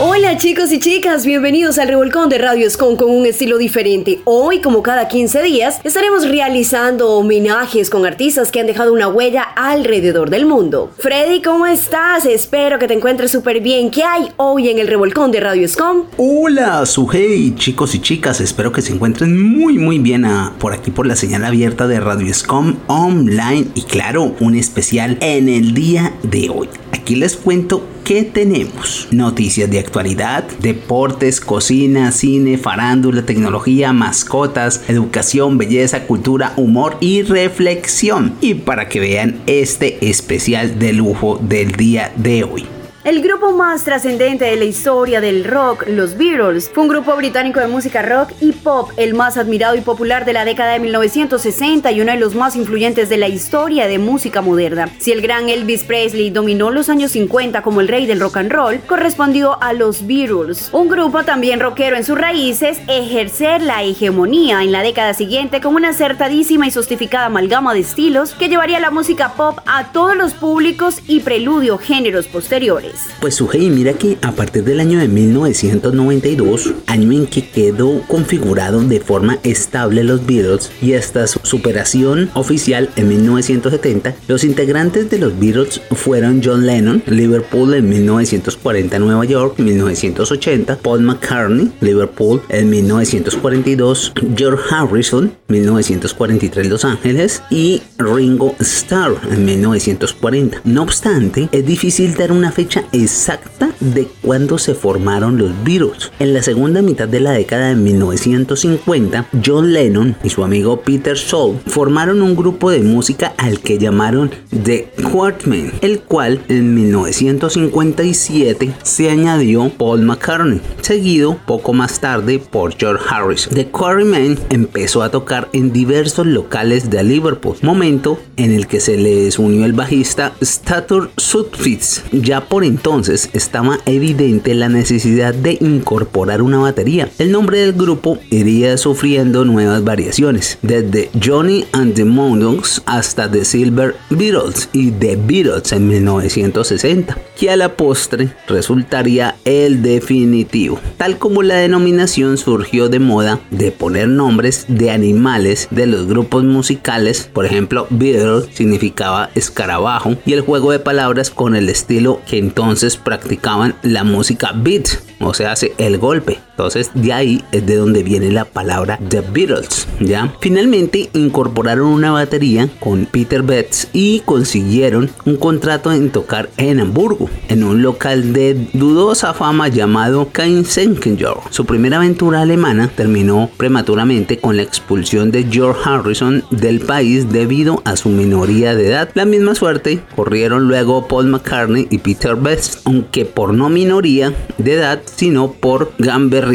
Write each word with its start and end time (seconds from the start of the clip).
Hola 0.00 0.36
chicos 0.36 0.70
y 0.70 0.78
chicas, 0.78 1.26
bienvenidos 1.26 1.76
al 1.80 1.88
Revolcón 1.88 2.28
de 2.28 2.38
Radio 2.38 2.68
Escon 2.68 2.96
con 2.96 3.10
un 3.10 3.26
estilo 3.26 3.58
diferente. 3.58 4.20
Hoy, 4.26 4.60
como 4.60 4.80
cada 4.80 5.08
15 5.08 5.42
días, 5.42 5.80
estaremos 5.82 6.28
realizando 6.28 7.14
homenajes 7.14 7.90
con 7.90 8.06
artistas 8.06 8.52
que 8.52 8.60
han 8.60 8.68
dejado 8.68 8.92
una 8.92 9.08
huella 9.08 9.42
alrededor 9.56 10.30
del 10.30 10.46
mundo. 10.46 10.92
Freddy, 10.98 11.42
¿cómo 11.42 11.66
estás? 11.66 12.26
Espero 12.26 12.78
que 12.78 12.86
te 12.86 12.94
encuentres 12.94 13.32
súper 13.32 13.60
bien. 13.60 13.90
¿Qué 13.90 14.04
hay 14.04 14.28
hoy 14.36 14.68
en 14.68 14.78
el 14.78 14.86
Revolcón 14.86 15.32
de 15.32 15.40
Radio 15.40 15.64
Escom? 15.64 16.04
Hola, 16.16 16.86
Sujei, 16.86 17.56
chicos 17.56 17.96
y 17.96 17.98
chicas, 18.00 18.40
espero 18.40 18.70
que 18.70 18.82
se 18.82 18.92
encuentren 18.92 19.36
muy 19.36 19.78
muy 19.78 19.98
bien 19.98 20.24
ah, 20.26 20.54
por 20.60 20.74
aquí 20.74 20.92
por 20.92 21.08
la 21.08 21.16
señal 21.16 21.44
abierta 21.44 21.88
de 21.88 21.98
Radio 21.98 22.30
Escom 22.30 22.76
online 22.86 23.66
y 23.74 23.82
claro, 23.82 24.36
un 24.38 24.54
especial 24.54 25.18
en 25.20 25.48
el 25.48 25.74
día 25.74 26.14
de 26.22 26.50
hoy. 26.50 26.68
Aquí 26.92 27.16
les 27.16 27.36
cuento 27.36 27.82
¿qué 28.08 28.22
tenemos? 28.22 29.06
Noticias 29.10 29.70
de 29.70 29.78
actualidad, 29.78 30.42
deportes, 30.62 31.42
cocina, 31.42 32.10
cine, 32.10 32.56
farándula, 32.56 33.26
tecnología, 33.26 33.92
mascotas, 33.92 34.80
educación, 34.88 35.58
belleza, 35.58 36.06
cultura, 36.06 36.54
humor 36.56 36.96
y 37.00 37.20
reflexión. 37.20 38.32
Y 38.40 38.54
para 38.54 38.88
que 38.88 39.00
vean 39.00 39.42
este 39.46 40.08
especial 40.08 40.78
de 40.78 40.94
lujo 40.94 41.38
del 41.42 41.72
día 41.72 42.10
de 42.16 42.44
hoy. 42.44 42.77
El 43.08 43.22
grupo 43.22 43.52
más 43.52 43.84
trascendente 43.84 44.44
de 44.44 44.56
la 44.56 44.66
historia 44.66 45.22
del 45.22 45.44
rock, 45.44 45.84
los 45.88 46.18
Beatles, 46.18 46.70
fue 46.70 46.82
un 46.82 46.90
grupo 46.90 47.16
británico 47.16 47.58
de 47.58 47.66
música 47.66 48.02
rock 48.02 48.32
y 48.38 48.52
pop, 48.52 48.90
el 48.98 49.14
más 49.14 49.38
admirado 49.38 49.76
y 49.76 49.80
popular 49.80 50.26
de 50.26 50.34
la 50.34 50.44
década 50.44 50.74
de 50.74 50.80
1960 50.80 51.90
y 51.90 52.02
uno 52.02 52.12
de 52.12 52.18
los 52.18 52.34
más 52.34 52.54
influyentes 52.54 53.08
de 53.08 53.16
la 53.16 53.28
historia 53.28 53.86
de 53.86 53.98
música 53.98 54.42
moderna. 54.42 54.90
Si 54.98 55.10
el 55.10 55.22
gran 55.22 55.48
Elvis 55.48 55.84
Presley 55.84 56.28
dominó 56.28 56.68
los 56.68 56.90
años 56.90 57.12
50 57.12 57.62
como 57.62 57.80
el 57.80 57.88
rey 57.88 58.04
del 58.04 58.20
rock 58.20 58.36
and 58.36 58.52
roll, 58.52 58.78
correspondió 58.80 59.56
a 59.62 59.72
los 59.72 60.06
Beatles, 60.06 60.68
un 60.72 60.88
grupo 60.88 61.24
también 61.24 61.60
rockero 61.60 61.96
en 61.96 62.04
sus 62.04 62.20
raíces, 62.20 62.78
ejercer 62.88 63.62
la 63.62 63.84
hegemonía 63.84 64.62
en 64.62 64.70
la 64.70 64.82
década 64.82 65.14
siguiente 65.14 65.62
con 65.62 65.74
una 65.76 65.90
acertadísima 65.90 66.66
y 66.66 66.72
justificada 66.72 67.24
amalgama 67.24 67.72
de 67.72 67.80
estilos 67.80 68.34
que 68.34 68.50
llevaría 68.50 68.80
la 68.80 68.90
música 68.90 69.32
pop 69.32 69.60
a 69.64 69.92
todos 69.92 70.14
los 70.14 70.34
públicos 70.34 71.00
y 71.06 71.20
preludio 71.20 71.78
géneros 71.78 72.26
posteriores. 72.26 72.97
Pues 73.20 73.34
Sujei, 73.34 73.68
mira 73.70 73.94
que 73.94 74.16
a 74.22 74.32
partir 74.32 74.64
del 74.64 74.80
año 74.80 74.98
de 74.98 75.08
1992, 75.08 76.74
año 76.86 77.12
en 77.12 77.26
que 77.26 77.48
quedó 77.48 78.02
configurado 78.06 78.80
de 78.80 79.00
forma 79.00 79.38
estable 79.42 80.04
los 80.04 80.24
Beatles 80.24 80.70
y 80.80 80.94
hasta 80.94 81.26
su 81.26 81.40
superación 81.42 82.30
oficial 82.34 82.90
en 82.96 83.08
1970, 83.08 84.14
los 84.28 84.44
integrantes 84.44 85.10
de 85.10 85.18
los 85.18 85.38
Beatles 85.38 85.80
fueron 85.92 86.40
John 86.44 86.66
Lennon, 86.66 87.02
Liverpool 87.06 87.74
en 87.74 87.88
1940 87.88 88.98
Nueva 88.98 89.24
York, 89.24 89.58
1980, 89.58 90.76
Paul 90.78 91.00
McCartney, 91.02 91.72
Liverpool 91.80 92.42
en 92.48 92.70
1942, 92.70 94.12
George 94.36 94.62
Harrison, 94.70 95.32
1943 95.48 96.68
Los 96.68 96.84
Ángeles 96.84 97.42
y 97.50 97.82
Ringo 97.98 98.54
Starr 98.60 99.16
en 99.30 99.44
1940. 99.44 100.60
No 100.64 100.82
obstante, 100.82 101.48
es 101.52 101.66
difícil 101.66 102.14
dar 102.14 102.32
una 102.32 102.52
fecha 102.52 102.77
exacta 102.92 103.70
de 103.80 104.08
cuándo 104.22 104.58
se 104.58 104.74
formaron 104.74 105.38
los 105.38 105.52
Beatles. 105.64 106.12
En 106.18 106.34
la 106.34 106.42
segunda 106.42 106.82
mitad 106.82 107.08
de 107.08 107.20
la 107.20 107.32
década 107.32 107.68
de 107.68 107.76
1950, 107.76 109.26
John 109.44 109.72
Lennon 109.72 110.16
y 110.22 110.30
su 110.30 110.44
amigo 110.44 110.80
Peter 110.80 111.16
Soul 111.16 111.58
formaron 111.66 112.22
un 112.22 112.36
grupo 112.36 112.70
de 112.70 112.80
música 112.80 113.34
al 113.36 113.60
que 113.60 113.78
llamaron 113.78 114.30
The 114.64 114.90
Quartmen, 115.10 115.72
el 115.80 116.00
cual 116.00 116.40
en 116.48 116.74
1957 116.74 118.74
se 118.82 119.10
añadió 119.10 119.70
Paul 119.70 120.02
McCartney, 120.02 120.60
seguido 120.80 121.38
poco 121.46 121.72
más 121.72 122.00
tarde 122.00 122.38
por 122.38 122.76
George 122.76 123.04
Harrison. 123.08 123.54
The 123.54 123.68
Quarrymen 123.68 124.38
empezó 124.50 125.02
a 125.02 125.10
tocar 125.10 125.48
en 125.52 125.72
diversos 125.72 126.26
locales 126.26 126.90
de 126.90 127.02
Liverpool, 127.02 127.56
momento 127.62 128.18
en 128.36 128.52
el 128.52 128.66
que 128.66 128.80
se 128.80 128.96
les 128.96 129.38
unió 129.38 129.64
el 129.64 129.72
bajista 129.72 130.32
Statur 130.42 131.10
Sutfitz. 131.16 132.02
Ya 132.12 132.42
por 132.42 132.64
entonces 132.68 133.30
estaba 133.32 133.78
evidente 133.86 134.54
la 134.54 134.68
necesidad 134.68 135.34
de 135.34 135.58
incorporar 135.60 136.42
una 136.42 136.58
batería. 136.58 137.08
El 137.18 137.32
nombre 137.32 137.58
del 137.58 137.72
grupo 137.72 138.18
iría 138.30 138.76
sufriendo 138.76 139.44
nuevas 139.44 139.82
variaciones, 139.82 140.58
desde 140.62 141.10
Johnny 141.22 141.64
and 141.72 141.94
the 141.94 142.04
Mondogs 142.04 142.82
hasta 142.86 143.30
The 143.30 143.44
Silver 143.44 143.96
Beatles 144.10 144.68
y 144.72 144.90
The 144.90 145.16
Beatles 145.16 145.72
en 145.72 145.88
1960, 145.88 147.18
que 147.36 147.50
a 147.50 147.56
la 147.56 147.74
postre 147.74 148.28
resultaría 148.46 149.36
el 149.44 149.82
definitivo, 149.82 150.78
tal 150.96 151.18
como 151.18 151.42
la 151.42 151.56
denominación 151.56 152.36
surgió 152.36 152.88
de 152.88 152.98
moda 152.98 153.40
de 153.50 153.72
poner 153.72 154.08
nombres 154.08 154.66
de 154.68 154.90
animales 154.90 155.68
de 155.70 155.86
los 155.86 156.06
grupos 156.06 156.44
musicales, 156.44 157.30
por 157.32 157.46
ejemplo 157.46 157.86
Beatles 157.90 158.46
significaba 158.52 159.30
escarabajo 159.34 160.16
y 160.26 160.32
el 160.32 160.42
juego 160.42 160.72
de 160.72 160.78
palabras 160.78 161.30
con 161.30 161.56
el 161.56 161.68
estilo 161.68 162.20
que 162.26 162.38
entonces 162.58 162.96
practicaban 162.96 163.76
la 163.82 164.02
música 164.02 164.50
beat, 164.52 164.88
o 165.20 165.32
sea, 165.32 165.52
hace 165.52 165.74
el 165.78 165.96
golpe. 165.98 166.40
Entonces 166.58 166.90
de 166.92 167.12
ahí 167.12 167.44
es 167.52 167.64
de 167.64 167.76
donde 167.76 168.02
viene 168.02 168.32
la 168.32 168.44
palabra 168.44 168.98
The 169.08 169.20
Beatles, 169.20 169.86
¿ya? 170.00 170.34
Finalmente 170.40 171.08
incorporaron 171.14 171.86
una 171.86 172.10
batería 172.10 172.68
con 172.80 173.06
Peter 173.06 173.44
Betts 173.44 173.86
y 173.92 174.22
consiguieron 174.24 175.08
un 175.24 175.36
contrato 175.36 175.92
en 175.92 176.10
tocar 176.10 176.50
en 176.56 176.80
Hamburgo, 176.80 177.30
en 177.48 177.62
un 177.62 177.80
local 177.80 178.32
de 178.32 178.54
dudosa 178.72 179.34
fama 179.34 179.68
llamado 179.68 180.32
Keinsenkinger. 180.32 181.34
Su 181.50 181.64
primera 181.64 181.98
aventura 181.98 182.42
alemana 182.42 182.90
terminó 182.92 183.50
prematuramente 183.56 184.40
con 184.40 184.56
la 184.56 184.62
expulsión 184.62 185.30
de 185.30 185.44
George 185.44 185.80
Harrison 185.84 186.42
del 186.50 186.80
país 186.80 187.30
debido 187.30 187.82
a 187.84 187.96
su 187.96 188.08
minoría 188.08 188.74
de 188.74 188.88
edad. 188.88 189.10
La 189.14 189.26
misma 189.26 189.54
suerte 189.54 190.00
corrieron 190.16 190.66
luego 190.66 191.06
Paul 191.06 191.28
McCartney 191.28 191.86
y 191.88 191.98
Peter 191.98 192.34
Betts, 192.34 192.47
aunque 192.84 193.24
por 193.24 193.54
no 193.54 193.68
minoría 193.68 194.34
de 194.58 194.74
edad, 194.74 195.00
sino 195.04 195.52
por 195.52 195.92
Gamber 195.98 196.46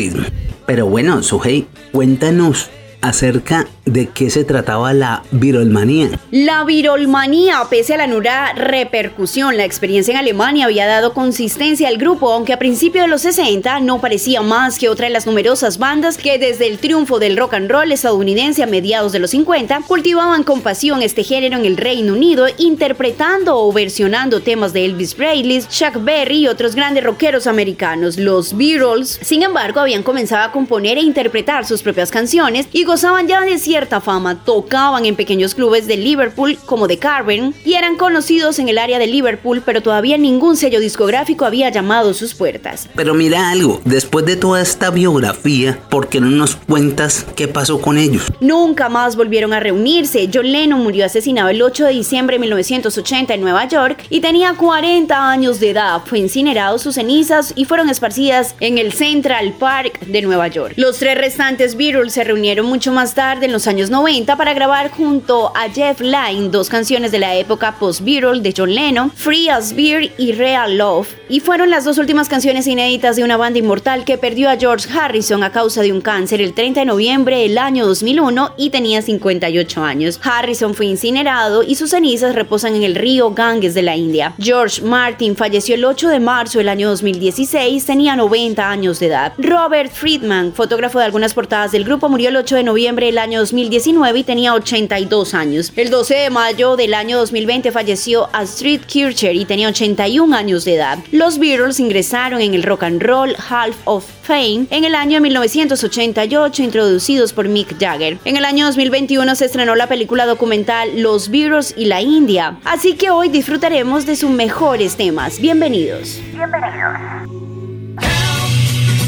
pero 0.66 0.88
bueno, 0.88 1.22
Suhei, 1.24 1.68
cuéntanos 1.92 2.70
acerca 3.02 3.68
de 3.86 4.10
qué 4.10 4.30
se 4.30 4.44
trataba 4.44 4.94
la 4.94 5.24
virolmanía. 5.32 6.20
La 6.32 6.64
virolmanía, 6.64 7.62
pese 7.70 7.96
a 7.96 7.98
la 7.98 8.08
nula 8.08 8.54
repercusión, 8.54 9.58
la 9.58 9.66
experiencia 9.66 10.14
en 10.14 10.18
Alemania 10.18 10.66
había 10.66 10.88
dado 10.88 11.14
consistencia 11.14 11.90
al 11.90 11.98
grupo, 11.98 12.32
aunque 12.32 12.54
a 12.54 12.60
principios 12.60 13.06
de 13.06 13.10
los 13.10 13.22
60 13.22 13.82
no 13.82 14.00
parecía 14.00 14.42
más 14.42 14.80
que 14.80 14.90
otra 14.90 15.08
de 15.08 15.14
las 15.14 15.26
numerosas 15.26 15.78
bandas 15.78 16.18
que 16.18 16.40
desde 16.40 16.68
el 16.68 16.80
triunfo 16.80 17.20
del 17.20 17.38
rock 17.38 17.56
and 17.56 17.70
roll 17.70 17.92
estadounidense 17.92 18.64
a 18.64 18.68
mediados 18.68 19.12
de 19.12 19.20
los 19.20 19.32
50 19.32 19.82
cultivaban 19.88 20.44
con 20.44 20.62
pasión 20.62 21.02
este 21.02 21.24
género 21.24 21.58
en 21.58 21.66
el 21.66 21.78
Reino 21.78 22.14
Unido, 22.14 22.48
interpretando 22.58 23.58
o 23.58 23.72
versionando 23.74 24.42
temas 24.42 24.72
de 24.74 24.86
Elvis 24.86 25.14
Presley, 25.14 25.64
Chuck 25.70 26.04
Berry 26.04 26.40
y 26.40 26.48
otros 26.48 26.76
grandes 26.76 27.04
rockeros 27.04 27.48
americanos. 27.48 28.18
Los 28.18 28.56
Beatles, 28.56 29.20
sin 29.22 29.44
embargo, 29.44 29.82
habían 29.82 30.04
comenzado 30.04 30.44
a 30.44 30.52
componer 30.52 30.98
e 30.98 31.02
interpretar 31.02 31.66
sus 31.66 31.84
propias 31.84 32.12
canciones 32.12 32.68
y 32.72 32.86
gozaban 32.86 33.28
ya 33.28 33.42
de 33.42 33.52
cierta 33.74 34.02
fama, 34.02 34.36
tocaban 34.46 35.04
en 35.08 35.16
pequeños 35.16 35.56
clubes 35.56 35.88
de 35.88 35.98
Liverpool 35.98 36.60
como 36.68 36.88
The 36.88 37.00
Carven 37.00 37.56
y 37.66 37.74
eran 37.74 37.98
conocidos 37.98 38.60
en 38.60 38.70
el 38.70 38.78
área 38.78 39.00
de 39.00 39.08
Liverpool, 39.08 39.64
pero 39.66 39.82
todavía 39.82 40.16
ningún 40.16 40.58
sello 40.58 40.80
discográfico 40.80 41.44
había 41.44 41.72
llamado 41.72 42.14
sus 42.14 42.36
puertas. 42.36 42.88
Pero 42.94 43.16
mira 43.16 43.50
algo, 43.50 43.82
después 43.84 44.28
de 44.28 44.36
toda 44.36 44.62
esta 44.62 44.92
biografía, 44.92 45.80
¿por 45.90 46.08
qué 46.08 46.22
no 46.22 46.28
nos 46.28 46.56
cuentas 46.56 47.26
qué 47.36 47.48
pasó 47.48 47.82
con 47.82 47.98
ellos? 47.98 48.32
Nunca 48.42 48.90
más 48.90 49.16
volvieron 49.16 49.54
a 49.54 49.60
reunirse. 49.60 50.30
John 50.32 50.52
Lennon 50.52 50.84
murió 50.84 51.08
asesinado 51.08 51.50
el 51.50 51.60
8 51.60 51.86
de 51.86 51.94
diciembre 51.94 52.36
de 52.36 52.42
1980 52.42 53.34
en 53.34 53.42
Nueva 53.42 53.68
York 53.68 54.06
y 54.12 54.22
tenía 54.22 54.54
40 54.54 55.32
años 55.32 55.60
de 55.60 55.72
edad. 55.72 56.04
Fue 56.06 56.20
incinerado 56.20 56.78
sus 56.78 56.94
cenizas 56.94 57.54
y 57.56 57.66
fueron 57.66 57.90
esparcidas 57.90 58.54
en 58.60 58.78
el 58.78 58.94
Central 58.94 59.56
Park 59.58 60.00
de 60.02 60.22
Nueva 60.22 60.48
York. 60.48 60.74
Los 60.76 61.00
tres 61.00 61.18
restantes 61.18 61.76
Beatles 61.76 62.14
se 62.14 62.24
reunieron 62.24 62.68
mucho 62.68 62.92
más 62.92 63.16
tarde 63.16 63.48
en 63.48 63.52
los 63.52 63.63
años 63.68 63.90
90 63.90 64.36
para 64.36 64.54
grabar 64.54 64.92
junto 64.92 65.52
a 65.56 65.70
Jeff 65.70 66.02
Lynne 66.02 66.50
dos 66.50 66.70
canciones 66.70 67.12
de 67.12 67.20
la 67.20 67.36
época 67.36 67.76
post-Beatle 67.80 68.42
de 68.42 68.54
John 68.56 68.74
Lennon, 68.74 69.12
Free 69.12 69.50
as 69.50 69.76
Beer 69.76 70.12
y 70.18 70.34
Real 70.34 70.78
Love, 70.78 71.08
y 71.30 71.40
fueron 71.40 71.70
las 71.70 71.86
dos 71.86 71.98
últimas 71.98 72.30
canciones 72.30 72.68
inéditas 72.68 73.16
de 73.16 73.24
una 73.24 73.38
banda 73.38 73.60
inmortal 73.60 74.06
que 74.06 74.18
perdió 74.18 74.50
a 74.50 74.58
George 74.58 74.88
Harrison 74.92 75.44
a 75.44 75.52
causa 75.52 75.82
de 75.82 75.92
un 75.92 76.02
cáncer 76.02 76.42
el 76.42 76.54
30 76.54 76.82
de 76.82 76.86
noviembre 76.86 77.40
del 77.40 77.58
año 77.58 77.86
2001 77.86 78.54
y 78.58 78.70
tenía 78.70 79.02
58 79.02 79.84
años. 79.84 80.20
Harrison 80.24 80.74
fue 80.74 80.88
incinerado 80.88 81.64
y 81.64 81.76
sus 81.76 81.92
cenizas 81.92 82.36
reposan 82.36 82.76
en 82.76 82.84
el 82.84 82.96
río 82.96 83.32
Ganges 83.32 83.74
de 83.74 83.84
la 83.84 83.96
India. 83.96 84.34
George 84.40 84.82
Martin 84.82 85.36
falleció 85.36 85.76
el 85.76 85.86
8 85.86 86.10
de 86.10 86.20
marzo 86.20 86.58
del 86.58 86.70
año 86.70 86.90
2016, 86.90 87.86
tenía 87.86 88.16
90 88.16 88.70
años 88.70 89.00
de 89.00 89.08
edad. 89.08 89.34
Robert 89.38 89.92
Friedman, 89.92 90.54
fotógrafo 90.54 91.00
de 91.00 91.06
algunas 91.06 91.34
portadas 91.34 91.72
del 91.72 91.84
grupo, 91.84 92.10
murió 92.10 92.30
el 92.30 92.38
8 92.38 92.56
de 92.58 92.64
noviembre 92.64 93.06
del 93.06 93.18
año 93.18 93.40
2019 93.54 94.20
y 94.20 94.24
tenía 94.24 94.56
82 94.56 95.34
años. 95.36 95.72
El 95.76 95.92
12 95.92 96.16
de 96.16 96.30
mayo 96.32 96.76
del 96.76 96.96
año 96.96 97.20
2020 97.20 97.72
falleció 97.72 98.28
Astrid 98.34 98.82
Kircher 98.82 99.36
y 99.36 99.46
tenía 99.46 99.70
81 99.70 100.36
años 100.36 100.66
de 100.66 100.76
edad. 100.76 100.98
Los 101.12 101.38
Beatles 101.38 101.80
ingresaron 101.80 102.42
en 102.42 102.56
el 102.56 102.64
Rock 102.64 102.84
and 102.84 103.04
Roll 103.04 103.36
Half 103.36 103.76
of 103.86 104.06
Fame 104.24 104.66
en 104.72 104.86
el 104.86 104.96
año 104.96 105.22
1988, 105.22 106.64
introducidos 106.64 107.32
por 107.32 107.48
Mick 107.48 107.78
Jagger. 107.80 108.18
En 108.26 108.38
el 108.38 108.46
año 108.46 108.66
2021 108.66 109.36
se 109.36 109.46
estrenó 109.46 109.76
la 109.76 109.88
película 109.88 110.26
documental 110.26 111.02
Los 111.02 111.30
Beatles 111.30 111.76
y 111.78 111.86
la 111.86 112.02
India, 112.02 112.58
así 112.66 112.94
que 112.96 113.12
hoy 113.12 113.30
disfrutaremos 113.30 114.08
de 114.08 114.16
sus 114.16 114.32
mejores 114.32 114.96
temas. 114.96 115.40
Bienvenidos. 115.40 116.20
Bienvenidos. 116.34 116.98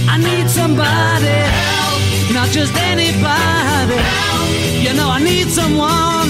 I 0.08 0.20
need 0.20 0.48
somebody 0.48 1.95
not 2.36 2.50
just 2.50 2.76
anybody. 2.92 3.96
You 4.84 4.94
know 4.94 5.10
I 5.10 5.20
need 5.24 5.48
someone. 5.48 6.28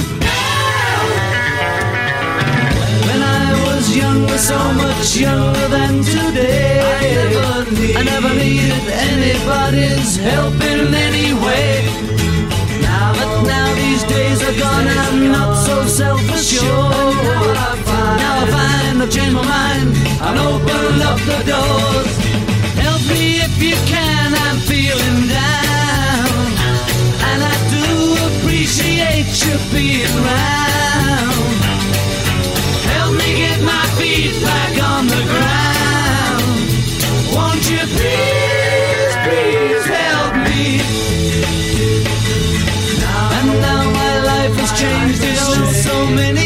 When 3.07 3.21
I 3.41 3.47
was 3.65 3.83
younger, 3.97 4.37
so 4.37 4.59
much 4.83 5.17
younger 5.17 5.67
than 5.75 6.03
today, 6.03 6.77
I 6.93 7.09
never, 7.17 7.71
need, 7.71 7.95
I 7.97 8.03
never 8.03 8.31
needed 8.35 8.85
anybody's 9.09 10.15
help 10.17 10.53
in 10.71 10.93
any 10.93 11.33
way. 11.45 11.81
Now 12.85 13.13
But 13.17 13.31
now 13.49 13.67
these 13.73 14.03
days 14.03 14.39
are 14.47 14.57
gone 14.61 14.87
I'm 14.87 15.31
not 15.31 15.55
so 15.65 15.75
self-assured. 15.87 17.15
Now 18.21 18.43
I 18.43 18.47
find 18.53 19.01
I've 19.01 19.11
changed 19.11 19.33
my 19.33 19.45
mind 19.57 19.89
and 20.25 20.37
opened 20.49 21.01
up 21.09 21.19
the 21.31 21.39
doors. 21.49 22.11
Help 22.85 23.01
me 23.09 23.41
if 23.47 23.55
you 23.67 23.75
can, 23.89 24.24
being 29.71 30.15
around. 30.21 31.57
Help 32.91 33.13
me 33.21 33.29
get 33.43 33.59
my 33.61 33.85
feet 33.97 34.35
back 34.41 34.73
on 34.91 35.07
the 35.07 35.23
ground. 35.31 36.57
Won't 37.35 37.65
you 37.69 37.83
please, 37.95 39.13
please 39.25 39.85
help 39.85 40.33
me? 40.47 40.63
And 43.37 43.49
now 43.61 43.83
my 44.01 44.13
life 44.31 44.55
has 44.61 44.71
changed 44.79 45.23
in 45.23 45.73
so 45.73 45.95
many 46.07 46.44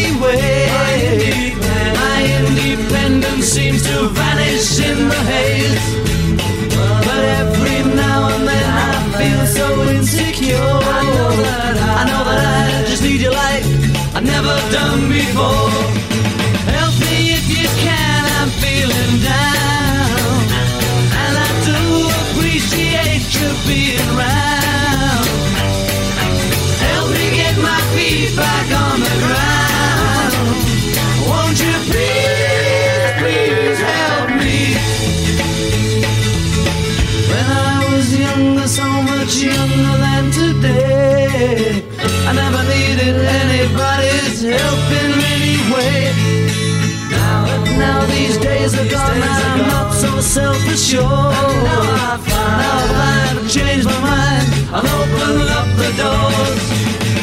self-assured. 50.90 51.64
Now 51.64 51.82
I 51.92 52.18
find, 52.18 52.58
now 52.62 53.42
I've 53.42 53.52
changed 53.52 53.86
my 53.86 54.00
mind. 54.02 54.48
I'll 54.72 54.86
open 54.86 55.48
up 55.50 55.68
the 55.78 55.90
doors 55.98 56.64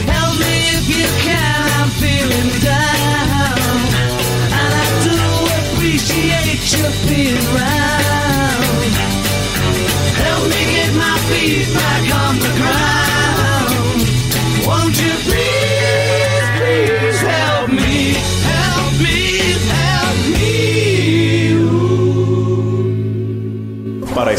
Help 0.06 0.34
me 0.40 0.54
if 0.78 0.86
you 0.88 1.06
can, 1.26 1.70
I'm 1.78 1.90
feeling 2.02 2.50
down. 2.62 3.58
And 4.58 4.72
I 4.74 4.86
do 5.06 5.16
appreciate 5.58 6.62
you 6.72 6.84
being 7.08 7.56
around. 7.56 7.85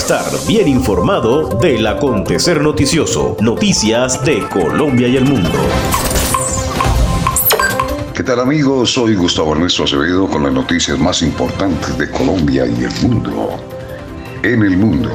Estar 0.08 0.48
bien 0.48 0.70
informado 0.70 1.50
del 1.60 1.86
acontecer 1.86 2.62
noticioso, 2.62 3.36
noticias 3.42 4.24
de 4.24 4.40
Colombia 4.48 5.06
y 5.06 5.18
el 5.18 5.26
mundo. 5.26 5.52
¿Qué 8.16 8.24
tal 8.24 8.40
amigos? 8.40 8.94
Soy 8.94 9.16
Gustavo 9.16 9.52
Ernesto 9.52 9.84
Acevedo 9.84 10.30
con 10.30 10.44
las 10.44 10.54
noticias 10.54 10.98
más 10.98 11.22
importantes 11.22 11.98
de 11.98 12.10
Colombia 12.10 12.66
y 12.66 12.86
el 12.86 12.92
mundo. 13.02 13.50
En 14.44 14.64
el 14.64 14.78
mundo. 14.78 15.10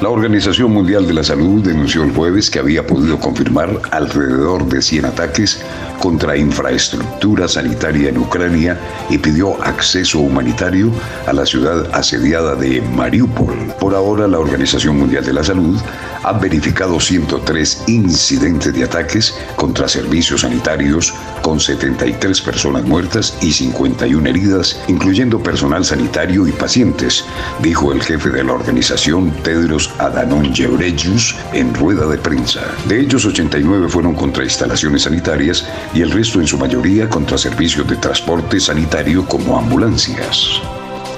La 0.00 0.08
Organización 0.08 0.72
Mundial 0.72 1.06
de 1.06 1.12
la 1.12 1.22
Salud 1.22 1.62
denunció 1.62 2.02
el 2.04 2.14
jueves 2.14 2.48
que 2.48 2.58
había 2.58 2.86
podido 2.86 3.20
confirmar 3.20 3.68
alrededor 3.90 4.66
de 4.66 4.80
100 4.80 5.04
ataques 5.04 5.62
contra 6.00 6.38
infraestructura 6.38 7.46
sanitaria 7.46 8.08
en 8.08 8.16
Ucrania 8.16 8.80
y 9.10 9.18
pidió 9.18 9.62
acceso 9.62 10.20
humanitario 10.20 10.90
a 11.26 11.34
la 11.34 11.44
ciudad 11.44 11.90
asediada 11.92 12.54
de 12.54 12.80
Mariupol. 12.80 13.54
Por 13.78 13.94
ahora, 13.94 14.26
la 14.26 14.38
Organización 14.38 14.96
Mundial 14.96 15.22
de 15.22 15.34
la 15.34 15.44
Salud 15.44 15.78
ha 16.22 16.32
verificado 16.32 16.98
103 16.98 17.84
incidentes 17.88 18.72
de 18.72 18.84
ataques 18.84 19.34
contra 19.56 19.86
servicios 19.86 20.40
sanitarios 20.40 21.12
con 21.42 21.60
73 21.60 22.40
personas 22.40 22.84
muertas 22.84 23.36
y 23.40 23.52
51 23.52 24.28
heridas, 24.28 24.80
incluyendo 24.88 25.42
personal 25.42 25.84
sanitario 25.84 26.46
y 26.46 26.52
pacientes, 26.52 27.24
dijo 27.60 27.92
el 27.92 28.02
jefe 28.02 28.30
de 28.30 28.44
la 28.44 28.52
organización 28.52 29.30
Tedros 29.42 29.90
Adhanom 29.98 30.52
Ghebreyesus 30.52 31.36
en 31.52 31.74
rueda 31.74 32.06
de 32.06 32.18
prensa. 32.18 32.60
De 32.86 33.00
ellos, 33.00 33.24
89 33.24 33.88
fueron 33.88 34.14
contra 34.14 34.44
instalaciones 34.44 35.02
sanitarias 35.02 35.66
y 35.94 36.02
el 36.02 36.10
resto 36.10 36.40
en 36.40 36.46
su 36.46 36.58
mayoría 36.58 37.08
contra 37.08 37.38
servicios 37.38 37.86
de 37.88 37.96
transporte 37.96 38.60
sanitario 38.60 39.26
como 39.26 39.58
ambulancias. 39.58 40.60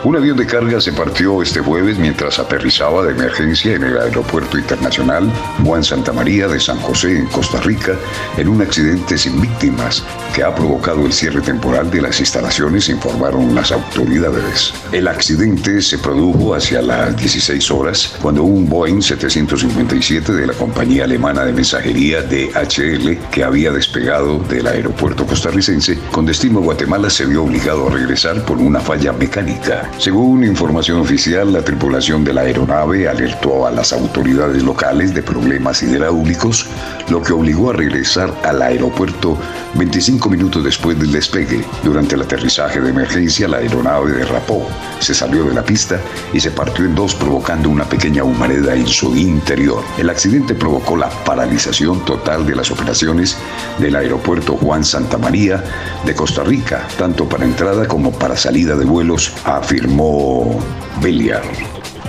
Un 0.04 0.16
avión 0.16 0.36
de 0.36 0.46
carga 0.46 0.80
se 0.80 0.92
partió 0.92 1.42
este 1.42 1.60
jueves 1.60 1.96
mientras 1.96 2.40
aterrizaba 2.40 3.04
de 3.04 3.12
emergencia 3.12 3.76
en 3.76 3.84
el 3.84 3.96
Aeropuerto 3.96 4.58
Internacional 4.58 5.32
Juan 5.64 5.84
Santa 5.84 6.12
María 6.12 6.48
de 6.48 6.58
San 6.58 6.80
José 6.80 7.18
en 7.18 7.26
Costa 7.26 7.60
Rica 7.60 7.92
en 8.36 8.48
un 8.48 8.62
accidente 8.62 9.16
sin 9.16 9.40
víctimas 9.40 10.02
que 10.34 10.42
ha 10.42 10.52
provocado 10.52 11.06
el 11.06 11.12
cierre 11.12 11.40
temporal 11.40 11.88
de 11.88 12.02
las 12.02 12.18
instalaciones, 12.18 12.88
informaron 12.88 13.54
las 13.54 13.70
autoridades. 13.70 14.74
El 14.90 15.06
accidente 15.06 15.80
se 15.80 15.98
produjo 15.98 16.56
hacia 16.56 16.82
las 16.82 17.16
16 17.16 17.70
horas 17.70 18.16
cuando 18.20 18.42
un 18.42 18.68
Boeing 18.68 19.02
757 19.02 20.32
de 20.32 20.46
la 20.48 20.52
compañía 20.54 21.04
alemana 21.04 21.44
de 21.44 21.52
mensajería 21.52 22.22
DHL 22.22 23.18
que 23.30 23.44
había 23.44 23.70
despegado 23.70 24.40
del 24.40 24.66
aeropuerto 24.66 25.24
costarricense 25.24 25.96
con 26.10 26.26
destino 26.26 26.58
a 26.58 26.62
Guatemala 26.62 27.08
se 27.08 27.24
vio 27.24 27.44
obligado 27.44 27.86
a 27.86 27.92
regresar 27.92 28.44
por 28.44 28.58
una 28.58 28.80
falla 28.80 29.12
mecánica. 29.12 29.91
Según 29.98 30.42
información 30.44 30.98
oficial, 30.98 31.52
la 31.52 31.62
tripulación 31.62 32.24
de 32.24 32.32
la 32.32 32.40
aeronave 32.40 33.08
alertó 33.08 33.66
a 33.66 33.70
las 33.70 33.92
autoridades 33.92 34.62
locales 34.62 35.14
de 35.14 35.22
problemas 35.22 35.82
hidráulicos, 35.82 36.66
lo 37.12 37.22
que 37.22 37.34
obligó 37.34 37.68
a 37.68 37.74
regresar 37.74 38.32
al 38.42 38.62
aeropuerto 38.62 39.36
25 39.74 40.30
minutos 40.30 40.64
después 40.64 40.98
del 40.98 41.12
despegue. 41.12 41.62
Durante 41.84 42.14
el 42.14 42.22
aterrizaje 42.22 42.80
de 42.80 42.88
emergencia, 42.88 43.46
la 43.46 43.58
aeronave 43.58 44.12
derrapó, 44.12 44.66
se 44.98 45.12
salió 45.12 45.44
de 45.44 45.52
la 45.52 45.62
pista 45.62 46.00
y 46.32 46.40
se 46.40 46.50
partió 46.50 46.86
en 46.86 46.94
dos 46.94 47.14
provocando 47.14 47.68
una 47.68 47.84
pequeña 47.84 48.24
humareda 48.24 48.74
en 48.74 48.86
su 48.86 49.14
interior. 49.14 49.84
El 49.98 50.08
accidente 50.08 50.54
provocó 50.54 50.96
la 50.96 51.10
paralización 51.10 52.02
total 52.06 52.46
de 52.46 52.56
las 52.56 52.70
operaciones 52.70 53.36
del 53.78 53.94
aeropuerto 53.94 54.56
Juan 54.56 54.82
Santa 54.82 55.18
María 55.18 55.62
de 56.06 56.14
Costa 56.14 56.42
Rica, 56.42 56.88
tanto 56.96 57.28
para 57.28 57.44
entrada 57.44 57.86
como 57.86 58.10
para 58.12 58.38
salida 58.38 58.74
de 58.74 58.86
vuelos 58.86 59.34
afirmó 59.44 60.58
Beliar. 61.02 61.42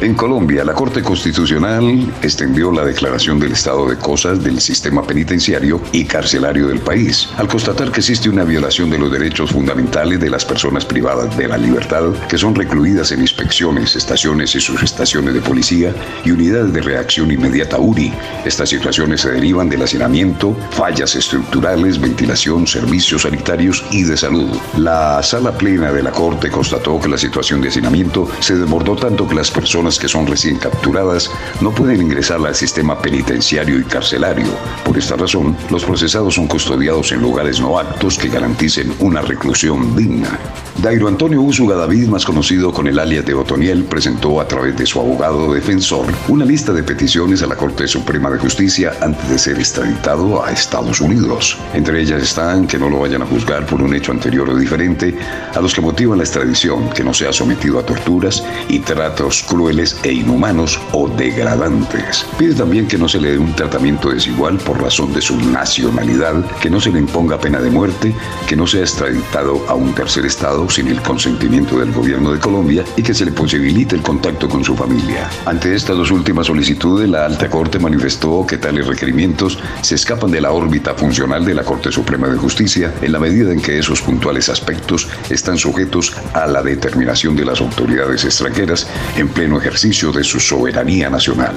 En 0.01 0.15
Colombia, 0.15 0.65
la 0.65 0.73
Corte 0.73 1.01
Constitucional 1.01 2.11
extendió 2.21 2.71
la 2.71 2.83
declaración 2.83 3.39
del 3.39 3.53
estado 3.53 3.87
de 3.87 3.95
cosas 3.95 4.43
del 4.43 4.59
sistema 4.59 5.03
penitenciario 5.03 5.79
y 5.91 6.03
carcelario 6.05 6.67
del 6.67 6.79
país, 6.79 7.29
al 7.37 7.47
constatar 7.47 7.91
que 7.91 7.99
existe 7.99 8.27
una 8.27 8.43
violación 8.43 8.89
de 8.89 8.97
los 8.97 9.11
derechos 9.11 9.51
fundamentales 9.51 10.19
de 10.19 10.29
las 10.29 10.43
personas 10.43 10.83
privadas 10.83 11.37
de 11.37 11.47
la 11.47 11.57
libertad 11.57 12.11
que 12.27 12.37
son 12.37 12.55
recluidas 12.55 13.11
en 13.11 13.21
inspecciones, 13.21 13.95
estaciones 13.95 14.55
y 14.55 14.59
subestaciones 14.59 15.35
de 15.35 15.41
policía 15.41 15.93
y 16.25 16.31
unidades 16.31 16.73
de 16.73 16.81
reacción 16.81 17.31
inmediata 17.31 17.77
URI. 17.77 18.13
Estas 18.45 18.69
situaciones 18.69 19.21
se 19.21 19.31
derivan 19.31 19.69
del 19.69 19.83
hacinamiento, 19.83 20.55
fallas 20.71 21.15
estructurales, 21.15 22.01
ventilación, 22.01 22.67
servicios 22.67 23.21
sanitarios 23.21 23.85
y 23.91 24.03
de 24.03 24.17
salud. 24.17 24.49
La 24.77 25.21
sala 25.23 25.51
plena 25.57 25.91
de 25.91 26.03
la 26.03 26.11
Corte 26.11 26.49
constató 26.49 26.99
que 26.99 27.07
la 27.07 27.17
situación 27.17 27.61
de 27.61 27.69
hacinamiento 27.69 28.27
se 28.39 28.55
desbordó 28.55 28.95
tanto 28.95 29.27
que 29.27 29.35
las 29.35 29.51
personas 29.51 29.82
que 29.83 30.07
son 30.07 30.25
recién 30.25 30.57
capturadas 30.57 31.29
no 31.59 31.71
pueden 31.71 32.01
ingresar 32.01 32.39
al 32.45 32.55
sistema 32.55 33.01
penitenciario 33.01 33.77
y 33.79 33.83
carcelario. 33.83 34.47
Por 34.85 34.97
esta 34.97 35.17
razón, 35.17 35.57
los 35.69 35.83
procesados 35.83 36.35
son 36.35 36.47
custodiados 36.47 37.11
en 37.11 37.21
lugares 37.21 37.59
no 37.59 37.77
aptos 37.77 38.17
que 38.17 38.29
garanticen 38.29 38.93
una 38.99 39.21
reclusión 39.21 39.93
digna. 39.95 40.39
Dairo 40.81 41.07
Antonio 41.07 41.41
Úsuga 41.41 41.75
David, 41.75 42.07
más 42.07 42.25
conocido 42.25 42.71
con 42.71 42.87
el 42.87 42.97
alias 42.97 43.25
de 43.25 43.33
Otoniel, 43.33 43.83
presentó 43.83 44.39
a 44.39 44.47
través 44.47 44.75
de 44.77 44.85
su 44.85 44.99
abogado 44.99 45.53
defensor 45.53 46.05
una 46.29 46.45
lista 46.45 46.73
de 46.73 46.81
peticiones 46.81 47.43
a 47.43 47.47
la 47.47 47.55
Corte 47.55 47.87
Suprema 47.87 48.29
de 48.31 48.39
Justicia 48.39 48.93
antes 49.01 49.29
de 49.29 49.37
ser 49.37 49.59
extraditado 49.59 50.43
a 50.43 50.51
Estados 50.51 51.01
Unidos. 51.01 51.57
Entre 51.73 52.01
ellas 52.01 52.23
están 52.23 52.67
que 52.67 52.79
no 52.79 52.89
lo 52.89 52.99
vayan 52.99 53.21
a 53.21 53.25
juzgar 53.25 53.65
por 53.65 53.81
un 53.81 53.93
hecho 53.93 54.11
anterior 54.11 54.49
o 54.49 54.55
diferente 54.55 55.15
a 55.53 55.61
los 55.61 55.73
que 55.73 55.81
motivan 55.81 56.17
la 56.17 56.23
extradición, 56.23 56.89
que 56.89 57.03
no 57.03 57.13
sea 57.13 57.33
sometido 57.33 57.79
a 57.79 57.85
torturas 57.85 58.43
y 58.67 58.79
tratos 58.79 59.43
crueles 59.43 59.72
e 60.03 60.13
inhumanos 60.13 60.79
o 60.91 61.07
degradantes. 61.07 62.25
Pide 62.37 62.53
también 62.53 62.87
que 62.87 62.97
no 62.97 63.09
se 63.09 63.19
le 63.19 63.31
dé 63.31 63.37
un 63.39 63.55
tratamiento 63.55 64.09
desigual 64.09 64.57
por 64.57 64.79
razón 64.79 65.11
de 65.13 65.21
su 65.21 65.35
nacionalidad, 65.35 66.45
que 66.61 66.69
no 66.69 66.79
se 66.79 66.91
le 66.91 66.99
imponga 66.99 67.39
pena 67.39 67.59
de 67.59 67.71
muerte, 67.71 68.13
que 68.47 68.55
no 68.55 68.67
sea 68.67 68.81
extraditado 68.81 69.65
a 69.67 69.73
un 69.73 69.93
tercer 69.93 70.25
estado 70.25 70.69
sin 70.69 70.89
el 70.89 71.01
consentimiento 71.01 71.79
del 71.79 71.91
gobierno 71.91 72.31
de 72.31 72.39
Colombia 72.39 72.85
y 72.95 73.01
que 73.01 73.15
se 73.15 73.25
le 73.25 73.31
posibilite 73.31 73.95
el 73.95 74.03
contacto 74.03 74.47
con 74.47 74.63
su 74.63 74.75
familia. 74.75 75.27
Ante 75.45 75.73
estas 75.73 75.97
dos 75.97 76.11
últimas 76.11 76.47
solicitudes, 76.47 77.09
la 77.09 77.25
Alta 77.25 77.49
Corte 77.49 77.79
manifestó 77.79 78.45
que 78.45 78.57
tales 78.59 78.85
requerimientos 78.85 79.57
se 79.81 79.95
escapan 79.95 80.29
de 80.29 80.41
la 80.41 80.51
órbita 80.51 80.93
funcional 80.93 81.43
de 81.45 81.55
la 81.55 81.63
Corte 81.63 81.91
Suprema 81.91 82.27
de 82.27 82.37
Justicia 82.37 82.93
en 83.01 83.11
la 83.11 83.19
medida 83.19 83.51
en 83.51 83.61
que 83.61 83.79
esos 83.79 84.01
puntuales 84.01 84.49
aspectos 84.49 85.07
están 85.31 85.57
sujetos 85.57 86.13
a 86.33 86.45
la 86.45 86.61
determinación 86.61 87.35
de 87.35 87.45
las 87.45 87.59
autoridades 87.59 88.23
extranjeras 88.23 88.87
en 89.17 89.29
pleno 89.29 89.62
ejercicio 89.63 90.11
de 90.11 90.25
su 90.25 90.41
soberanía 90.41 91.09
nacional. 91.09 91.55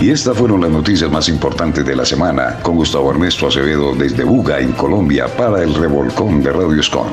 Y 0.00 0.10
estas 0.10 0.38
fueron 0.38 0.62
las 0.62 0.70
noticias 0.70 1.10
más 1.10 1.28
importantes 1.28 1.84
de 1.84 1.94
la 1.94 2.06
semana 2.06 2.58
con 2.62 2.76
Gustavo 2.76 3.10
Ernesto 3.10 3.48
Acevedo 3.48 3.94
desde 3.94 4.24
Buga, 4.24 4.60
en 4.60 4.72
Colombia, 4.72 5.26
para 5.36 5.62
el 5.62 5.74
Revolcón 5.74 6.42
de 6.42 6.52
Radio 6.52 6.80
Escon. 6.80 7.08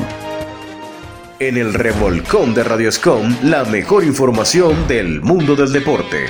En 1.39 1.57
el 1.57 1.74
Revolcón 1.74 2.53
de 2.53 2.63
Radio 2.63 2.88
Escom, 2.88 3.36
la 3.43 3.65
mejor 3.65 4.05
información 4.05 4.88
del 4.88 5.22
mundo 5.22 5.53
del 5.55 5.74
deporte. 5.74 6.27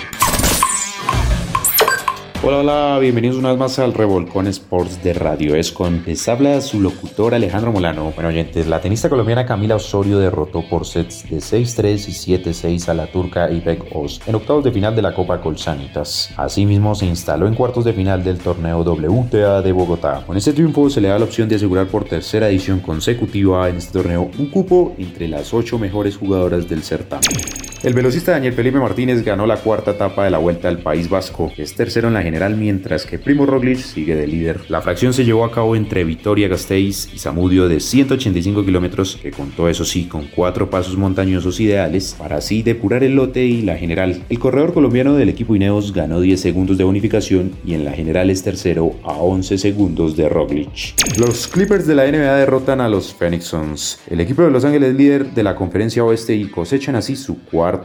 Hola, 2.47 2.59
hola, 2.59 2.99
bienvenidos 2.99 3.37
una 3.37 3.49
vez 3.49 3.57
más 3.57 3.79
al 3.79 3.91
Revolcón 3.91 4.45
Sports 4.45 5.03
de 5.03 5.13
Radio 5.13 5.55
Escon. 5.55 6.03
Les 6.05 6.29
habla 6.29 6.61
su 6.61 6.79
locutor 6.79 7.33
Alejandro 7.33 7.71
Molano. 7.71 8.11
Bueno, 8.11 8.29
oyentes, 8.29 8.67
la 8.67 8.79
tenista 8.79 9.09
colombiana 9.09 9.47
Camila 9.47 9.77
Osorio 9.77 10.19
derrotó 10.19 10.61
por 10.69 10.85
sets 10.85 11.27
de 11.27 11.37
6-3 11.37 12.07
y 12.07 12.37
7-6 12.37 12.87
a 12.87 12.93
la 12.93 13.07
turca 13.07 13.49
Ipek 13.49 13.85
Oz 13.95 14.21
en 14.27 14.35
octavos 14.35 14.63
de 14.63 14.71
final 14.71 14.95
de 14.95 15.01
la 15.01 15.15
Copa 15.15 15.41
Colsanitas. 15.41 16.29
Asimismo, 16.37 16.93
se 16.93 17.07
instaló 17.07 17.47
en 17.47 17.55
cuartos 17.55 17.83
de 17.83 17.93
final 17.93 18.23
del 18.23 18.37
torneo 18.37 18.81
WTA 18.81 19.63
de 19.63 19.71
Bogotá. 19.71 20.23
Con 20.27 20.37
este 20.37 20.53
triunfo 20.53 20.87
se 20.91 21.01
le 21.01 21.07
da 21.07 21.17
la 21.17 21.25
opción 21.25 21.49
de 21.49 21.55
asegurar 21.55 21.87
por 21.87 22.05
tercera 22.05 22.47
edición 22.47 22.79
consecutiva 22.79 23.67
en 23.69 23.77
este 23.77 23.93
torneo 23.93 24.29
un 24.37 24.51
cupo 24.51 24.93
entre 24.99 25.27
las 25.27 25.51
ocho 25.51 25.79
mejores 25.79 26.15
jugadoras 26.15 26.69
del 26.69 26.83
certamen. 26.83 27.64
El 27.85 27.93
velocista 27.93 28.31
Daniel 28.31 28.53
Felipe 28.53 28.79
Martínez 28.79 29.23
ganó 29.23 29.45
la 29.45 29.57
cuarta 29.57 29.91
etapa 29.91 30.23
de 30.23 30.31
la 30.31 30.39
Vuelta 30.39 30.69
al 30.69 30.79
País 30.79 31.07
Vasco, 31.07 31.51
es 31.55 31.75
tercero 31.75 32.07
en 32.07 32.15
la 32.15 32.23
general 32.23 32.57
mientras 32.57 33.05
que 33.05 33.19
Primo 33.19 33.45
Roglic 33.45 33.77
sigue 33.77 34.15
de 34.15 34.25
líder. 34.25 34.61
La 34.69 34.81
fracción 34.81 35.13
se 35.13 35.23
llevó 35.23 35.45
a 35.45 35.51
cabo 35.51 35.75
entre 35.75 36.03
Vitoria 36.03 36.47
Gasteiz 36.47 37.07
y 37.13 37.19
Zamudio 37.19 37.67
de 37.67 37.79
185 37.79 38.65
kilómetros, 38.65 39.19
que 39.21 39.29
contó 39.29 39.69
eso 39.69 39.85
sí 39.85 40.05
con 40.05 40.25
cuatro 40.35 40.67
pasos 40.71 40.97
montañosos 40.97 41.59
ideales 41.59 42.15
para 42.17 42.37
así 42.37 42.63
depurar 42.63 43.03
el 43.03 43.13
lote 43.13 43.45
y 43.45 43.61
la 43.61 43.77
general. 43.77 44.23
El 44.29 44.39
corredor 44.39 44.73
colombiano 44.73 45.13
del 45.13 45.29
equipo 45.29 45.55
Ineos 45.55 45.93
ganó 45.93 46.21
10 46.21 46.41
segundos 46.41 46.79
de 46.79 46.85
bonificación 46.85 47.51
y 47.63 47.75
en 47.75 47.85
la 47.85 47.91
general 47.91 48.31
es 48.31 48.41
tercero 48.41 48.95
a 49.03 49.11
11 49.11 49.59
segundos 49.59 50.17
de 50.17 50.27
Roglic. 50.27 50.95
Los 51.19 51.47
Clippers 51.47 51.85
de 51.85 51.93
la 51.93 52.07
NBA 52.07 52.35
derrotan 52.35 52.81
a 52.81 52.89
los 52.89 53.13
Phoenix 53.13 53.43
Suns. 53.45 53.99
El 54.09 54.21
equipo 54.21 54.41
de 54.41 54.49
Los 54.49 54.65
Ángeles 54.65 54.95
líder 54.95 55.35
de 55.35 55.43
la 55.43 55.55
conferencia 55.55 56.03
oeste 56.03 56.33
y 56.33 56.45
cosechan 56.45 56.95
así 56.95 57.15
su 57.15 57.37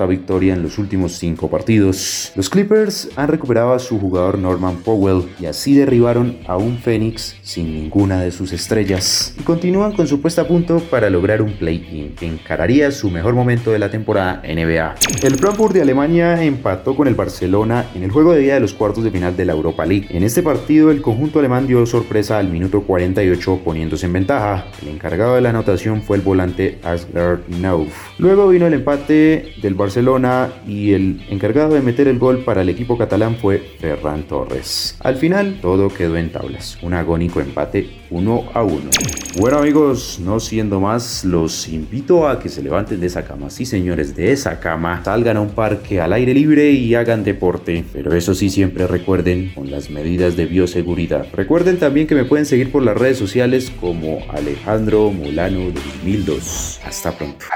victoria 0.07 0.55
en 0.55 0.63
los 0.63 0.79
últimos 0.79 1.13
cinco 1.13 1.49
partidos. 1.49 2.33
Los 2.35 2.49
Clippers 2.49 3.09
han 3.17 3.29
recuperado 3.29 3.73
a 3.73 3.79
su 3.79 3.99
jugador 3.99 4.39
Norman 4.39 4.77
Powell 4.77 5.25
y 5.41 5.47
así 5.47 5.75
derribaron 5.75 6.39
a 6.47 6.57
un 6.57 6.79
Phoenix 6.79 7.37
sin 7.43 7.75
ninguna 7.75 8.21
de 8.21 8.31
sus 8.31 8.53
estrellas 8.53 9.35
y 9.39 9.43
continúan 9.43 9.93
con 9.93 10.07
su 10.07 10.21
puesta 10.21 10.43
a 10.43 10.49
punto 10.49 10.79
para 10.91 11.11
lograr 11.11 11.43
un 11.43 11.53
play-in 11.53 12.15
que 12.15 12.27
encararía 12.27 12.91
su 12.91 13.11
mejor 13.11 13.35
momento 13.35 13.71
de 13.71 13.79
la 13.79 13.91
temporada 13.91 14.43
NBA. 14.45 14.95
El 15.23 15.37
Frankfurt 15.37 15.75
de 15.75 15.83
Alemania 15.83 16.43
empató 16.43 16.97
con 16.97 17.09
el 17.09 17.15
Barcelona 17.15 17.87
en 17.95 18.03
el 18.03 18.11
juego 18.11 18.33
de 18.33 18.41
día 18.41 18.55
de 18.55 18.61
los 18.61 18.75
cuartos 18.75 19.05
de 19.05 19.11
final 19.11 19.37
de 19.37 19.45
la 19.45 19.53
Europa 19.53 19.87
League. 19.87 20.07
En 20.11 20.23
este 20.23 20.43
partido 20.43 20.91
el 20.91 21.03
conjunto 21.03 21.39
alemán 21.39 21.67
dio 21.67 21.85
sorpresa 21.87 22.39
al 22.39 22.49
minuto 22.49 22.83
48 22.83 23.61
poniéndose 23.65 24.07
en 24.07 24.13
ventaja. 24.13 24.67
El 24.83 24.89
encargado 24.89 25.35
de 25.35 25.41
la 25.41 25.51
anotación 25.51 26.03
fue 26.03 26.17
el 26.17 26.23
volante 26.23 26.79
Asgard 26.83 27.41
Nauf. 27.49 27.89
Luego 28.19 28.49
vino 28.49 28.67
el 28.67 28.75
empate 28.75 29.55
del 29.63 29.75
Barcelona 29.81 30.53
y 30.69 30.93
el 30.93 31.23
encargado 31.31 31.75
de 31.75 31.81
meter 31.81 32.07
el 32.07 32.19
gol 32.19 32.45
para 32.45 32.61
el 32.61 32.69
equipo 32.69 32.99
catalán 32.99 33.37
fue 33.37 33.59
Ferran 33.81 34.25
Torres. 34.25 34.97
Al 35.01 35.17
final 35.17 35.59
todo 35.63 35.89
quedó 35.89 36.19
en 36.19 36.31
tablas, 36.31 36.79
un 36.83 36.93
agónico 36.93 37.41
empate 37.41 37.89
1 38.11 38.51
a 38.53 38.63
1. 38.63 38.91
Bueno 39.39 39.59
amigos, 39.59 40.21
no 40.23 40.39
siendo 40.39 40.81
más, 40.81 41.25
los 41.25 41.67
invito 41.69 42.29
a 42.29 42.39
que 42.41 42.51
se 42.51 42.63
levanten 42.63 43.01
de 43.01 43.07
esa 43.07 43.25
cama, 43.25 43.49
sí 43.49 43.65
señores, 43.65 44.15
de 44.15 44.33
esa 44.33 44.61
cama, 44.61 45.03
salgan 45.03 45.39
a 45.39 45.41
un 45.41 45.51
parque 45.51 46.01
al 46.01 46.13
aire 46.13 46.35
libre 46.35 46.73
y 46.73 46.95
hagan 46.95 47.25
deporte, 47.25 47.83
pero 47.93 48.15
eso 48.15 48.35
sí 48.35 48.51
siempre 48.51 48.87
recuerden 48.87 49.53
con 49.55 49.71
las 49.71 49.89
medidas 49.89 50.37
de 50.37 50.45
bioseguridad. 50.45 51.27
Recuerden 51.33 51.79
también 51.79 52.07
que 52.07 52.15
me 52.15 52.25
pueden 52.25 52.45
seguir 52.45 52.71
por 52.71 52.83
las 52.83 52.99
redes 52.99 53.17
sociales 53.17 53.73
como 53.81 54.19
Alejandro 54.31 55.11
Molano 55.11 55.71
2002. 55.71 56.81
Hasta 56.85 57.13
pronto. 57.13 57.47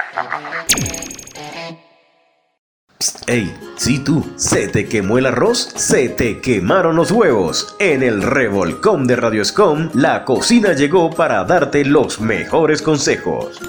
Ey, 3.27 3.53
sí 3.75 3.99
tú, 3.99 4.25
¿se 4.37 4.69
te 4.69 4.87
quemó 4.87 5.17
el 5.17 5.25
arroz? 5.25 5.69
¿Se 5.75 6.07
te 6.07 6.39
quemaron 6.39 6.95
los 6.95 7.11
huevos? 7.11 7.75
En 7.79 8.01
el 8.01 8.21
revolcón 8.21 9.05
de 9.05 9.17
Radio 9.17 9.41
Escom, 9.41 9.89
la 9.93 10.23
cocina 10.23 10.71
llegó 10.71 11.09
para 11.09 11.43
darte 11.43 11.83
los 11.83 12.21
mejores 12.21 12.81
consejos. 12.81 13.59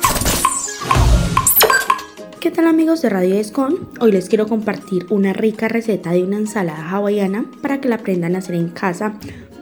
¿Qué 2.38 2.52
tal 2.52 2.68
amigos 2.68 3.02
de 3.02 3.08
Radio 3.08 3.34
Escon? 3.34 3.88
Hoy 3.98 4.12
les 4.12 4.28
quiero 4.28 4.46
compartir 4.46 5.06
una 5.10 5.32
rica 5.32 5.66
receta 5.66 6.12
de 6.12 6.22
una 6.22 6.36
ensalada 6.36 6.88
hawaiana 6.88 7.46
para 7.60 7.80
que 7.80 7.88
la 7.88 7.96
aprendan 7.96 8.36
a 8.36 8.38
hacer 8.38 8.54
en 8.54 8.68
casa 8.68 9.14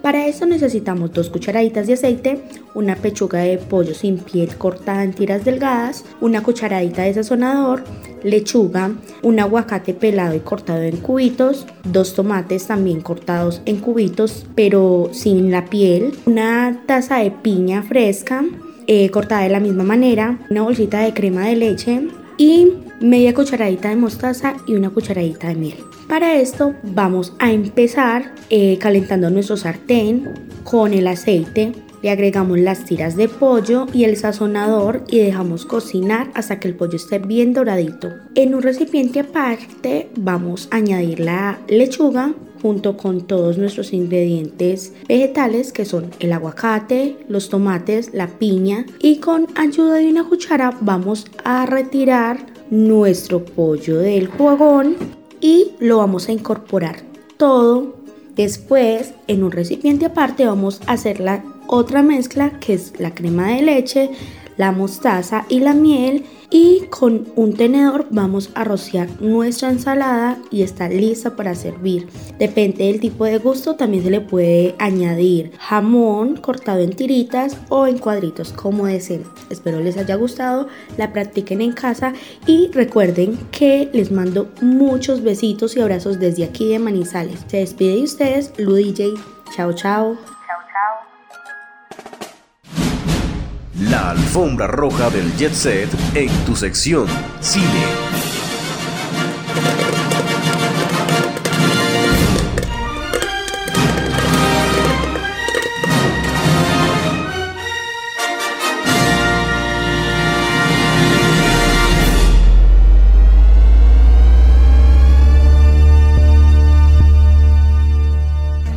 para 0.04 0.26
eso 0.26 0.44
necesitamos 0.44 1.14
dos 1.14 1.30
cucharaditas 1.30 1.86
de 1.86 1.94
aceite, 1.94 2.38
una 2.74 2.94
pechuga 2.94 3.38
de 3.38 3.56
pollo 3.56 3.94
sin 3.94 4.18
piel 4.18 4.54
cortada 4.58 5.02
en 5.02 5.14
tiras 5.14 5.46
delgadas, 5.46 6.04
una 6.20 6.42
cucharadita 6.42 7.04
de 7.04 7.14
sazonador, 7.14 7.84
lechuga, 8.22 8.92
un 9.22 9.40
aguacate 9.40 9.94
pelado 9.94 10.34
y 10.34 10.40
cortado 10.40 10.82
en 10.82 10.98
cubitos, 10.98 11.66
dos 11.84 12.12
tomates 12.12 12.66
también 12.66 13.00
cortados 13.00 13.62
en 13.64 13.78
cubitos 13.78 14.44
pero 14.54 15.08
sin 15.12 15.50
la 15.50 15.64
piel, 15.64 16.12
una 16.26 16.82
taza 16.84 17.20
de 17.20 17.30
piña 17.30 17.82
fresca 17.82 18.44
eh, 18.86 19.08
cortada 19.08 19.44
de 19.44 19.48
la 19.48 19.60
misma 19.60 19.84
manera, 19.84 20.38
una 20.50 20.60
bolsita 20.60 21.00
de 21.00 21.14
crema 21.14 21.46
de 21.46 21.56
leche 21.56 22.08
y 22.36 22.72
media 23.00 23.34
cucharadita 23.34 23.88
de 23.88 23.96
mostaza 23.96 24.56
y 24.66 24.74
una 24.74 24.90
cucharadita 24.90 25.48
de 25.48 25.54
miel. 25.54 25.78
Para 26.08 26.34
esto 26.34 26.74
vamos 26.82 27.34
a 27.38 27.52
empezar 27.52 28.34
eh, 28.50 28.78
calentando 28.78 29.30
nuestro 29.30 29.56
sartén 29.56 30.28
con 30.64 30.92
el 30.92 31.06
aceite. 31.06 31.72
Le 32.02 32.10
agregamos 32.10 32.58
las 32.58 32.84
tiras 32.84 33.16
de 33.16 33.28
pollo 33.28 33.86
y 33.94 34.04
el 34.04 34.16
sazonador 34.16 35.04
y 35.08 35.20
dejamos 35.20 35.64
cocinar 35.64 36.30
hasta 36.34 36.60
que 36.60 36.68
el 36.68 36.74
pollo 36.74 36.96
esté 36.96 37.18
bien 37.18 37.54
doradito. 37.54 38.10
En 38.34 38.54
un 38.54 38.62
recipiente 38.62 39.20
aparte 39.20 40.10
vamos 40.16 40.68
a 40.70 40.76
añadir 40.76 41.20
la 41.20 41.60
lechuga 41.66 42.34
junto 42.64 42.96
con 42.96 43.26
todos 43.26 43.58
nuestros 43.58 43.92
ingredientes 43.92 44.94
vegetales 45.06 45.70
que 45.70 45.84
son 45.84 46.10
el 46.18 46.32
aguacate, 46.32 47.18
los 47.28 47.50
tomates, 47.50 48.14
la 48.14 48.26
piña 48.38 48.86
y 49.00 49.16
con 49.16 49.48
ayuda 49.54 49.96
de 49.96 50.08
una 50.08 50.26
cuchara 50.26 50.74
vamos 50.80 51.26
a 51.44 51.66
retirar 51.66 52.46
nuestro 52.70 53.44
pollo 53.44 53.98
del 53.98 54.28
fogón 54.28 54.96
y 55.42 55.72
lo 55.78 55.98
vamos 55.98 56.30
a 56.30 56.32
incorporar 56.32 57.02
todo. 57.36 57.96
Después, 58.34 59.12
en 59.26 59.44
un 59.44 59.52
recipiente 59.52 60.06
aparte, 60.06 60.46
vamos 60.46 60.80
a 60.86 60.92
hacer 60.92 61.20
la 61.20 61.44
otra 61.66 62.02
mezcla 62.02 62.58
que 62.60 62.72
es 62.72 62.98
la 62.98 63.14
crema 63.14 63.48
de 63.48 63.60
leche, 63.60 64.10
la 64.56 64.72
mostaza 64.72 65.44
y 65.50 65.60
la 65.60 65.74
miel 65.74 66.24
y 66.54 66.86
con 66.88 67.26
un 67.34 67.56
tenedor 67.56 68.06
vamos 68.10 68.50
a 68.54 68.62
rociar 68.62 69.08
nuestra 69.20 69.70
ensalada 69.70 70.38
y 70.52 70.62
está 70.62 70.88
lista 70.88 71.34
para 71.34 71.56
servir. 71.56 72.06
Depende 72.38 72.84
del 72.84 73.00
tipo 73.00 73.24
de 73.24 73.38
gusto, 73.38 73.74
también 73.74 74.04
se 74.04 74.10
le 74.10 74.20
puede 74.20 74.76
añadir 74.78 75.50
jamón 75.58 76.36
cortado 76.36 76.78
en 76.78 76.94
tiritas 76.94 77.58
o 77.70 77.88
en 77.88 77.98
cuadritos 77.98 78.52
como 78.52 78.86
deseen. 78.86 79.24
Espero 79.50 79.80
les 79.80 79.96
haya 79.96 80.14
gustado, 80.14 80.68
la 80.96 81.12
practiquen 81.12 81.60
en 81.60 81.72
casa 81.72 82.12
y 82.46 82.70
recuerden 82.72 83.36
que 83.50 83.90
les 83.92 84.12
mando 84.12 84.48
muchos 84.62 85.24
besitos 85.24 85.76
y 85.76 85.80
abrazos 85.80 86.20
desde 86.20 86.44
aquí 86.44 86.68
de 86.68 86.78
Manizales. 86.78 87.40
Se 87.48 87.56
despide 87.56 87.96
de 87.96 88.02
ustedes, 88.04 88.52
Lu 88.58 88.74
DJ. 88.76 89.14
Chao, 89.56 89.72
chao. 89.72 90.16
La 93.90 94.10
alfombra 94.10 94.66
roja 94.66 95.10
del 95.10 95.36
jet 95.36 95.52
set 95.52 95.90
en 96.14 96.30
tu 96.46 96.56
sección 96.56 97.06
cine. 97.40 97.66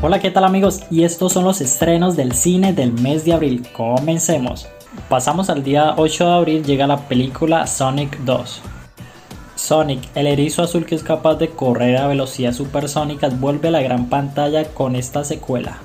Hola, 0.01 0.19
¿qué 0.19 0.31
tal 0.31 0.43
amigos? 0.43 0.81
Y 0.91 1.03
estos 1.03 1.31
son 1.31 1.45
los 1.45 1.61
estrenos 1.61 2.17
del 2.17 2.33
cine 2.33 2.73
del 2.73 2.91
mes 2.91 3.23
de 3.23 3.33
abril. 3.33 3.65
Comencemos. 3.71 4.67
Pasamos 5.09 5.49
al 5.49 5.63
día 5.63 5.93
8 5.97 6.25
de 6.25 6.33
abril, 6.33 6.63
llega 6.63 6.87
la 6.87 6.97
película 7.07 7.67
Sonic 7.67 8.17
2. 8.19 8.61
Sonic, 9.55 10.01
el 10.15 10.27
erizo 10.27 10.63
azul 10.63 10.85
que 10.85 10.95
es 10.95 11.03
capaz 11.03 11.35
de 11.35 11.49
correr 11.49 11.97
a 11.97 12.07
velocidad 12.07 12.53
supersónicas, 12.53 13.39
vuelve 13.39 13.67
a 13.69 13.71
la 13.71 13.81
gran 13.81 14.07
pantalla 14.09 14.65
con 14.65 14.95
esta 14.95 15.23
secuela. 15.23 15.77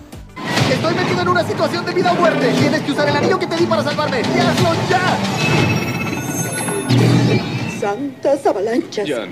Estoy 0.71 0.95
metido 0.95 1.23
en 1.23 1.29
una 1.29 1.45
situación 1.45 1.85
de 1.85 1.93
vida 1.93 2.13
o 2.13 2.15
muerte. 2.17 2.53
Tienes 2.59 2.81
que 2.83 2.93
usar 2.93 3.09
el 3.09 3.17
anillo 3.17 3.39
que 3.39 3.47
te 3.47 3.57
di 3.57 3.67
para 3.67 3.83
salvarme. 3.83 4.21
¡Y 4.21 4.39
hazlo 4.39 4.71
ya! 4.89 5.19
Santas 7.81 8.47
avalanchas. 8.47 9.07
Ya, 9.07 9.27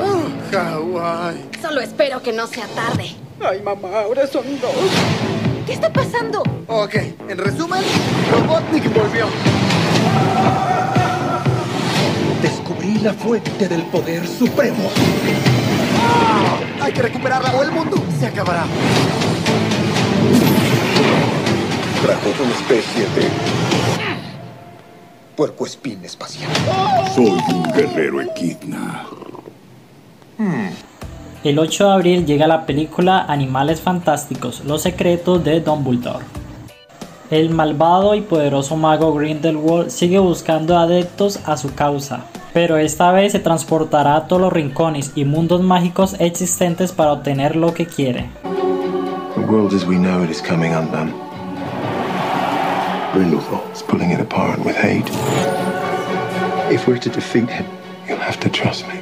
Oh, 0.00 0.52
Hawái. 0.52 1.48
Solo 1.60 1.80
espero 1.80 2.22
que 2.22 2.32
no 2.32 2.46
sea 2.46 2.66
tarde. 2.68 3.10
Ay, 3.40 3.60
mamá, 3.62 3.88
ahora 4.04 4.26
son 4.26 4.44
dos. 4.60 5.37
¿Qué 5.68 5.74
está 5.74 5.92
pasando? 5.92 6.42
Ok, 6.66 6.94
en 7.28 7.36
resumen, 7.36 7.82
Robotnik 8.32 8.84
volvió. 8.84 9.26
Descubrí 12.40 12.94
la 13.00 13.12
fuente 13.12 13.68
del 13.68 13.82
poder 13.82 14.26
supremo. 14.26 14.88
Hay 16.80 16.90
que 16.90 17.02
recuperarla 17.02 17.54
o 17.54 17.62
el 17.62 17.70
mundo 17.70 18.02
se 18.18 18.28
acabará. 18.28 18.64
Trajo 22.00 22.42
una 22.42 22.54
especie 22.54 23.02
de 23.02 23.28
puerco 25.36 25.66
espín 25.66 26.02
espacial. 26.02 26.50
Soy 27.14 27.26
un 27.26 27.72
guerrero 27.74 28.22
equidna. 28.22 29.04
El 31.48 31.58
8 31.58 31.86
de 31.86 31.92
abril 31.94 32.26
llega 32.26 32.46
la 32.46 32.66
película 32.66 33.24
Animales 33.26 33.80
Fantásticos, 33.80 34.62
Los 34.66 34.82
Secretos 34.82 35.42
de 35.42 35.62
Dumbledore. 35.62 36.26
El 37.30 37.48
malvado 37.48 38.14
y 38.14 38.20
poderoso 38.20 38.76
mago 38.76 39.14
Grindelwald 39.14 39.88
sigue 39.88 40.18
buscando 40.18 40.76
adeptos 40.76 41.40
a 41.46 41.56
su 41.56 41.74
causa, 41.74 42.26
pero 42.52 42.76
esta 42.76 43.12
vez 43.12 43.32
se 43.32 43.38
transportará 43.38 44.16
a 44.16 44.26
todos 44.26 44.42
los 44.42 44.52
rincones 44.52 45.12
y 45.14 45.24
mundos 45.24 45.62
mágicos 45.62 46.16
existentes 46.18 46.92
para 46.92 47.12
obtener 47.14 47.56
lo 47.56 47.72
que 47.72 47.86
quiere. 47.86 48.28
The 49.34 49.40
world 49.50 49.72
as 49.72 49.86
we 49.86 49.96
know 49.96 50.22
it 50.22 50.30
is 50.30 50.42
coming 50.42 50.74
undone. 50.74 51.14
Grindelwald 53.14 53.72
is 53.72 53.82
pulling 53.82 54.10
it 54.10 54.20
apart 54.20 54.58
with 54.58 54.76
hate. 54.76 55.08
If 56.70 56.86
we're 56.86 57.00
to 57.00 57.08
defeat 57.08 57.48
him, 57.48 57.64
you'll 58.06 58.20
have 58.20 58.38
to 58.40 58.50
trust 58.50 58.86
me. 58.86 59.00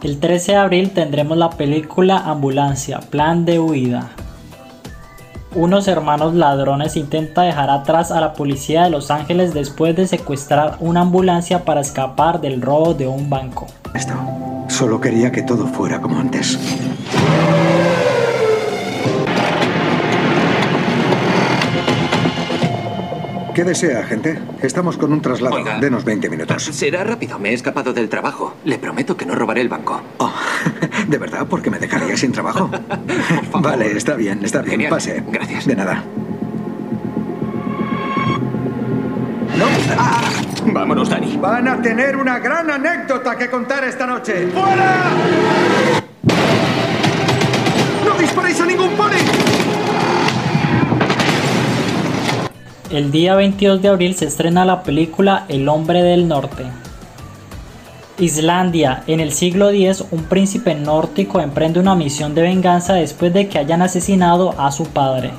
El 0.00 0.20
13 0.20 0.52
de 0.52 0.58
abril 0.58 0.90
tendremos 0.92 1.36
la 1.36 1.50
película 1.50 2.18
Ambulancia, 2.18 3.00
Plan 3.00 3.44
de 3.44 3.58
Huida. 3.58 4.10
Unos 5.56 5.88
hermanos 5.88 6.34
ladrones 6.34 6.96
intentan 6.96 7.46
dejar 7.46 7.68
atrás 7.68 8.12
a 8.12 8.20
la 8.20 8.32
policía 8.34 8.84
de 8.84 8.90
Los 8.90 9.10
Ángeles 9.10 9.54
después 9.54 9.96
de 9.96 10.06
secuestrar 10.06 10.76
una 10.78 11.00
ambulancia 11.00 11.64
para 11.64 11.80
escapar 11.80 12.40
del 12.40 12.62
robo 12.62 12.94
de 12.94 13.08
un 13.08 13.28
banco. 13.28 13.66
Esto. 13.92 14.14
Solo 14.68 15.00
quería 15.00 15.32
que 15.32 15.42
todo 15.42 15.66
fuera 15.66 16.00
como 16.00 16.20
antes. 16.20 16.56
¿Qué 23.58 23.64
desea, 23.64 24.04
gente? 24.04 24.38
Estamos 24.62 24.96
con 24.96 25.12
un 25.12 25.20
traslado. 25.20 25.56
Oiga. 25.56 25.80
Denos 25.80 26.04
20 26.04 26.30
minutos. 26.30 26.62
Será 26.62 27.02
rápido, 27.02 27.40
me 27.40 27.50
he 27.50 27.54
escapado 27.54 27.92
del 27.92 28.08
trabajo. 28.08 28.54
Le 28.64 28.78
prometo 28.78 29.16
que 29.16 29.26
no 29.26 29.34
robaré 29.34 29.62
el 29.62 29.68
banco. 29.68 30.00
Oh, 30.18 30.32
¿De 31.08 31.18
verdad? 31.18 31.44
¿Porque 31.50 31.68
me 31.68 31.80
dejaría 31.80 32.16
sin 32.16 32.30
trabajo? 32.30 32.70
vale, 33.60 33.96
está 33.96 34.14
bien, 34.14 34.44
está 34.44 34.60
bien. 34.62 34.74
Genial. 34.74 34.90
Pase. 34.90 35.24
Gracias. 35.26 35.66
De 35.66 35.74
nada. 35.74 36.04
Vámonos, 40.64 41.08
Dani. 41.08 41.36
Van 41.38 41.66
a 41.66 41.82
tener 41.82 42.16
una 42.16 42.38
gran 42.38 42.70
anécdota 42.70 43.36
que 43.36 43.50
contar 43.50 43.82
esta 43.82 44.06
noche. 44.06 44.46
¡Fuera! 44.54 45.10
¡No 48.04 48.14
disparéis 48.20 48.60
a 48.60 48.66
ningún 48.66 48.90
pony! 48.90 49.47
El 52.90 53.10
día 53.10 53.34
22 53.34 53.82
de 53.82 53.88
abril 53.88 54.14
se 54.14 54.24
estrena 54.24 54.64
la 54.64 54.82
película 54.82 55.44
El 55.48 55.68
hombre 55.68 56.02
del 56.02 56.26
norte. 56.26 56.64
Islandia. 58.18 59.02
En 59.06 59.20
el 59.20 59.32
siglo 59.32 59.68
X, 59.68 60.06
un 60.10 60.24
príncipe 60.24 60.74
nórdico 60.74 61.38
emprende 61.38 61.80
una 61.80 61.94
misión 61.94 62.34
de 62.34 62.40
venganza 62.40 62.94
después 62.94 63.34
de 63.34 63.46
que 63.46 63.58
hayan 63.58 63.82
asesinado 63.82 64.58
a 64.58 64.72
su 64.72 64.86
padre. 64.86 65.32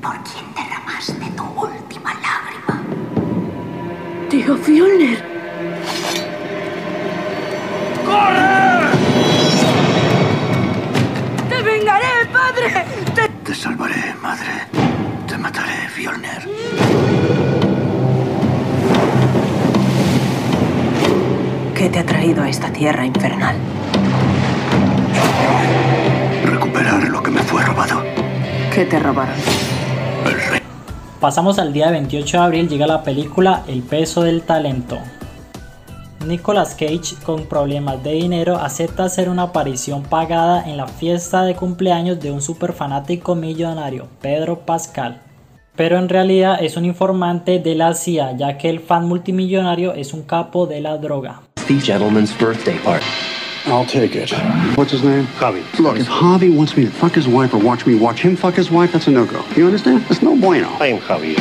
¿Por 0.00 0.12
quién 0.22 0.44
derramaste 0.54 1.36
tu 1.36 1.42
última 1.60 2.14
lágrima? 2.14 2.84
Tío 4.30 4.56
Fjolner. 4.58 5.24
¡Corre! 8.06 8.92
¡Te 11.48 11.62
vengaré, 11.62 12.26
padre! 12.32 12.84
¡Te... 13.12 13.28
Te 13.44 13.54
salvaré, 13.56 14.14
madre. 14.22 14.81
¿Qué 21.76 21.88
te 21.88 21.98
ha 22.00 22.06
traído 22.06 22.42
a 22.42 22.48
esta 22.48 22.72
tierra 22.72 23.06
infernal? 23.06 23.56
Recuperar 26.44 27.08
lo 27.08 27.22
que 27.22 27.30
me 27.30 27.40
fue 27.42 27.62
robado. 27.62 28.02
¿Qué 28.74 28.84
te 28.84 28.98
robaron? 28.98 29.34
Pasamos 31.20 31.60
al 31.60 31.72
día 31.72 31.92
28 31.92 32.36
de 32.36 32.42
abril, 32.42 32.68
llega 32.68 32.88
la 32.88 33.04
película 33.04 33.62
El 33.68 33.82
peso 33.82 34.22
del 34.22 34.42
talento. 34.42 34.98
Nicolas 36.26 36.74
Cage, 36.74 37.14
con 37.24 37.46
problemas 37.46 38.02
de 38.02 38.14
dinero, 38.14 38.56
acepta 38.56 39.04
hacer 39.04 39.28
una 39.28 39.42
aparición 39.44 40.02
pagada 40.02 40.68
en 40.68 40.76
la 40.76 40.88
fiesta 40.88 41.44
de 41.44 41.54
cumpleaños 41.54 42.18
de 42.18 42.32
un 42.32 42.42
superfanático 42.42 43.36
millonario, 43.36 44.08
Pedro 44.20 44.60
Pascal. 44.60 45.20
Pero 45.74 45.98
en 45.98 46.08
realidad 46.08 46.58
es 46.62 46.76
un 46.76 46.84
informante 46.84 47.58
de 47.58 47.74
la 47.74 47.94
CIA, 47.94 48.36
ya 48.36 48.58
que 48.58 48.68
el 48.68 48.80
fan 48.80 49.08
multimillonario 49.08 49.94
es 49.94 50.12
un 50.12 50.22
capo 50.22 50.66
de 50.66 50.80
la 50.80 50.98
droga. 50.98 51.40
The 51.66 51.80
gentleman's 51.80 52.32
birthday 52.38 52.78
party. 52.78 53.06
I'll 53.64 53.86
take 53.86 54.16
it. 54.16 54.32
What's 54.76 54.92
his 54.92 55.02
name? 55.04 55.26
Javi. 55.38 55.62
Look, 55.78 55.96
if 55.96 56.08
Javi 56.08 56.54
wants 56.54 56.76
me 56.76 56.84
to 56.84 56.90
fuck 56.90 57.14
his 57.14 57.28
wife 57.28 57.54
or 57.54 57.58
watch 57.58 57.86
me 57.86 57.94
watch 57.94 58.20
him 58.20 58.36
fuck 58.36 58.54
his 58.54 58.70
wife, 58.70 58.92
that's 58.92 59.06
a 59.06 59.10
no-go. 59.10 59.42
You 59.56 59.66
understand? 59.66 60.02
That's 60.08 60.20
no 60.20 60.36
bueno. 60.36 60.68
I 60.80 60.88
am 60.88 60.98
Javi. 60.98 61.36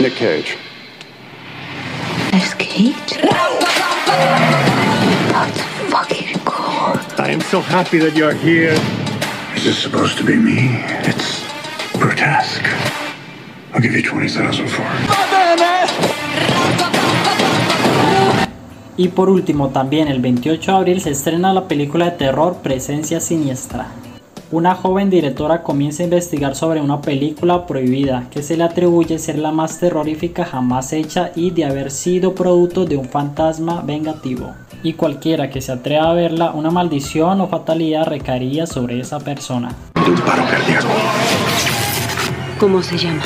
Nick 0.00 0.14
Cage. 0.14 0.56
¿Es 2.32 2.54
Kate? 2.54 3.20
That's 5.32 5.60
fucking 5.90 6.38
cool. 6.44 6.96
I 7.18 7.30
am 7.32 7.40
so 7.40 7.60
happy 7.60 7.98
that 7.98 8.16
you're 8.16 8.32
here. 8.34 8.78
Is 9.60 9.66
this 9.66 9.82
supposed 9.82 10.16
to 10.16 10.24
be 10.24 10.36
me? 10.36 10.70
It's 11.04 11.44
grotesque. 11.92 12.64
I'll 13.74 13.82
give 13.82 13.92
you 13.92 14.02
20,000 14.02 14.66
for 14.66 14.80
it. 14.80 15.10
Y 18.96 19.08
por 19.08 19.28
último, 19.28 19.68
también 19.68 20.08
el 20.08 20.22
28 20.22 20.72
de 20.72 20.78
abril 20.78 21.00
se 21.02 21.10
estrena 21.10 21.52
la 21.52 21.68
película 21.68 22.06
de 22.06 22.12
terror 22.12 22.56
Presencia 22.62 23.20
Siniestra. 23.20 23.88
Una 24.50 24.74
joven 24.74 25.10
directora 25.10 25.62
comienza 25.62 26.02
a 26.02 26.06
investigar 26.06 26.56
sobre 26.56 26.80
una 26.80 27.02
película 27.02 27.66
prohibida 27.66 28.28
que 28.30 28.42
se 28.42 28.56
le 28.56 28.64
atribuye 28.64 29.18
ser 29.18 29.38
la 29.38 29.52
más 29.52 29.78
terrorífica 29.78 30.46
jamás 30.46 30.94
hecha 30.94 31.32
y 31.36 31.50
de 31.50 31.66
haber 31.66 31.90
sido 31.90 32.34
producto 32.34 32.86
de 32.86 32.96
un 32.96 33.10
fantasma 33.10 33.82
vengativo. 33.82 34.54
Y 34.82 34.94
cualquiera 34.94 35.50
que 35.50 35.60
se 35.60 35.72
atreva 35.72 36.10
a 36.10 36.14
verla, 36.14 36.52
una 36.52 36.70
maldición 36.70 37.40
o 37.40 37.48
fatalidad 37.48 38.06
recaería 38.06 38.66
sobre 38.66 39.00
esa 39.00 39.20
persona. 39.20 39.74
Un 39.96 40.14
paro 40.20 40.44
cardíaco. 40.50 40.88
¿Cómo 42.58 42.82
se 42.82 42.96
llama? 42.96 43.22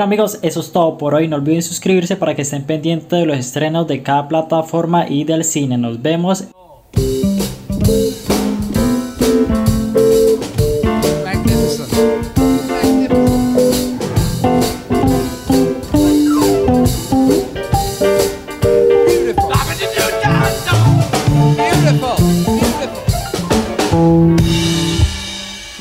Bueno 0.00 0.14
amigos, 0.14 0.38
eso 0.40 0.60
es 0.60 0.72
todo 0.72 0.96
por 0.96 1.14
hoy. 1.14 1.28
No 1.28 1.36
olviden 1.36 1.60
suscribirse 1.60 2.16
para 2.16 2.34
que 2.34 2.40
estén 2.40 2.64
pendientes 2.64 3.10
de 3.10 3.26
los 3.26 3.36
estrenos 3.36 3.86
de 3.86 4.02
cada 4.02 4.28
plataforma 4.28 5.06
y 5.06 5.24
del 5.24 5.44
cine. 5.44 5.76
Nos 5.76 6.00
vemos. 6.00 6.44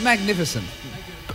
Magnificent. 0.03 0.65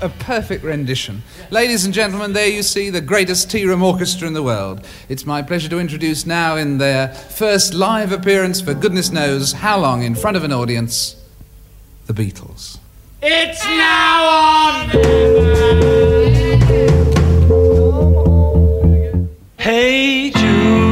A 0.04 0.08
perfect 0.18 0.62
rendition. 0.64 1.22
Ladies 1.50 1.86
and 1.86 1.94
gentlemen, 1.94 2.34
there 2.34 2.46
you 2.46 2.62
see 2.62 2.90
the 2.90 3.00
greatest 3.00 3.50
tea 3.50 3.64
room 3.64 3.82
orchestra 3.82 4.28
in 4.28 4.34
the 4.34 4.42
world. 4.42 4.86
It's 5.08 5.24
my 5.24 5.40
pleasure 5.40 5.70
to 5.70 5.78
introduce 5.78 6.26
now, 6.26 6.56
in 6.56 6.76
their 6.76 7.08
first 7.08 7.72
live 7.72 8.12
appearance 8.12 8.60
for 8.60 8.74
goodness 8.74 9.10
knows 9.10 9.52
how 9.52 9.78
long 9.80 10.02
in 10.02 10.14
front 10.14 10.36
of 10.36 10.44
an 10.44 10.52
audience, 10.52 11.16
the 12.04 12.12
Beatles. 12.12 12.76
It's 13.22 13.64
now 13.64 14.28
on. 14.28 14.90
Hey 19.58 20.30
Jude, 20.32 20.83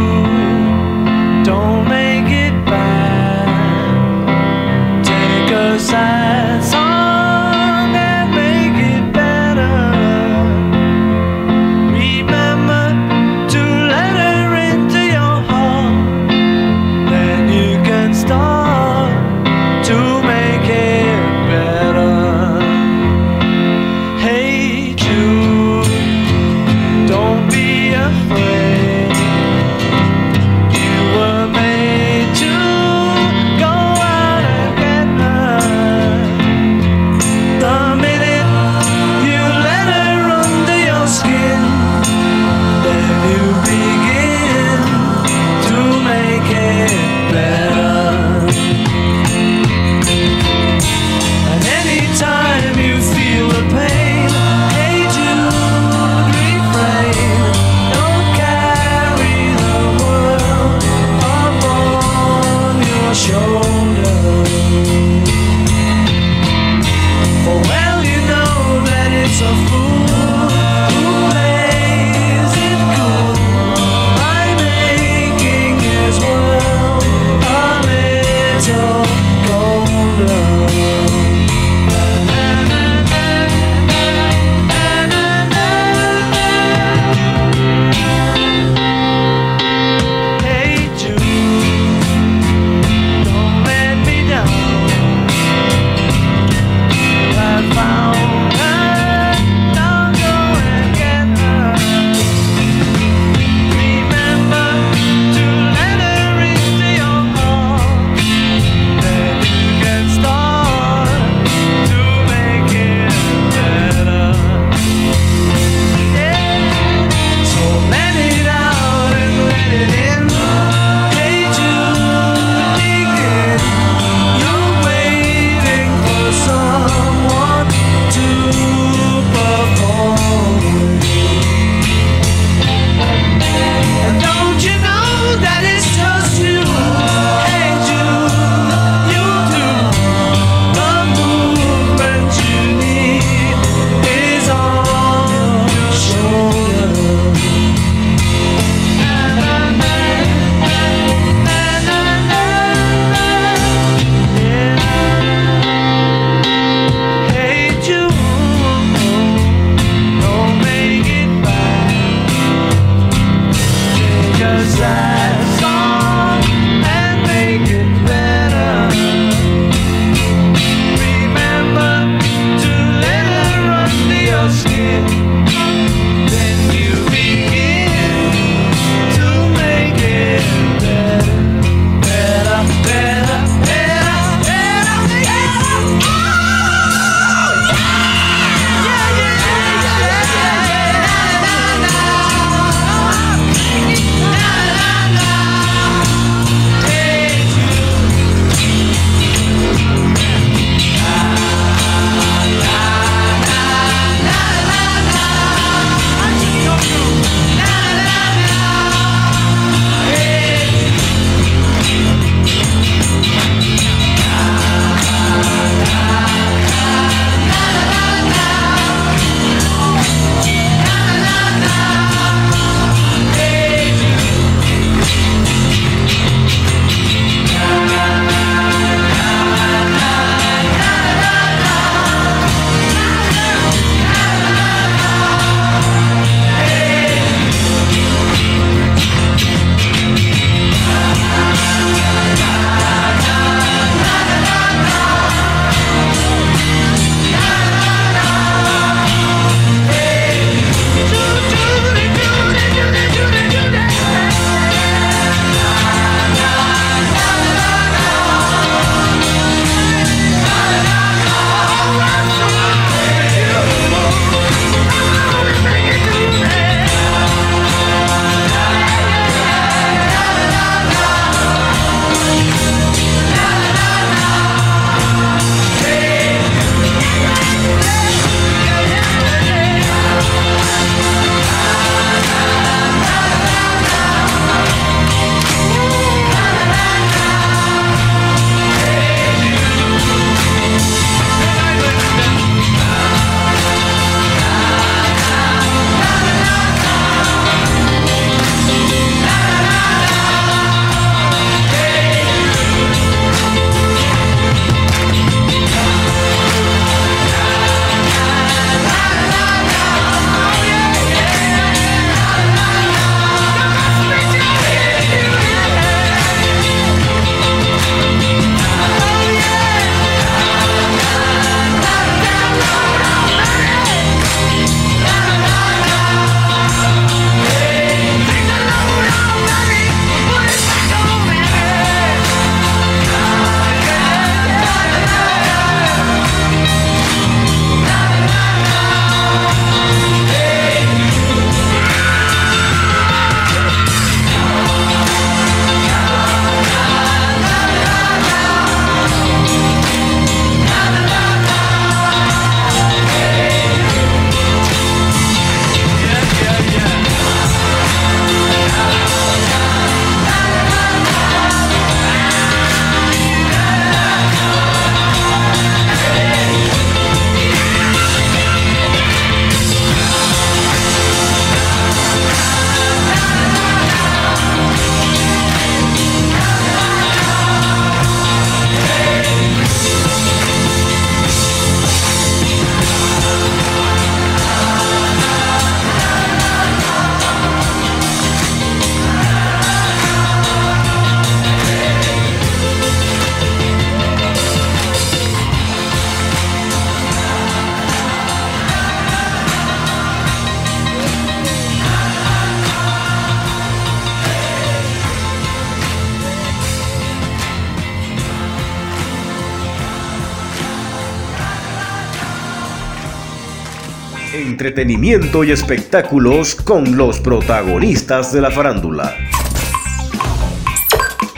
Entretenimiento 414.43 415.45
y 415.45 415.53
espectáculos 415.53 416.57
con 416.57 416.97
los 416.97 417.21
protagonistas 417.21 418.33
de 418.33 418.41
la 418.41 418.51
farándula. 418.51 419.15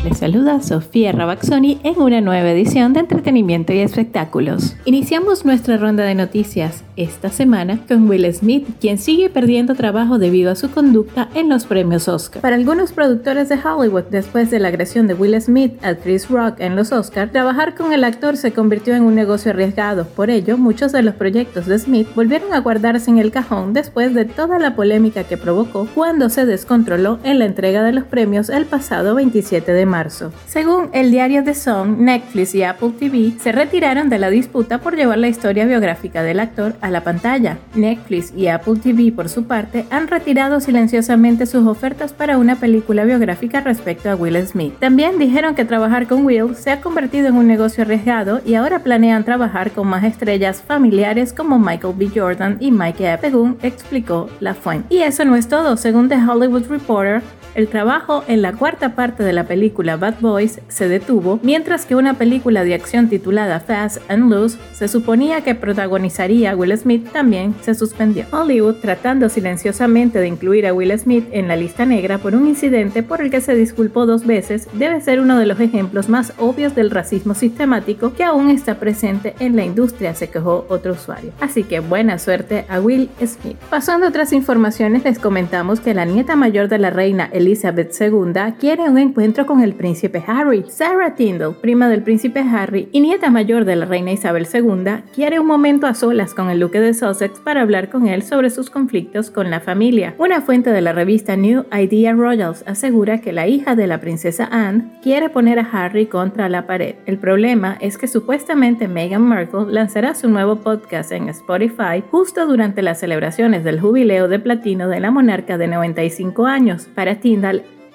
Les 0.04 0.18
saluda 0.18 0.60
Sofía 0.60 1.12
Rabaxoni 1.12 1.80
en 1.82 1.98
una 1.98 2.20
nueva 2.20 2.50
edición 2.50 2.92
de 2.92 3.00
Entretenimiento 3.00 3.72
y 3.72 3.78
Espectáculos. 3.78 4.76
Iniciamos 4.84 5.46
nuestra 5.46 5.78
ronda 5.78 6.04
de 6.04 6.14
noticias 6.14 6.84
esta 6.96 7.30
semana 7.30 7.80
con 7.88 8.06
Will 8.06 8.30
Smith, 8.34 8.68
quien 8.82 8.98
sigue 8.98 9.30
perdiendo 9.30 9.74
trabajo 9.74 10.18
debido 10.18 10.52
a 10.52 10.56
su 10.56 10.70
conducta 10.70 11.30
en 11.34 11.48
los 11.48 11.64
premios 11.64 12.06
Oscar. 12.06 12.42
Para 12.42 12.56
algunos 12.56 12.92
productores 12.92 13.48
de 13.48 13.58
Hollywood, 13.58 14.04
después 14.10 14.50
de 14.50 14.58
la 14.58 14.68
agresión 14.68 15.06
de 15.06 15.14
Will 15.14 15.40
Smith 15.40 15.72
a 15.82 15.94
Chris 15.94 16.28
Rock 16.28 16.60
en 16.60 16.76
los 16.76 16.92
Oscar, 16.92 17.30
trabajar 17.30 17.74
con 17.74 17.94
el 17.94 18.04
actor 18.04 18.36
se 18.36 18.52
convirtió 18.52 18.94
en 18.94 19.04
un 19.04 19.14
negocio 19.14 19.52
arriesgado. 19.52 20.04
Por 20.04 20.28
ello, 20.28 20.58
muchos 20.58 20.92
de 20.92 21.02
los 21.02 21.14
proyectos 21.14 21.64
de 21.64 21.78
Smith 21.78 22.08
volvieron 22.14 22.52
a 22.52 22.60
guardarse 22.60 23.10
en 23.10 23.16
el 23.16 23.30
cajón 23.30 23.72
después 23.72 24.12
de 24.12 24.26
toda 24.26 24.58
la 24.58 24.76
polémica 24.76 25.24
que 25.24 25.38
provocó 25.38 25.88
cuando 25.94 26.28
se 26.28 26.44
descontroló 26.44 27.20
en 27.24 27.38
la 27.38 27.46
entrega 27.46 27.82
de 27.82 27.92
los 27.92 28.04
premios 28.04 28.50
el 28.50 28.66
pasado 28.66 29.14
27 29.14 29.72
de 29.72 29.93
marzo. 29.94 30.33
Según 30.48 30.88
el 30.92 31.12
diario 31.12 31.44
The 31.44 31.54
Sun, 31.54 32.04
Netflix 32.04 32.52
y 32.57 32.64
Apple 32.64 32.94
TV 32.98 33.35
se 33.38 33.52
retiraron 33.52 34.09
de 34.09 34.18
la 34.18 34.28
disputa 34.28 34.78
por 34.78 34.96
llevar 34.96 35.18
la 35.18 35.28
historia 35.28 35.66
biográfica 35.66 36.24
del 36.24 36.40
actor 36.40 36.74
a 36.80 36.90
la 36.90 37.04
pantalla. 37.04 37.59
Netflix 37.76 38.33
y 38.37 38.48
Apple 38.48 38.80
TV, 38.83 39.12
por 39.12 39.28
su 39.28 39.44
parte, 39.44 39.87
han 39.90 40.09
retirado 40.09 40.59
silenciosamente 40.59 41.46
sus 41.46 41.64
ofertas 41.68 42.12
para 42.12 42.38
una 42.38 42.57
película 42.57 43.04
biográfica 43.04 43.61
respecto 43.61 44.11
a 44.11 44.16
Will 44.16 44.44
Smith. 44.44 44.74
También 44.80 45.16
dijeron 45.20 45.54
que 45.54 45.64
trabajar 45.64 46.09
con 46.09 46.26
Will 46.26 46.57
se 46.57 46.72
ha 46.72 46.80
convertido 46.80 47.28
en 47.28 47.37
un 47.37 47.46
negocio 47.46 47.85
arriesgado 47.85 48.40
y 48.44 48.54
ahora 48.54 48.80
planean 48.80 49.22
trabajar 49.22 49.70
con 49.70 49.87
más 49.87 50.02
estrellas 50.02 50.61
familiares 50.61 51.33
como 51.33 51.61
Michael 51.61 51.94
B. 51.96 52.11
Jordan 52.12 52.57
y 52.59 52.72
Mike 52.72 53.12
Epps, 53.12 53.20
según 53.22 53.59
explicó 53.62 54.28
la 54.40 54.54
fuente. 54.54 54.92
Y 54.92 55.02
eso 55.02 55.24
no 55.24 55.37
es 55.37 55.46
todo, 55.46 55.76
según 55.76 56.09
The 56.09 56.16
Hollywood 56.16 56.66
Reporter, 56.68 57.22
el 57.54 57.68
trabajo 57.68 58.24
en 58.28 58.42
la 58.42 58.52
cuarta 58.52 58.94
parte 58.94 59.22
de 59.22 59.32
la 59.32 59.44
película 59.44 59.96
Bad 59.96 60.16
Boys 60.20 60.60
se 60.68 60.88
detuvo, 60.88 61.38
mientras 61.42 61.86
que 61.86 61.96
una 61.96 62.14
película 62.14 62.64
de 62.64 62.74
acción 62.74 63.08
titulada 63.08 63.60
Fast 63.60 63.98
and 64.08 64.30
Loose 64.30 64.58
se 64.72 64.88
suponía 64.88 65.42
que 65.42 65.54
protagonizaría 65.54 66.56
Will 66.56 66.76
Smith 66.76 67.10
también 67.12 67.54
se 67.62 67.74
suspendió. 67.74 68.24
Hollywood, 68.30 68.76
tratando 68.76 69.28
silenciosamente 69.28 70.18
de 70.18 70.28
incluir 70.28 70.66
a 70.66 70.74
Will 70.74 70.98
Smith 70.98 71.26
en 71.32 71.48
la 71.48 71.56
lista 71.56 71.86
negra 71.86 72.18
por 72.18 72.34
un 72.34 72.48
incidente 72.48 73.02
por 73.02 73.20
el 73.20 73.30
que 73.30 73.40
se 73.40 73.54
disculpó 73.54 74.06
dos 74.06 74.26
veces, 74.26 74.68
debe 74.72 75.00
ser 75.00 75.20
uno 75.20 75.38
de 75.38 75.46
los 75.46 75.60
ejemplos 75.60 76.08
más 76.08 76.32
obvios 76.38 76.74
del 76.74 76.90
racismo 76.90 77.34
sistemático 77.34 78.14
que 78.14 78.24
aún 78.24 78.50
está 78.50 78.76
presente 78.76 79.34
en 79.38 79.56
la 79.56 79.64
industria, 79.64 80.14
se 80.14 80.28
quejó 80.28 80.66
otro 80.68 80.92
usuario. 80.92 81.32
Así 81.40 81.62
que 81.62 81.80
buena 81.80 82.18
suerte 82.18 82.64
a 82.68 82.80
Will 82.80 83.08
Smith. 83.24 83.56
Pasando 83.70 84.06
a 84.06 84.08
otras 84.08 84.32
informaciones, 84.32 85.04
les 85.04 85.18
comentamos 85.18 85.80
que 85.80 85.94
la 85.94 86.04
nieta 86.04 86.36
mayor 86.36 86.68
de 86.68 86.78
la 86.78 86.90
reina 86.90 87.28
Elizabeth 87.44 87.94
II 88.00 88.54
quiere 88.59 88.88
un 88.88 88.96
encuentro 88.96 89.44
con 89.44 89.61
el 89.61 89.74
príncipe 89.74 90.24
Harry. 90.26 90.64
Sarah 90.68 91.14
Tyndall, 91.14 91.54
prima 91.61 91.90
del 91.90 92.02
príncipe 92.02 92.40
Harry 92.40 92.88
y 92.90 93.00
nieta 93.00 93.28
mayor 93.28 93.66
de 93.66 93.76
la 93.76 93.85
reina 93.85 94.12
Isabel 94.12 94.48
II, 94.52 95.02
quiere 95.14 95.38
un 95.38 95.46
momento 95.46 95.87
a 95.87 95.92
solas 95.92 96.33
con 96.33 96.48
el 96.48 96.59
duque 96.59 96.80
de 96.80 96.94
Sussex 96.94 97.40
para 97.40 97.61
hablar 97.61 97.90
con 97.90 98.09
él 98.09 98.22
sobre 98.22 98.48
sus 98.48 98.70
conflictos 98.70 99.30
con 99.30 99.50
la 99.50 99.61
familia. 99.61 100.14
Una 100.16 100.40
fuente 100.40 100.70
de 100.70 100.80
la 100.80 100.94
revista 100.94 101.37
New 101.37 101.66
Idea 101.70 102.14
Royals 102.14 102.64
asegura 102.66 103.20
que 103.20 103.35
la 103.35 103.46
hija 103.46 103.76
de 103.76 103.87
la 103.88 104.00
princesa 104.00 104.48
Anne 104.50 104.98
quiere 105.02 105.28
poner 105.28 105.59
a 105.59 105.68
Harry 105.70 106.07
contra 106.07 106.48
la 106.48 106.66
pared. 106.66 106.94
El 107.04 107.18
problema 107.18 107.76
es 107.80 107.98
que 107.98 108.09
supuestamente 108.09 108.88
Meghan 108.88 109.22
Markle 109.22 109.66
lanzará 109.68 110.14
su 110.14 110.30
nuevo 110.30 110.57
podcast 110.57 111.12
en 111.12 111.28
Spotify 111.28 112.02
justo 112.11 112.46
durante 112.46 112.80
las 112.80 113.00
celebraciones 113.00 113.64
del 113.64 113.80
jubileo 113.80 114.28
de 114.28 114.38
platino 114.38 114.88
de 114.88 115.00
la 115.00 115.11
monarca 115.11 115.59
de 115.59 115.68
95 115.68 116.46
años. 116.46 116.87
Para 116.94 117.20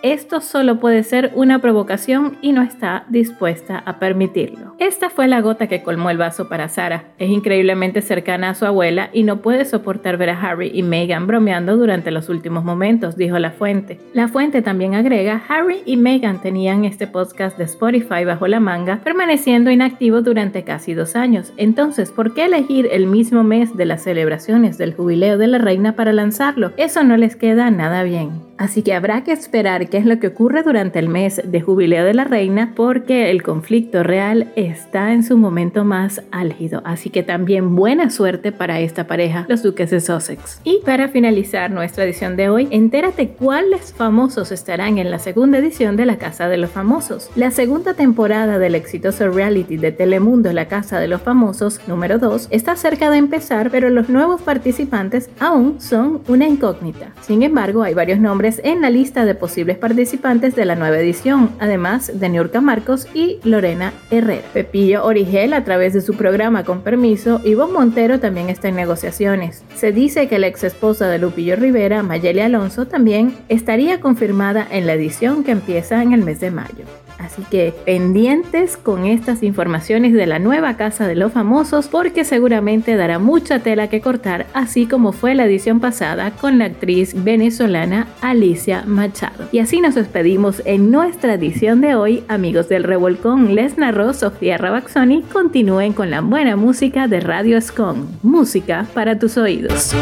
Esto 0.02 0.40
solo 0.40 0.80
puede 0.80 1.04
ser 1.04 1.34
una 1.36 1.60
provocación 1.60 2.38
y 2.42 2.54
no 2.54 2.62
está 2.62 3.04
dispuesta 3.10 3.84
a 3.86 4.00
permitirlo. 4.00 4.74
Esta 4.80 5.10
fue 5.10 5.28
la 5.28 5.42
gota 5.42 5.68
que 5.68 5.84
colmó 5.84 6.10
el 6.10 6.18
vaso 6.18 6.48
para 6.48 6.70
Sara. 6.70 7.12
Es 7.18 7.30
increíblemente 7.30 8.02
cercana 8.02 8.52
a 8.52 8.56
su 8.56 8.66
abuela 8.66 9.10
y 9.12 9.24
no 9.24 9.42
puede 9.42 9.66
soportar 9.66 10.16
ver 10.16 10.30
a 10.30 10.40
Harry 10.40 10.72
y 10.74 10.84
Meghan 10.84 11.28
bromeando 11.28 11.76
durante 11.76 12.12
los 12.12 12.30
últimos 12.30 12.64
momentos, 12.64 13.18
dijo 13.18 13.38
la 13.40 13.52
fuente. 13.52 14.00
La 14.14 14.30
fuente 14.30 14.62
también 14.62 14.96
agrega, 14.96 15.44
Harry 15.50 15.82
y 15.86 15.98
Meghan 15.98 16.42
tenían 16.42 16.86
este 16.86 17.06
podcast 17.06 17.58
de 17.58 17.66
Spotify 17.66 18.24
bajo 18.24 18.48
la 18.48 18.62
manga, 18.62 19.02
permaneciendo 19.04 19.70
inactivo 19.70 20.22
durante 20.22 20.64
casi 20.64 20.94
dos 20.94 21.18
años. 21.18 21.52
Entonces, 21.58 22.12
¿por 22.12 22.34
qué 22.34 22.46
elegir 22.46 22.88
el 22.90 23.06
mismo 23.06 23.44
mes 23.44 23.76
de 23.76 23.84
las 23.84 24.04
celebraciones 24.04 24.78
del 24.78 24.94
jubileo 24.94 25.38
de 25.38 25.48
la 25.48 25.58
reina 25.58 25.98
para 25.98 26.14
lanzarlo? 26.14 26.72
Eso 26.78 27.04
no 27.04 27.18
les 27.18 27.36
queda 27.36 27.70
nada 27.70 28.04
bien. 28.04 28.49
Así 28.60 28.84
que 28.84 28.94
habrá 28.94 29.24
que 29.24 29.32
esperar 29.32 29.88
qué 29.88 29.96
es 29.96 30.06
lo 30.06 30.20
que 30.20 30.28
ocurre 30.28 30.64
durante 30.64 31.00
el 31.00 31.08
mes 31.08 31.42
de 31.46 31.62
jubileo 31.62 32.04
de 32.04 32.14
la 32.14 32.26
reina 32.26 32.74
porque 32.76 33.32
el 33.32 33.42
conflicto 33.42 34.04
real 34.04 34.52
está 34.58 35.14
en 35.14 35.24
su 35.24 35.38
momento 35.38 35.86
más 35.86 36.22
álgido. 36.30 36.82
Así 36.84 37.10
que 37.10 37.24
también 37.24 37.78
buena 37.78 38.10
suerte 38.10 38.52
para 38.52 38.82
esta 38.82 39.08
pareja, 39.08 39.46
los 39.48 39.64
duques 39.64 39.92
de 39.92 40.02
Sussex. 40.02 40.60
Y 40.66 40.82
para 40.84 41.08
finalizar 41.08 41.72
nuestra 41.72 42.04
edición 42.04 42.36
de 42.36 42.50
hoy, 42.50 42.68
entérate 42.70 43.30
cuáles 43.30 43.94
famosos 43.94 44.52
estarán 44.52 44.98
en 44.98 45.10
la 45.10 45.20
segunda 45.20 45.60
edición 45.60 45.96
de 45.96 46.06
La 46.06 46.18
Casa 46.18 46.50
de 46.50 46.58
los 46.58 46.70
Famosos. 46.70 47.32
La 47.38 47.52
segunda 47.52 47.94
temporada 47.94 48.60
del 48.60 48.76
exitoso 48.76 49.30
reality 49.30 49.78
de 49.78 49.94
Telemundo 49.94 50.52
La 50.52 50.68
Casa 50.68 51.00
de 51.00 51.08
los 51.08 51.22
Famosos 51.22 51.80
número 51.88 52.20
2 52.20 52.50
está 52.52 52.76
cerca 52.76 53.10
de 53.10 53.20
empezar, 53.20 53.72
pero 53.72 53.90
los 53.90 54.10
nuevos 54.10 54.42
participantes 54.42 55.30
aún 55.40 55.80
son 55.80 56.20
una 56.28 56.46
incógnita. 56.46 57.14
Sin 57.22 57.42
embargo, 57.42 57.84
hay 57.84 57.94
varios 57.94 58.20
nombres 58.20 58.49
en 58.64 58.82
la 58.82 58.90
lista 58.90 59.26
de 59.26 59.36
posibles 59.36 59.78
participantes 59.78 60.56
de 60.56 60.66
la 60.66 60.76
nueva 60.76 60.98
edición, 60.98 61.52
además 61.60 62.12
de 62.20 62.30
Niurka 62.30 62.62
Marcos 62.62 63.08
y 63.14 63.40
Lorena 63.44 63.94
Herrera. 64.10 64.48
Pepillo 64.54 65.06
Origel, 65.06 65.54
a 65.54 65.64
través 65.64 65.94
de 65.94 66.02
su 66.02 66.16
programa 66.16 66.64
Con 66.64 66.82
Permiso, 66.82 67.42
Ivonne 67.46 67.74
Montero 67.74 68.20
también 68.20 68.50
está 68.50 68.70
en 68.70 68.76
negociaciones. 68.76 69.64
Se 69.76 69.92
dice 69.92 70.28
que 70.28 70.40
la 70.40 70.48
ex 70.48 70.64
esposa 70.64 71.08
de 71.08 71.20
Lupillo 71.20 71.56
Rivera, 71.56 72.02
Mayeli 72.02 72.40
Alonso, 72.40 72.88
también 72.88 73.36
estaría 73.50 74.00
confirmada 74.00 74.68
en 74.72 74.88
la 74.88 74.94
edición 74.94 75.44
que 75.44 75.52
empieza 75.52 76.02
en 76.02 76.14
el 76.14 76.24
mes 76.24 76.40
de 76.40 76.50
mayo. 76.50 76.86
Así 77.20 77.44
que 77.52 77.74
pendientes 77.86 78.78
con 78.78 79.06
estas 79.06 79.44
informaciones 79.44 80.14
de 80.14 80.26
la 80.26 80.40
nueva 80.40 80.78
Casa 80.78 81.06
de 81.06 81.16
los 81.16 81.34
Famosos 81.34 81.90
porque 81.90 82.24
seguramente 82.24 82.96
dará 82.96 83.20
mucha 83.20 83.60
tela 83.60 83.90
que 83.90 84.00
cortar, 84.00 84.48
así 84.54 84.86
como 84.86 85.12
fue 85.12 85.36
la 85.36 85.46
edición 85.46 85.82
pasada 85.82 86.32
con 86.32 86.58
la 86.58 86.66
actriz 86.66 87.14
venezolana 87.22 88.08
Alicia 88.40 88.84
Machado. 88.86 89.50
Y 89.52 89.60
así 89.60 89.82
nos 89.82 89.96
despedimos 89.96 90.62
en 90.64 90.92
nuestra 90.92 91.34
edición 91.34 91.82
de 91.82 91.96
hoy, 91.96 92.24
amigos 92.30 92.70
del 92.70 92.86
Revolcón. 92.86 93.54
Les 93.54 93.78
narró 93.78 94.14
Sofía 94.14 94.58
Rabaxoni. 94.58 95.24
Continúen 95.24 95.92
con 95.92 96.10
la 96.10 96.22
buena 96.22 96.56
música 96.56 97.10
de 97.10 97.20
Radio 97.20 97.58
Escon. 97.58 98.08
Música 98.24 98.88
para 98.94 99.20
tus 99.20 99.38
oídos. 99.38 99.94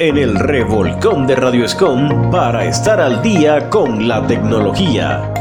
en 0.00 0.18
el 0.18 0.34
revolcón 0.34 1.26
de 1.26 1.36
Radio 1.36 1.64
Escom 1.64 2.30
para 2.30 2.66
estar 2.66 3.00
al 3.00 3.22
día 3.22 3.70
con 3.70 4.06
la 4.06 4.26
tecnología. 4.26 5.32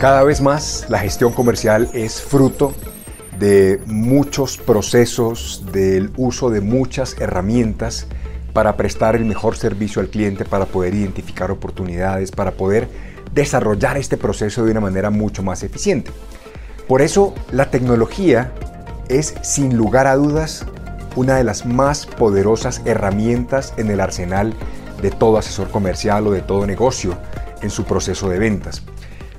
Cada 0.00 0.24
vez 0.24 0.40
más 0.40 0.86
la 0.88 0.98
gestión 0.98 1.32
comercial 1.32 1.88
es 1.92 2.20
fruto 2.20 2.74
de 3.38 3.80
muchos 3.86 4.56
procesos, 4.56 5.64
del 5.72 6.10
uso 6.16 6.50
de 6.50 6.60
muchas 6.60 7.16
herramientas 7.20 8.06
para 8.52 8.76
prestar 8.76 9.16
el 9.16 9.24
mejor 9.24 9.56
servicio 9.56 10.00
al 10.00 10.08
cliente, 10.08 10.44
para 10.44 10.64
poder 10.64 10.94
identificar 10.94 11.50
oportunidades, 11.50 12.30
para 12.30 12.52
poder 12.52 12.88
desarrollar 13.32 13.98
este 13.98 14.16
proceso 14.16 14.64
de 14.64 14.70
una 14.70 14.80
manera 14.80 15.10
mucho 15.10 15.42
más 15.42 15.62
eficiente. 15.62 16.10
Por 16.88 17.02
eso 17.02 17.34
la 17.52 17.70
tecnología 17.70 18.52
es 19.08 19.34
sin 19.42 19.76
lugar 19.76 20.06
a 20.06 20.16
dudas 20.16 20.64
una 21.16 21.36
de 21.36 21.44
las 21.44 21.66
más 21.66 22.06
poderosas 22.06 22.80
herramientas 22.84 23.74
en 23.76 23.90
el 23.90 24.00
arsenal 24.00 24.54
de 25.02 25.10
todo 25.10 25.38
asesor 25.38 25.70
comercial 25.70 26.26
o 26.26 26.30
de 26.30 26.42
todo 26.42 26.66
negocio 26.66 27.16
en 27.62 27.70
su 27.70 27.84
proceso 27.84 28.28
de 28.28 28.38
ventas. 28.38 28.82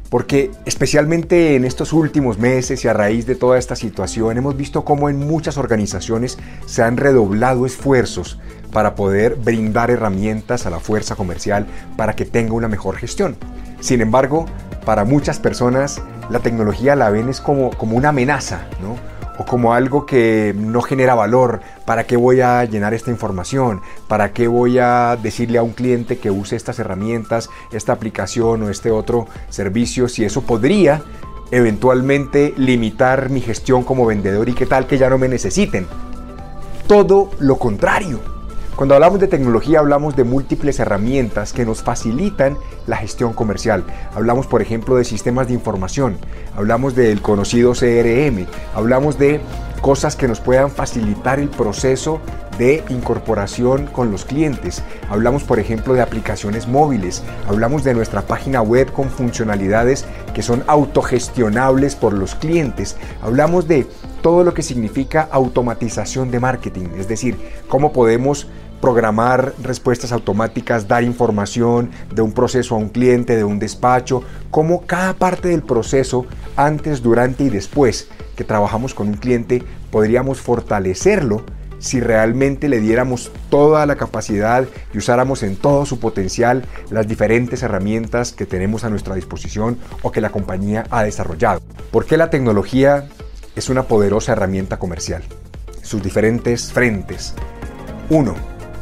Porque 0.09 0.51
especialmente 0.65 1.55
en 1.55 1.65
estos 1.65 1.91
últimos 1.91 2.37
meses 2.37 2.83
y 2.85 2.87
a 2.87 2.93
raíz 2.93 3.25
de 3.25 3.35
toda 3.35 3.57
esta 3.57 3.75
situación 3.75 4.37
hemos 4.37 4.55
visto 4.55 4.85
cómo 4.85 5.09
en 5.09 5.19
muchas 5.19 5.57
organizaciones 5.57 6.37
se 6.65 6.81
han 6.81 6.97
redoblado 6.97 7.65
esfuerzos 7.65 8.39
para 8.71 8.95
poder 8.95 9.35
brindar 9.35 9.91
herramientas 9.91 10.65
a 10.65 10.69
la 10.69 10.79
fuerza 10.79 11.15
comercial 11.15 11.65
para 11.97 12.15
que 12.15 12.25
tenga 12.25 12.53
una 12.53 12.67
mejor 12.67 12.95
gestión. 12.95 13.35
Sin 13.79 14.01
embargo, 14.01 14.45
para 14.85 15.03
muchas 15.03 15.39
personas 15.39 16.01
la 16.29 16.39
tecnología 16.39 16.95
la 16.95 17.09
ven 17.09 17.29
es 17.29 17.41
como, 17.41 17.71
como 17.71 17.97
una 17.97 18.09
amenaza, 18.09 18.61
¿no? 18.81 18.95
O 19.37 19.45
como 19.45 19.73
algo 19.73 20.05
que 20.05 20.53
no 20.57 20.81
genera 20.81 21.15
valor. 21.15 21.61
¿Para 21.85 22.05
qué 22.05 22.17
voy 22.17 22.41
a 22.41 22.63
llenar 22.65 22.93
esta 22.93 23.11
información? 23.11 23.81
¿Para 24.07 24.33
qué 24.33 24.47
voy 24.47 24.79
a 24.79 25.17
decirle 25.21 25.57
a 25.57 25.63
un 25.63 25.71
cliente 25.71 26.17
que 26.17 26.31
use 26.31 26.55
estas 26.55 26.79
herramientas, 26.79 27.49
esta 27.71 27.93
aplicación 27.93 28.63
o 28.63 28.69
este 28.69 28.91
otro 28.91 29.27
servicio 29.49 30.07
si 30.07 30.25
eso 30.25 30.41
podría 30.41 31.03
eventualmente 31.51 32.53
limitar 32.57 33.29
mi 33.29 33.41
gestión 33.41 33.83
como 33.83 34.05
vendedor 34.05 34.49
y 34.49 34.53
qué 34.53 34.65
tal 34.65 34.87
que 34.87 34.97
ya 34.97 35.09
no 35.09 35.17
me 35.17 35.29
necesiten. 35.29 35.87
Todo 36.87 37.31
lo 37.39 37.57
contrario. 37.57 38.36
Cuando 38.77 38.93
hablamos 38.93 39.19
de 39.19 39.27
tecnología 39.27 39.79
hablamos 39.79 40.15
de 40.15 40.23
múltiples 40.23 40.79
herramientas 40.79 41.51
que 41.51 41.65
nos 41.65 41.81
facilitan 41.81 42.59
la 42.85 42.97
gestión 42.97 43.33
comercial. 43.33 43.83
Hablamos 44.13 44.45
por 44.45 44.61
ejemplo 44.61 44.95
de 44.97 45.03
sistemas 45.03 45.47
de 45.47 45.55
información, 45.55 46.19
hablamos 46.55 46.93
del 46.95 47.23
conocido 47.23 47.71
CRM, 47.73 48.45
hablamos 48.75 49.17
de 49.17 49.41
cosas 49.81 50.15
que 50.15 50.27
nos 50.27 50.41
puedan 50.41 50.69
facilitar 50.69 51.39
el 51.39 51.49
proceso 51.49 52.21
de 52.59 52.83
incorporación 52.89 53.87
con 53.87 54.11
los 54.11 54.25
clientes. 54.25 54.83
Hablamos, 55.09 55.43
por 55.43 55.59
ejemplo, 55.59 55.93
de 55.95 56.01
aplicaciones 56.01 56.67
móviles. 56.67 57.23
Hablamos 57.47 57.83
de 57.83 57.95
nuestra 57.95 58.21
página 58.21 58.61
web 58.61 58.91
con 58.91 59.09
funcionalidades 59.09 60.05
que 60.35 60.43
son 60.43 60.63
autogestionables 60.67 61.95
por 61.95 62.13
los 62.13 62.35
clientes. 62.35 62.95
Hablamos 63.23 63.67
de 63.67 63.87
todo 64.21 64.43
lo 64.43 64.53
que 64.53 64.63
significa 64.63 65.27
automatización 65.31 66.31
de 66.31 66.39
marketing, 66.39 66.87
es 66.97 67.07
decir, 67.07 67.37
cómo 67.69 67.93
podemos 67.93 68.47
programar 68.81 69.53
respuestas 69.61 70.11
automáticas, 70.11 70.87
dar 70.87 71.03
información 71.03 71.89
de 72.13 72.21
un 72.21 72.31
proceso 72.31 72.75
a 72.75 72.77
un 72.77 72.89
cliente, 72.89 73.35
de 73.35 73.43
un 73.43 73.59
despacho, 73.59 74.23
cómo 74.51 74.85
cada 74.85 75.13
parte 75.13 75.49
del 75.49 75.63
proceso, 75.63 76.25
antes, 76.55 77.01
durante 77.01 77.43
y 77.43 77.49
después 77.49 78.09
que 78.35 78.43
trabajamos 78.43 78.93
con 78.93 79.07
un 79.07 79.15
cliente, 79.15 79.63
podríamos 79.91 80.39
fortalecerlo 80.39 81.43
si 81.79 81.99
realmente 81.99 82.69
le 82.69 82.79
diéramos 82.79 83.31
toda 83.49 83.85
la 83.85 83.95
capacidad 83.95 84.65
y 84.93 84.97
usáramos 84.97 85.43
en 85.43 85.55
todo 85.55 85.85
su 85.85 85.99
potencial 85.99 86.65
las 86.89 87.07
diferentes 87.07 87.61
herramientas 87.63 88.31
que 88.31 88.45
tenemos 88.45 88.83
a 88.83 88.89
nuestra 88.89 89.15
disposición 89.15 89.77
o 90.01 90.11
que 90.11 90.21
la 90.21 90.29
compañía 90.29 90.85
ha 90.89 91.03
desarrollado. 91.03 91.61
¿Por 91.91 92.05
qué 92.05 92.17
la 92.17 92.29
tecnología 92.29 93.07
es 93.55 93.69
una 93.69 93.83
poderosa 93.83 94.31
herramienta 94.31 94.77
comercial? 94.79 95.23
Sus 95.81 96.01
diferentes 96.01 96.71
frentes. 96.71 97.33
Uno, 98.09 98.35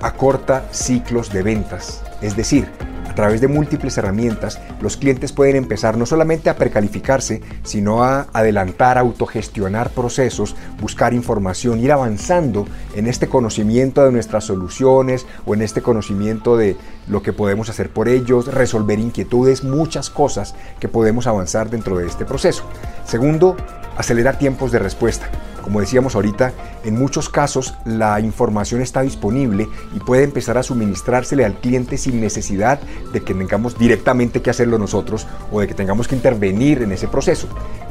acorta 0.05 0.67
ciclos 0.71 1.31
de 1.31 1.41
ventas, 1.41 2.03
es 2.21 2.35
decir, 2.35 2.69
a 3.09 3.15
través 3.15 3.39
de 3.39 3.47
múltiples 3.47 3.97
herramientas, 3.97 4.59
los 4.81 4.97
clientes 4.97 5.31
pueden 5.31 5.55
empezar 5.55 5.97
no 5.97 6.05
solamente 6.05 6.49
a 6.49 6.57
precalificarse, 6.57 7.41
sino 7.63 8.03
a 8.03 8.27
adelantar, 8.33 8.97
autogestionar 8.97 9.89
procesos, 9.89 10.55
buscar 10.81 11.13
información, 11.13 11.79
ir 11.79 11.93
avanzando 11.93 12.67
en 12.93 13.07
este 13.07 13.27
conocimiento 13.27 14.03
de 14.03 14.11
nuestras 14.11 14.43
soluciones 14.43 15.25
o 15.45 15.53
en 15.53 15.61
este 15.61 15.81
conocimiento 15.81 16.57
de 16.57 16.75
lo 17.07 17.23
que 17.23 17.31
podemos 17.31 17.69
hacer 17.69 17.89
por 17.89 18.09
ellos, 18.09 18.53
resolver 18.53 18.99
inquietudes, 18.99 19.63
muchas 19.63 20.09
cosas 20.09 20.53
que 20.81 20.89
podemos 20.89 21.25
avanzar 21.25 21.69
dentro 21.69 21.97
de 21.97 22.07
este 22.07 22.25
proceso. 22.25 22.63
Segundo, 23.05 23.55
acelerar 23.97 24.37
tiempos 24.37 24.71
de 24.71 24.79
respuesta. 24.79 25.29
Como 25.61 25.79
decíamos 25.79 26.15
ahorita, 26.15 26.53
en 26.83 26.95
muchos 26.95 27.27
casos 27.29 27.73
la 27.85 28.19
información 28.19 28.81
está 28.81 29.01
disponible 29.01 29.67
y 29.95 29.99
puede 29.99 30.23
empezar 30.23 30.57
a 30.57 30.63
suministrársele 30.63 31.43
al 31.43 31.59
cliente 31.59 31.97
sin 31.97 32.21
necesidad 32.21 32.79
de 33.11 33.21
que 33.23 33.33
tengamos 33.33 33.77
directamente 33.77 34.41
que 34.41 34.51
hacerlo 34.51 34.77
nosotros 34.77 35.25
o 35.51 35.61
de 35.61 35.67
que 35.67 35.73
tengamos 35.73 36.07
que 36.07 36.15
intervenir 36.15 36.83
en 36.83 36.91
ese 36.91 37.07
proceso. 37.07 37.47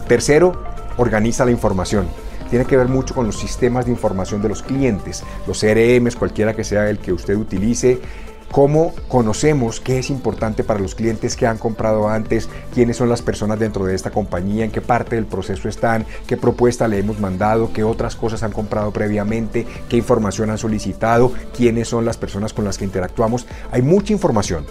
Tercero, 0.06 0.62
organiza 0.96 1.44
la 1.44 1.50
información 1.50 2.06
tiene 2.50 2.66
que 2.66 2.76
ver 2.76 2.88
mucho 2.88 3.14
con 3.14 3.26
los 3.26 3.36
sistemas 3.36 3.86
de 3.86 3.90
información 3.90 4.40
de 4.40 4.48
los 4.48 4.62
clientes, 4.62 5.24
los 5.46 5.58
CRMs, 5.58 6.14
cualquiera 6.14 6.54
que 6.54 6.62
sea 6.62 6.88
el 6.88 6.98
que 6.98 7.12
usted 7.12 7.34
utilice, 7.34 8.00
cómo 8.54 8.94
conocemos 9.08 9.80
qué 9.80 9.98
es 9.98 10.10
importante 10.10 10.62
para 10.62 10.78
los 10.78 10.94
clientes 10.94 11.34
que 11.34 11.44
han 11.44 11.58
comprado 11.58 12.08
antes, 12.08 12.48
quiénes 12.72 12.96
son 12.96 13.08
las 13.08 13.20
personas 13.20 13.58
dentro 13.58 13.84
de 13.84 13.96
esta 13.96 14.12
compañía, 14.12 14.64
en 14.64 14.70
qué 14.70 14.80
parte 14.80 15.16
del 15.16 15.26
proceso 15.26 15.68
están, 15.68 16.06
qué 16.28 16.36
propuesta 16.36 16.86
le 16.86 17.00
hemos 17.00 17.18
mandado, 17.18 17.72
qué 17.72 17.82
otras 17.82 18.14
cosas 18.14 18.44
han 18.44 18.52
comprado 18.52 18.92
previamente, 18.92 19.66
qué 19.88 19.96
información 19.96 20.50
han 20.50 20.58
solicitado, 20.58 21.32
quiénes 21.52 21.88
son 21.88 22.04
las 22.04 22.16
personas 22.16 22.52
con 22.52 22.64
las 22.64 22.78
que 22.78 22.84
interactuamos. 22.84 23.44
Hay 23.72 23.82
mucha 23.82 24.12
información 24.12 24.64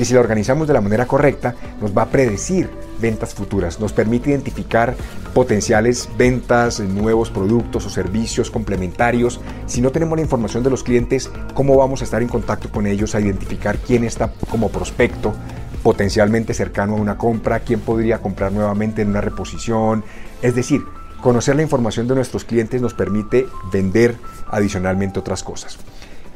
que 0.00 0.06
si 0.06 0.14
la 0.14 0.20
organizamos 0.20 0.66
de 0.66 0.72
la 0.72 0.80
manera 0.80 1.04
correcta 1.04 1.54
nos 1.78 1.94
va 1.94 2.04
a 2.04 2.08
predecir 2.08 2.70
ventas 3.02 3.34
futuras, 3.34 3.80
nos 3.80 3.92
permite 3.92 4.30
identificar 4.30 4.96
potenciales 5.34 6.08
ventas, 6.16 6.80
nuevos 6.80 7.28
productos 7.28 7.84
o 7.84 7.90
servicios 7.90 8.50
complementarios. 8.50 9.42
Si 9.66 9.82
no 9.82 9.92
tenemos 9.92 10.16
la 10.16 10.22
información 10.22 10.62
de 10.62 10.70
los 10.70 10.84
clientes, 10.84 11.30
¿cómo 11.52 11.76
vamos 11.76 12.00
a 12.00 12.04
estar 12.04 12.22
en 12.22 12.28
contacto 12.28 12.70
con 12.70 12.86
ellos 12.86 13.14
a 13.14 13.20
identificar 13.20 13.76
quién 13.76 14.04
está 14.04 14.32
como 14.50 14.70
prospecto? 14.70 15.34
potencialmente 15.82 16.54
cercano 16.54 16.94
a 16.94 17.00
una 17.00 17.18
compra, 17.18 17.60
quién 17.60 17.80
podría 17.80 18.20
comprar 18.20 18.52
nuevamente 18.52 19.02
en 19.02 19.08
una 19.08 19.20
reposición. 19.20 20.02
Es 20.40 20.54
decir, 20.54 20.80
conocer 21.22 21.56
la 21.56 21.62
información 21.62 22.06
de 22.06 22.14
nuestros 22.14 22.44
clientes 22.44 22.80
nos 22.80 22.94
permite 22.94 23.46
vender 23.70 24.16
adicionalmente 24.50 25.20
otras 25.20 25.42
cosas. 25.42 25.78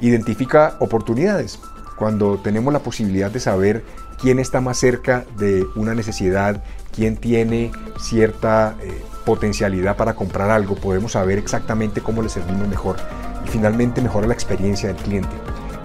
Identifica 0.00 0.76
oportunidades 0.80 1.58
cuando 1.97 2.38
tenemos 2.38 2.72
la 2.72 2.80
posibilidad 2.80 3.30
de 3.30 3.40
saber 3.40 3.84
quién 4.20 4.38
está 4.38 4.61
más 4.61 4.78
cerca 4.78 5.24
de 5.38 5.64
una 5.74 5.95
necesidad, 5.95 6.62
quién 6.92 7.16
tiene 7.16 7.72
cierta 7.99 8.76
eh, 8.82 9.03
potencialidad 9.24 9.97
para 9.97 10.14
comprar 10.14 10.51
algo, 10.51 10.74
podemos 10.74 11.12
saber 11.12 11.38
exactamente 11.38 12.01
cómo 12.01 12.22
le 12.22 12.28
servimos 12.28 12.68
mejor 12.68 12.97
y 13.45 13.49
finalmente 13.49 14.01
mejora 14.01 14.26
la 14.26 14.34
experiencia 14.34 14.88
del 14.88 15.03
cliente. 15.03 15.34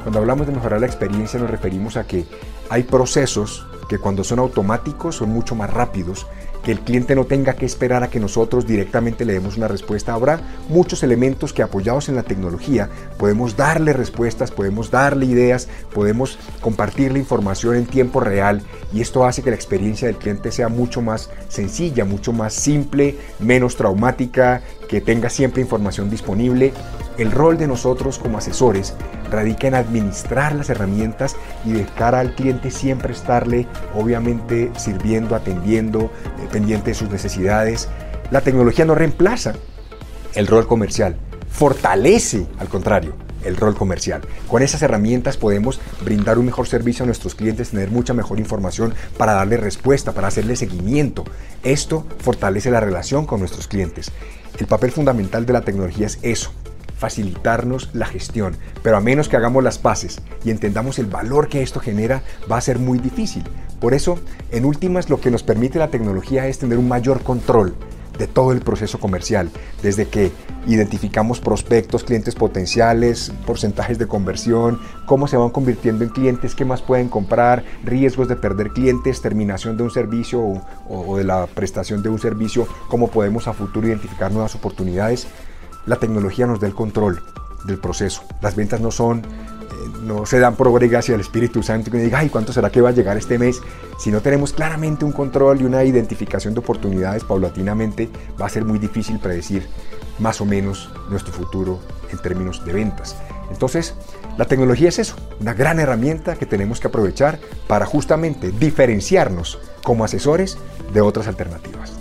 Cuando 0.03 0.20
hablamos 0.20 0.47
de 0.47 0.53
mejorar 0.53 0.80
la 0.80 0.88
experiencia 0.88 1.39
nos 1.39 1.49
referimos 1.49 1.97
a 1.97 2.05
que 2.05 2.26
hay 2.70 2.84
procesos 2.84 3.66
que 3.89 3.97
cuando 3.97 4.23
son 4.23 4.39
automáticos 4.39 5.17
son 5.17 5.31
mucho 5.31 5.55
más 5.55 5.69
rápidos 5.69 6.25
que 6.63 6.71
el 6.71 6.81
cliente 6.81 7.15
no 7.15 7.25
tenga 7.25 7.53
que 7.53 7.65
esperar 7.65 8.03
a 8.03 8.09
que 8.09 8.19
nosotros 8.19 8.67
directamente 8.67 9.25
le 9.25 9.33
demos 9.33 9.57
una 9.57 9.67
respuesta. 9.67 10.13
Habrá 10.13 10.41
muchos 10.67 11.03
elementos 11.03 11.53
que 11.53 11.63
apoyados 11.63 12.09
en 12.09 12.15
la 12.15 12.23
tecnología 12.23 12.89
podemos 13.17 13.55
darle 13.55 13.93
respuestas, 13.93 14.51
podemos 14.51 14.91
darle 14.91 15.25
ideas, 15.25 15.67
podemos 15.93 16.37
compartir 16.61 17.11
la 17.13 17.19
información 17.19 17.75
en 17.75 17.85
tiempo 17.85 18.19
real 18.19 18.61
y 18.93 19.01
esto 19.01 19.25
hace 19.25 19.41
que 19.41 19.49
la 19.49 19.55
experiencia 19.55 20.07
del 20.07 20.17
cliente 20.17 20.51
sea 20.51 20.67
mucho 20.67 21.01
más 21.01 21.29
sencilla, 21.47 22.05
mucho 22.05 22.33
más 22.33 22.53
simple, 22.53 23.17
menos 23.39 23.75
traumática, 23.75 24.61
que 24.87 25.01
tenga 25.01 25.29
siempre 25.29 25.61
información 25.61 26.09
disponible. 26.09 26.73
El 27.20 27.34
rol 27.34 27.57
de 27.57 27.67
nosotros 27.67 28.17
como 28.17 28.38
asesores 28.38 28.93
radica 29.30 29.67
en 29.67 29.76
administrar 29.76 30.55
las 30.55 30.70
herramientas 30.70 31.36
y 31.65 31.74
de 31.74 31.86
al 31.99 32.34
cliente 32.34 32.72
siempre 32.72 33.11
estarle 33.11 33.67
obviamente 33.93 34.72
sirviendo, 34.78 35.36
atendiendo, 35.36 36.03
eh, 36.03 36.47
pendiente 36.49 36.91
de 36.91 36.95
sus 36.95 37.09
necesidades. 37.09 37.89
La 38.32 38.39
tecnología 38.39 38.86
no 38.86 38.95
reemplaza 38.95 39.53
el 40.34 40.47
rol 40.47 40.65
comercial, 40.65 41.17
fortalece 41.49 42.47
al 42.57 42.70
contrario 42.70 43.15
el 43.43 43.57
rol 43.57 43.76
comercial. 43.76 44.22
Con 44.47 44.63
esas 44.63 44.82
herramientas 44.82 45.36
podemos 45.36 45.82
brindar 46.05 46.39
un 46.39 46.45
mejor 46.45 46.67
servicio 46.67 47.03
a 47.03 47.05
nuestros 47.05 47.36
clientes, 47.36 47.72
tener 47.72 47.91
mucha 47.91 48.13
mejor 48.13 48.39
información 48.39 48.93
para 49.17 49.34
darle 49.34 49.57
respuesta, 49.57 50.13
para 50.13 50.30
hacerle 50.30 50.55
seguimiento. 50.55 51.26
Esto 51.63 52.05
fortalece 52.20 52.72
la 52.72 52.80
relación 52.80 53.26
con 53.26 53.41
nuestros 53.41 53.67
clientes. 53.67 54.09
El 54.57 54.67
papel 54.67 54.91
fundamental 54.91 55.45
de 55.45 55.53
la 55.53 55.61
tecnología 55.61 56.07
es 56.07 56.20
eso, 56.22 56.51
facilitarnos 57.00 57.89
la 57.93 58.06
gestión, 58.06 58.58
pero 58.84 58.97
a 58.97 59.02
menos 59.02 59.30
que 59.30 59.38
hagamos 59.38 59.64
las 59.64 59.80
paces 59.80 60.22
y 60.43 60.52
entendamos 60.52 61.00
el 61.00 61.06
valor 61.06 61.47
que 61.47 61.64
esto 61.64 61.80
genera, 61.80 62.22
va 62.52 62.58
a 62.58 62.62
ser 62.62 62.78
muy 62.78 63.00
difícil. 63.00 63.43
Por 63.80 63.93
eso, 63.93 64.20
en 64.52 64.66
últimas, 64.66 65.10
lo 65.10 65.22
que 65.22 65.32
nos 65.32 65.41
permite 65.41 65.80
la 65.80 65.88
tecnología 65.88 66.47
es 66.47 66.60
tener 66.60 66.78
un 66.78 66.89
mayor 66.89 67.24
control 67.24 67.74
de 68.18 68.28
todo 68.28 68.52
el 68.52 68.60
proceso 68.60 69.00
comercial, 69.00 69.50
desde 69.82 70.10
que 70.10 70.34
identificamos 70.68 71.39
prospectos, 71.39 72.04
clientes 72.04 72.36
potenciales, 72.36 73.32
porcentajes 73.47 73.97
de 73.97 74.08
conversión, 74.08 74.78
cómo 75.06 75.26
se 75.26 75.38
van 75.38 75.52
convirtiendo 75.52 76.04
en 76.04 76.10
clientes, 76.10 76.54
qué 76.54 76.66
más 76.66 76.82
pueden 76.82 77.08
comprar, 77.08 77.64
riesgos 77.86 78.28
de 78.28 78.36
perder 78.36 78.72
clientes, 78.72 79.22
terminación 79.22 79.78
de 79.78 79.84
un 79.84 79.91
servicio 79.91 80.41
o, 80.41 80.62
o 80.89 81.18
de 81.18 81.24
la 81.24 81.47
prestación 81.47 82.04
de 82.04 82.10
un 82.10 82.20
servicio, 82.20 82.68
cómo 82.89 83.08
podemos 83.08 83.47
a 83.47 83.54
futuro 83.54 83.88
identificar 83.88 84.34
nuevas 84.34 84.54
oportunidades. 84.54 85.26
La 85.89 85.95
tecnología 85.95 86.45
nos 86.45 86.59
da 86.59 86.67
el 86.67 86.75
control 86.75 87.19
del 87.65 87.79
proceso. 87.79 88.21
Las 88.43 88.55
ventas 88.55 88.79
no 88.79 88.91
son 88.91 89.23
no 90.03 90.23
se 90.27 90.39
dan 90.39 90.55
por 90.55 90.67
obra 90.67 90.85
y 90.85 90.89
gracia 90.89 91.13
del 91.13 91.21
Espíritu 91.21 91.63
Santo 91.63 91.89
que 91.89 91.97
diga, 91.97 92.19
ay, 92.19 92.29
¿cuánto 92.29 92.53
será 92.53 92.69
que 92.69 92.79
va 92.79 92.89
a 92.89 92.91
llegar 92.91 93.17
este 93.17 93.39
mes? 93.39 93.59
Si 93.97 94.11
no 94.11 94.21
tenemos 94.21 94.53
claramente 94.53 95.03
un 95.03 95.11
control 95.11 95.61
y 95.61 95.65
una 95.65 95.83
identificación 95.83 96.53
de 96.53 96.59
oportunidades 96.59 97.23
paulatinamente, 97.23 98.07
va 98.39 98.45
a 98.45 98.49
ser 98.49 98.65
muy 98.65 98.77
difícil 98.77 99.17
predecir 99.17 99.67
más 100.19 100.41
o 100.41 100.45
menos 100.45 100.91
nuestro 101.09 101.33
futuro 101.33 101.79
en 102.11 102.19
términos 102.19 102.63
de 102.65 102.73
ventas. 102.73 103.15
Entonces, 103.49 103.95
la 104.37 104.45
tecnología 104.45 104.89
es 104.89 104.99
eso, 104.99 105.15
una 105.39 105.55
gran 105.55 105.79
herramienta 105.79 106.35
que 106.35 106.45
tenemos 106.45 106.79
que 106.79 106.87
aprovechar 106.87 107.39
para 107.67 107.87
justamente 107.87 108.51
diferenciarnos 108.51 109.57
como 109.83 110.05
asesores 110.05 110.59
de 110.93 111.01
otras 111.01 111.27
alternativas. 111.27 111.99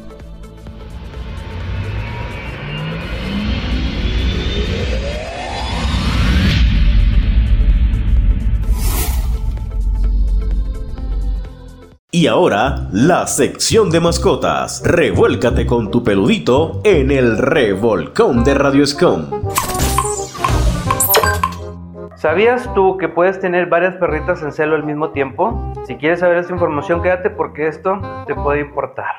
Y 12.11 12.27
ahora, 12.27 12.89
la 12.91 13.27
sección 13.27 13.91
de 13.91 14.01
mascotas. 14.01 14.83
Revuélcate 14.83 15.67
con 15.67 15.91
tu 15.91 16.03
peludito 16.03 16.81
en 16.83 17.11
el 17.11 17.37
revolcón 17.37 18.45
de 18.45 18.55
Radio 18.55 18.83
Escom. 18.83 19.27
¿Sabías 22.17 22.73
tú 22.73 22.97
que 22.97 23.11
puedes 23.11 23.39
tener 23.41 23.67
varias 23.67 23.97
perritas 23.97 24.43
en 24.43 24.53
celo 24.53 24.77
al 24.77 24.85
mismo 24.85 25.11
tiempo? 25.11 25.71
Si 25.87 25.97
quieres 25.97 26.21
saber 26.21 26.39
esta 26.39 26.55
información, 26.55 27.03
quédate 27.03 27.29
porque 27.29 27.67
esto 27.67 28.01
te 28.27 28.35
puede 28.35 28.61
importar. 28.61 29.15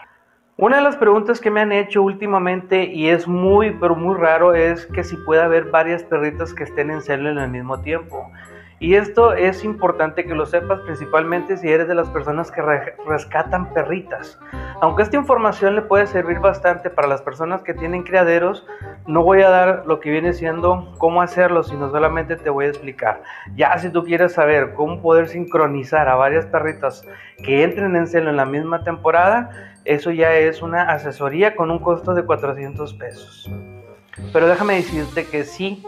Una 0.57 0.77
de 0.77 0.81
las 0.81 0.95
preguntas 0.95 1.39
que 1.39 1.51
me 1.51 1.61
han 1.61 1.71
hecho 1.71 2.01
últimamente 2.01 2.85
y 2.85 3.09
es 3.09 3.27
muy, 3.27 3.69
pero 3.79 3.95
muy 3.95 4.17
raro 4.17 4.55
es 4.55 4.87
que 4.87 5.03
si 5.03 5.15
puede 5.15 5.43
haber 5.43 5.65
varias 5.65 6.01
perritas 6.01 6.55
que 6.55 6.63
estén 6.63 6.89
en 6.89 7.03
celo 7.03 7.29
al 7.29 7.51
mismo 7.51 7.81
tiempo. 7.81 8.31
Y 8.79 8.95
esto 8.95 9.33
es 9.33 9.65
importante 9.65 10.23
que 10.23 10.33
lo 10.33 10.45
sepas 10.45 10.79
principalmente 10.81 11.57
si 11.57 11.69
eres 11.69 11.89
de 11.89 11.95
las 11.95 12.09
personas 12.09 12.49
que 12.49 12.61
rescatan 13.05 13.73
perritas. 13.73 14.39
Aunque 14.81 15.03
esta 15.03 15.17
información 15.17 15.75
le 15.75 15.81
puede 15.81 16.07
servir 16.07 16.39
bastante 16.39 16.89
para 16.89 17.09
las 17.09 17.21
personas 17.21 17.61
que 17.61 17.73
tienen 17.73 18.03
criaderos, 18.03 18.65
no 19.05 19.23
voy 19.23 19.41
a 19.41 19.49
dar 19.49 19.83
lo 19.85 19.99
que 19.99 20.09
viene 20.09 20.31
siendo 20.31 20.93
cómo 20.97 21.21
hacerlo, 21.21 21.63
sino 21.63 21.89
solamente 21.89 22.37
te 22.37 22.49
voy 22.49 22.65
a 22.65 22.69
explicar. 22.69 23.21
Ya 23.55 23.77
si 23.77 23.89
tú 23.89 24.03
quieres 24.03 24.33
saber 24.33 24.73
cómo 24.75 25.01
poder 25.01 25.27
sincronizar 25.27 26.07
a 26.07 26.15
varias 26.15 26.45
perritas 26.45 27.05
que 27.43 27.63
entren 27.63 27.97
en 27.97 28.07
celo 28.07 28.29
en 28.29 28.37
la 28.37 28.45
misma 28.45 28.85
temporada, 28.85 29.49
eso 29.83 30.11
ya 30.11 30.33
es 30.35 30.61
una 30.61 30.83
asesoría 30.83 31.53
con 31.55 31.69
un 31.69 31.79
costo 31.79 32.13
de 32.13 32.23
400 32.23 32.93
pesos. 32.93 33.51
Pero 34.31 34.47
déjame 34.47 34.75
decirte 34.75 35.25
que 35.25 35.43
sí, 35.43 35.83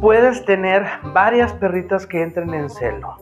puedes 0.00 0.44
tener 0.44 0.86
varias 1.12 1.52
perritas 1.54 2.06
que 2.06 2.22
entren 2.22 2.52
en 2.54 2.70
celo. 2.70 3.16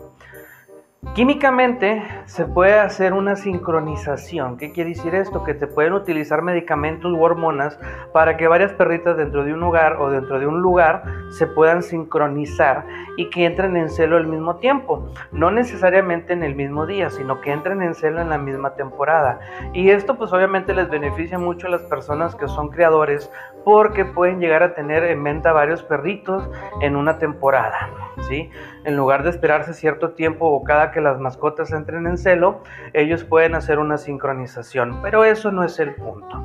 Químicamente 1.15 2.03
se 2.27 2.47
puede 2.47 2.79
hacer 2.79 3.13
una 3.13 3.37
sincronización. 3.37 4.57
¿Qué 4.57 4.73
quiere 4.73 4.91
decir 4.91 5.15
esto? 5.15 5.43
Que 5.45 5.53
te 5.53 5.67
pueden 5.67 5.93
utilizar 5.93 6.41
medicamentos 6.41 7.13
u 7.13 7.21
hormonas 7.21 7.79
para 8.15 8.39
que 8.39 8.47
varias 8.47 8.73
perritas 8.73 9.19
dentro 9.19 9.45
de 9.45 9.53
un 9.53 9.63
hogar 9.63 9.97
o 10.01 10.11
dentro 10.11 10.39
de 10.39 10.47
un 10.47 10.63
lugar 10.63 11.03
se 11.31 11.47
puedan 11.47 11.83
sincronizar 11.83 12.87
y 13.19 13.29
que 13.29 13.45
entren 13.45 13.77
en 13.77 13.91
celo 13.91 14.17
al 14.17 14.27
mismo 14.27 14.57
tiempo. 14.57 15.13
No 15.33 15.51
necesariamente 15.51 16.33
en 16.33 16.45
el 16.45 16.55
mismo 16.55 16.87
día, 16.87 17.11
sino 17.11 17.43
que 17.43 17.53
entren 17.53 17.83
en 17.83 17.95
celo 17.95 18.23
en 18.23 18.31
la 18.31 18.39
misma 18.39 18.75
temporada. 18.75 19.41
Y 19.75 19.91
esto 19.91 20.17
pues 20.17 20.33
obviamente 20.33 20.73
les 20.73 20.89
beneficia 20.89 21.37
mucho 21.37 21.67
a 21.67 21.71
las 21.71 21.83
personas 21.83 22.37
que 22.37 22.49
son 22.49 22.71
creadores 22.71 23.31
porque 23.65 24.05
pueden 24.05 24.41
llegar 24.41 24.63
a 24.63 24.75
tener 24.75 25.05
en 25.05 25.23
venta 25.23 25.53
varios 25.53 25.83
perritos 25.83 26.49
en 26.81 26.97
una 26.97 27.19
temporada. 27.19 27.91
¿sí? 28.29 28.51
En 28.85 28.97
lugar 28.97 29.23
de 29.23 29.31
esperarse 29.31 29.75
cierto 29.75 30.13
tiempo 30.13 30.47
o 30.47 30.65
cada 30.65 30.91
que 30.91 31.01
las 31.01 31.19
mascotas 31.19 31.73
entren 31.73 32.07
en 32.07 32.19
celo, 32.19 32.63
ellos 32.93 33.25
pueden 33.25 33.55
hacer 33.55 33.79
una 33.79 33.99
sincronización. 33.99 35.01
Pero 35.03 35.25
eso 35.25 35.51
no 35.51 35.65
es 35.65 35.79
el 35.79 35.95
punto. 35.95 36.43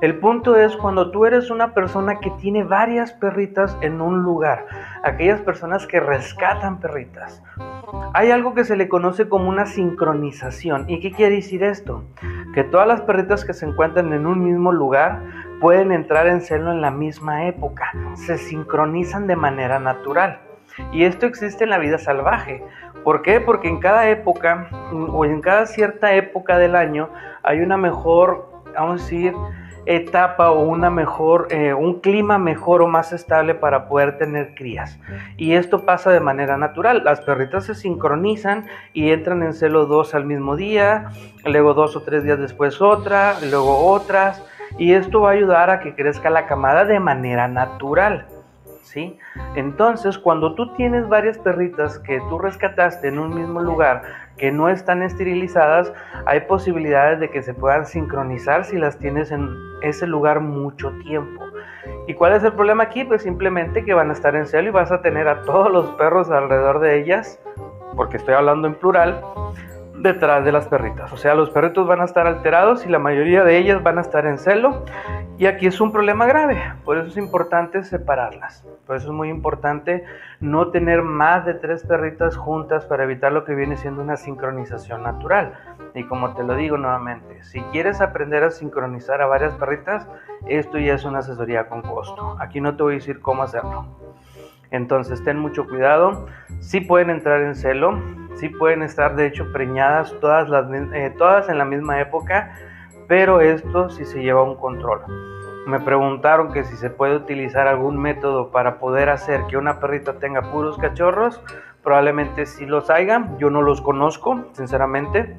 El 0.00 0.18
punto 0.18 0.56
es 0.56 0.76
cuando 0.76 1.10
tú 1.10 1.24
eres 1.24 1.50
una 1.50 1.72
persona 1.72 2.18
que 2.18 2.30
tiene 2.32 2.64
varias 2.64 3.12
perritas 3.12 3.76
en 3.80 4.00
un 4.00 4.22
lugar, 4.22 4.66
aquellas 5.02 5.40
personas 5.40 5.86
que 5.86 6.00
rescatan 6.00 6.80
perritas. 6.80 7.42
Hay 8.12 8.30
algo 8.30 8.54
que 8.54 8.64
se 8.64 8.76
le 8.76 8.88
conoce 8.88 9.28
como 9.28 9.48
una 9.48 9.66
sincronización. 9.66 10.84
¿Y 10.90 11.00
qué 11.00 11.12
quiere 11.12 11.36
decir 11.36 11.62
esto? 11.62 12.04
Que 12.54 12.64
todas 12.64 12.86
las 12.86 13.02
perritas 13.02 13.44
que 13.44 13.54
se 13.54 13.66
encuentran 13.66 14.12
en 14.12 14.26
un 14.26 14.42
mismo 14.42 14.72
lugar 14.72 15.22
pueden 15.64 15.92
entrar 15.92 16.26
en 16.26 16.42
celo 16.42 16.72
en 16.72 16.82
la 16.82 16.90
misma 16.90 17.46
época, 17.46 17.90
se 18.16 18.36
sincronizan 18.36 19.26
de 19.26 19.34
manera 19.34 19.78
natural. 19.78 20.40
Y 20.92 21.04
esto 21.04 21.24
existe 21.24 21.64
en 21.64 21.70
la 21.70 21.78
vida 21.78 21.96
salvaje. 21.96 22.62
¿Por 23.02 23.22
qué? 23.22 23.40
Porque 23.40 23.68
en 23.68 23.80
cada 23.80 24.10
época 24.10 24.68
o 24.92 25.24
en 25.24 25.40
cada 25.40 25.64
cierta 25.64 26.12
época 26.12 26.58
del 26.58 26.76
año 26.76 27.08
hay 27.42 27.60
una 27.60 27.78
mejor, 27.78 28.46
vamos 28.74 29.00
a 29.00 29.04
decir, 29.04 29.32
etapa 29.86 30.50
o 30.50 30.64
una 30.64 30.90
mejor, 30.90 31.48
eh, 31.48 31.72
un 31.72 32.00
clima 32.00 32.36
mejor 32.36 32.82
o 32.82 32.86
más 32.86 33.14
estable 33.14 33.54
para 33.54 33.88
poder 33.88 34.18
tener 34.18 34.54
crías. 34.54 34.98
Y 35.38 35.54
esto 35.54 35.86
pasa 35.86 36.10
de 36.12 36.20
manera 36.20 36.58
natural. 36.58 37.04
Las 37.04 37.22
perritas 37.22 37.64
se 37.64 37.74
sincronizan 37.74 38.66
y 38.92 39.12
entran 39.12 39.42
en 39.42 39.54
celo 39.54 39.86
dos 39.86 40.14
al 40.14 40.26
mismo 40.26 40.56
día, 40.56 41.06
luego 41.46 41.72
dos 41.72 41.96
o 41.96 42.02
tres 42.02 42.22
días 42.22 42.38
después 42.38 42.82
otra, 42.82 43.36
luego 43.40 43.78
otras. 43.86 44.42
Y 44.78 44.92
esto 44.92 45.20
va 45.20 45.30
a 45.30 45.32
ayudar 45.32 45.70
a 45.70 45.80
que 45.80 45.94
crezca 45.94 46.30
la 46.30 46.46
camada 46.46 46.84
de 46.84 47.00
manera 47.00 47.48
natural. 47.48 48.26
¿Sí? 48.82 49.18
Entonces, 49.56 50.18
cuando 50.18 50.54
tú 50.54 50.72
tienes 50.74 51.08
varias 51.08 51.38
perritas 51.38 51.98
que 52.00 52.20
tú 52.28 52.38
rescataste 52.38 53.08
en 53.08 53.18
un 53.18 53.34
mismo 53.34 53.60
lugar, 53.60 54.02
que 54.36 54.52
no 54.52 54.68
están 54.68 55.02
esterilizadas, 55.02 55.92
hay 56.26 56.40
posibilidades 56.40 57.18
de 57.18 57.30
que 57.30 57.42
se 57.42 57.54
puedan 57.54 57.86
sincronizar 57.86 58.64
si 58.64 58.76
las 58.76 58.98
tienes 58.98 59.32
en 59.32 59.48
ese 59.82 60.06
lugar 60.06 60.40
mucho 60.40 60.92
tiempo. 61.02 61.44
¿Y 62.06 62.14
cuál 62.14 62.34
es 62.34 62.44
el 62.44 62.52
problema 62.52 62.84
aquí? 62.84 63.04
Pues 63.04 63.22
simplemente 63.22 63.84
que 63.84 63.94
van 63.94 64.10
a 64.10 64.12
estar 64.12 64.36
en 64.36 64.46
celo 64.46 64.68
y 64.68 64.72
vas 64.72 64.92
a 64.92 65.00
tener 65.00 65.28
a 65.28 65.42
todos 65.42 65.72
los 65.72 65.86
perros 65.92 66.30
alrededor 66.30 66.80
de 66.80 67.00
ellas, 67.00 67.40
porque 67.96 68.18
estoy 68.18 68.34
hablando 68.34 68.68
en 68.68 68.74
plural, 68.74 69.20
detrás 70.04 70.44
de 70.44 70.52
las 70.52 70.68
perritas. 70.68 71.10
O 71.12 71.16
sea, 71.16 71.34
los 71.34 71.48
perritos 71.48 71.86
van 71.88 72.02
a 72.02 72.04
estar 72.04 72.26
alterados 72.26 72.84
y 72.86 72.90
la 72.90 72.98
mayoría 72.98 73.42
de 73.42 73.56
ellas 73.56 73.82
van 73.82 73.96
a 73.96 74.02
estar 74.02 74.26
en 74.26 74.38
celo. 74.38 74.84
Y 75.38 75.46
aquí 75.46 75.66
es 75.66 75.80
un 75.80 75.90
problema 75.90 76.26
grave. 76.26 76.62
Por 76.84 76.98
eso 76.98 77.08
es 77.08 77.16
importante 77.16 77.82
separarlas. 77.82 78.64
Por 78.86 78.96
eso 78.96 79.06
es 79.06 79.12
muy 79.12 79.30
importante 79.30 80.04
no 80.40 80.70
tener 80.70 81.02
más 81.02 81.46
de 81.46 81.54
tres 81.54 81.84
perritas 81.86 82.36
juntas 82.36 82.84
para 82.84 83.04
evitar 83.04 83.32
lo 83.32 83.44
que 83.44 83.54
viene 83.54 83.78
siendo 83.78 84.02
una 84.02 84.16
sincronización 84.16 85.02
natural. 85.02 85.54
Y 85.94 86.04
como 86.04 86.34
te 86.34 86.44
lo 86.44 86.54
digo 86.54 86.76
nuevamente, 86.76 87.42
si 87.42 87.62
quieres 87.72 88.02
aprender 88.02 88.44
a 88.44 88.50
sincronizar 88.50 89.22
a 89.22 89.26
varias 89.26 89.54
perritas, 89.54 90.06
esto 90.46 90.78
ya 90.78 90.94
es 90.94 91.04
una 91.04 91.20
asesoría 91.20 91.66
con 91.68 91.80
costo. 91.80 92.36
Aquí 92.38 92.60
no 92.60 92.76
te 92.76 92.82
voy 92.82 92.92
a 92.92 92.96
decir 92.96 93.20
cómo 93.20 93.42
hacerlo. 93.42 93.86
Entonces 94.74 95.22
ten 95.22 95.38
mucho 95.38 95.68
cuidado. 95.68 96.26
Si 96.58 96.80
pueden 96.80 97.08
entrar 97.08 97.40
en 97.42 97.54
celo, 97.54 97.96
si 98.34 98.48
pueden 98.48 98.82
estar 98.82 99.14
de 99.14 99.28
hecho 99.28 99.52
preñadas 99.52 100.12
todas, 100.20 100.48
las, 100.48 100.66
eh, 100.92 101.14
todas 101.16 101.48
en 101.48 101.58
la 101.58 101.64
misma 101.64 102.00
época, 102.00 102.56
pero 103.06 103.40
esto 103.40 103.88
sí 103.90 104.04
se 104.04 104.20
lleva 104.20 104.42
un 104.42 104.56
control. 104.56 105.02
Me 105.68 105.78
preguntaron 105.78 106.52
que 106.52 106.64
si 106.64 106.76
se 106.76 106.90
puede 106.90 107.14
utilizar 107.14 107.68
algún 107.68 107.98
método 107.98 108.50
para 108.50 108.80
poder 108.80 109.10
hacer 109.10 109.42
que 109.48 109.56
una 109.56 109.78
perrita 109.78 110.14
tenga 110.14 110.50
puros 110.50 110.76
cachorros. 110.76 111.40
Probablemente 111.84 112.44
sí 112.44 112.66
los 112.66 112.90
haya, 112.90 113.28
yo 113.38 113.50
no 113.50 113.62
los 113.62 113.80
conozco, 113.80 114.44
sinceramente. 114.54 115.36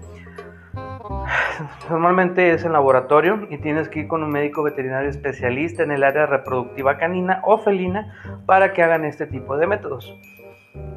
Normalmente 1.89 2.51
es 2.51 2.65
en 2.65 2.73
laboratorio 2.73 3.47
y 3.49 3.57
tienes 3.57 3.89
que 3.89 4.01
ir 4.01 4.07
con 4.07 4.23
un 4.23 4.31
médico 4.31 4.63
veterinario 4.63 5.09
especialista 5.09 5.83
en 5.83 5.91
el 5.91 6.03
área 6.03 6.25
reproductiva 6.25 6.97
canina 6.97 7.41
o 7.43 7.57
felina 7.57 8.13
para 8.45 8.73
que 8.73 8.83
hagan 8.83 9.05
este 9.05 9.27
tipo 9.27 9.57
de 9.57 9.67
métodos. 9.67 10.17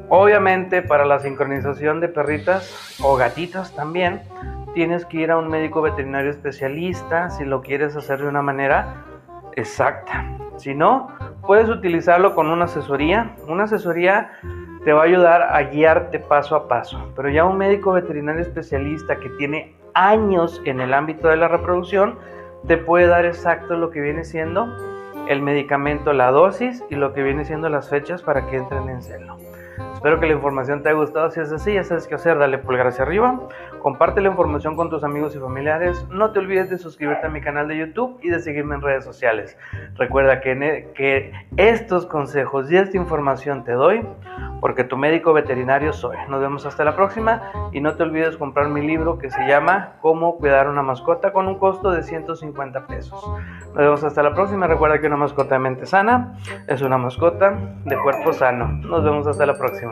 Obviamente 0.09 0.81
para 0.81 1.05
la 1.05 1.19
sincronización 1.19 1.99
de 1.99 2.09
perritas 2.09 2.99
o 3.03 3.15
gatitas 3.15 3.75
también 3.75 4.21
tienes 4.73 5.05
que 5.05 5.17
ir 5.17 5.31
a 5.31 5.37
un 5.37 5.49
médico 5.49 5.81
veterinario 5.81 6.31
especialista 6.31 7.29
si 7.29 7.45
lo 7.45 7.61
quieres 7.61 7.95
hacer 7.95 8.19
de 8.19 8.27
una 8.27 8.41
manera 8.41 9.05
exacta. 9.55 10.25
Si 10.57 10.73
no, 10.75 11.09
puedes 11.45 11.69
utilizarlo 11.69 12.35
con 12.35 12.47
una 12.47 12.65
asesoría. 12.65 13.35
Una 13.47 13.63
asesoría 13.63 14.31
te 14.83 14.91
va 14.91 15.01
a 15.01 15.05
ayudar 15.05 15.41
a 15.43 15.61
guiarte 15.63 16.19
paso 16.19 16.55
a 16.55 16.67
paso. 16.67 17.11
Pero 17.15 17.29
ya 17.29 17.45
un 17.45 17.57
médico 17.57 17.93
veterinario 17.93 18.41
especialista 18.41 19.15
que 19.17 19.29
tiene 19.37 19.78
años 19.93 20.61
en 20.65 20.81
el 20.81 20.93
ámbito 20.93 21.27
de 21.27 21.37
la 21.37 21.47
reproducción, 21.47 22.17
te 22.67 22.77
puede 22.77 23.07
dar 23.07 23.25
exacto 23.25 23.75
lo 23.75 23.89
que 23.89 24.01
viene 24.01 24.23
siendo 24.23 24.67
el 25.27 25.41
medicamento, 25.41 26.11
la 26.11 26.31
dosis 26.31 26.83
y 26.89 26.95
lo 26.95 27.13
que 27.13 27.23
viene 27.23 27.45
siendo 27.45 27.69
las 27.69 27.89
fechas 27.89 28.23
para 28.23 28.47
que 28.47 28.57
entren 28.57 28.89
en 28.89 29.01
celo. 29.01 29.37
Espero 29.99 30.17
que 30.17 30.27
la 30.27 30.33
información 30.33 30.81
te 30.81 30.87
haya 30.87 30.97
gustado. 30.97 31.29
Si 31.29 31.41
es 31.41 31.51
así, 31.51 31.73
ya 31.73 31.83
sabes 31.83 32.07
qué 32.07 32.15
hacer. 32.15 32.37
Dale 32.37 32.57
pulgar 32.57 32.87
hacia 32.87 33.03
arriba. 33.03 33.37
Comparte 33.81 34.21
la 34.21 34.29
información 34.29 34.77
con 34.77 34.89
tus 34.89 35.03
amigos 35.03 35.35
y 35.35 35.39
familiares. 35.39 36.07
No 36.09 36.31
te 36.31 36.39
olvides 36.39 36.69
de 36.69 36.77
suscribirte 36.77 37.27
a 37.27 37.29
mi 37.29 37.41
canal 37.41 37.67
de 37.67 37.79
YouTube 37.79 38.17
y 38.23 38.29
de 38.29 38.39
seguirme 38.39 38.75
en 38.75 38.81
redes 38.81 39.03
sociales. 39.03 39.57
Recuerda 39.95 40.39
que, 40.39 40.53
e, 40.97 41.33
estos 41.57 42.05
consejos 42.05 42.71
y 42.71 42.77
esta 42.77 42.95
información 42.95 43.65
te 43.65 43.73
doy 43.73 44.07
porque 44.61 44.85
tu 44.85 44.95
médico 44.95 45.33
veterinario 45.33 45.91
soy. 45.91 46.15
Nos 46.29 46.39
vemos 46.39 46.65
hasta 46.65 46.85
la 46.85 46.95
próxima 46.95 47.51
y 47.73 47.81
no 47.81 47.95
te 47.95 48.03
olvides 48.03 48.37
comprar 48.37 48.69
mi 48.69 48.85
libro 48.85 49.17
que 49.17 49.29
se 49.29 49.45
llama 49.47 49.95
Cómo 50.01 50.37
cuidar 50.37 50.69
una 50.69 50.81
mascota 50.81 51.33
con 51.33 51.47
un 51.47 51.57
costo 51.57 51.91
de 51.91 52.03
150 52.03 52.87
pesos. 52.87 53.21
Nos 53.67 53.75
vemos 53.75 54.03
hasta 54.05 54.23
la 54.23 54.33
próxima. 54.33 54.65
Recuerda 54.67 54.99
que 54.99 55.07
una 55.07 55.17
mascota 55.17 55.55
de 55.55 55.59
mente 55.59 55.85
sana 55.85 56.35
es 56.67 56.81
una 56.81 56.97
mascota 56.97 57.57
de 57.83 57.97
cuerpo 57.97 58.31
sano. 58.31 58.67
Nos 58.67 59.03
vemos 59.03 59.27
hasta 59.27 59.45
la 59.45 59.57
próxima. 59.57 59.88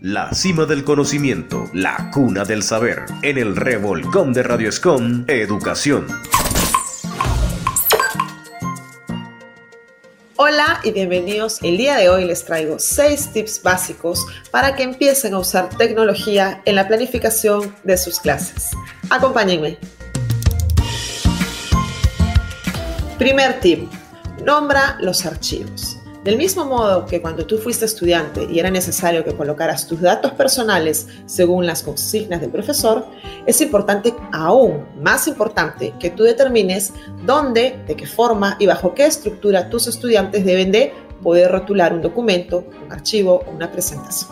La 0.00 0.32
cima 0.34 0.66
del 0.66 0.84
conocimiento, 0.84 1.70
la 1.72 2.10
cuna 2.12 2.44
del 2.44 2.62
saber, 2.62 3.04
en 3.22 3.38
el 3.38 3.56
revolcón 3.56 4.32
de 4.32 4.42
Radio 4.42 4.68
Escom, 4.68 5.24
Educación. 5.28 6.06
Hola 10.36 10.80
y 10.82 10.90
bienvenidos. 10.90 11.62
El 11.62 11.76
día 11.76 11.96
de 11.96 12.08
hoy 12.08 12.24
les 12.24 12.44
traigo 12.44 12.78
6 12.78 13.32
tips 13.32 13.62
básicos 13.62 14.26
para 14.50 14.74
que 14.74 14.82
empiecen 14.82 15.34
a 15.34 15.38
usar 15.38 15.68
tecnología 15.76 16.60
en 16.64 16.74
la 16.74 16.88
planificación 16.88 17.72
de 17.84 17.96
sus 17.96 18.18
clases. 18.18 18.70
Acompáñenme. 19.08 19.78
Primer 23.18 23.60
tip, 23.60 23.88
nombra 24.44 24.96
los 25.00 25.24
archivos. 25.24 25.91
Del 26.24 26.36
mismo 26.36 26.64
modo 26.64 27.04
que 27.04 27.20
cuando 27.20 27.46
tú 27.46 27.58
fuiste 27.58 27.84
estudiante 27.84 28.46
y 28.48 28.60
era 28.60 28.70
necesario 28.70 29.24
que 29.24 29.34
colocaras 29.34 29.88
tus 29.88 30.00
datos 30.00 30.30
personales 30.32 31.08
según 31.26 31.66
las 31.66 31.82
consignas 31.82 32.40
del 32.40 32.50
profesor, 32.50 33.06
es 33.44 33.60
importante, 33.60 34.14
aún 34.30 34.86
más 35.00 35.26
importante, 35.26 35.92
que 35.98 36.10
tú 36.10 36.22
determines 36.22 36.92
dónde, 37.26 37.82
de 37.88 37.96
qué 37.96 38.06
forma 38.06 38.56
y 38.60 38.66
bajo 38.66 38.94
qué 38.94 39.06
estructura 39.06 39.68
tus 39.68 39.88
estudiantes 39.88 40.44
deben 40.44 40.70
de 40.70 40.92
poder 41.24 41.50
rotular 41.50 41.92
un 41.92 42.02
documento, 42.02 42.68
un 42.84 42.92
archivo 42.92 43.42
o 43.44 43.50
una 43.50 43.72
presentación. 43.72 44.30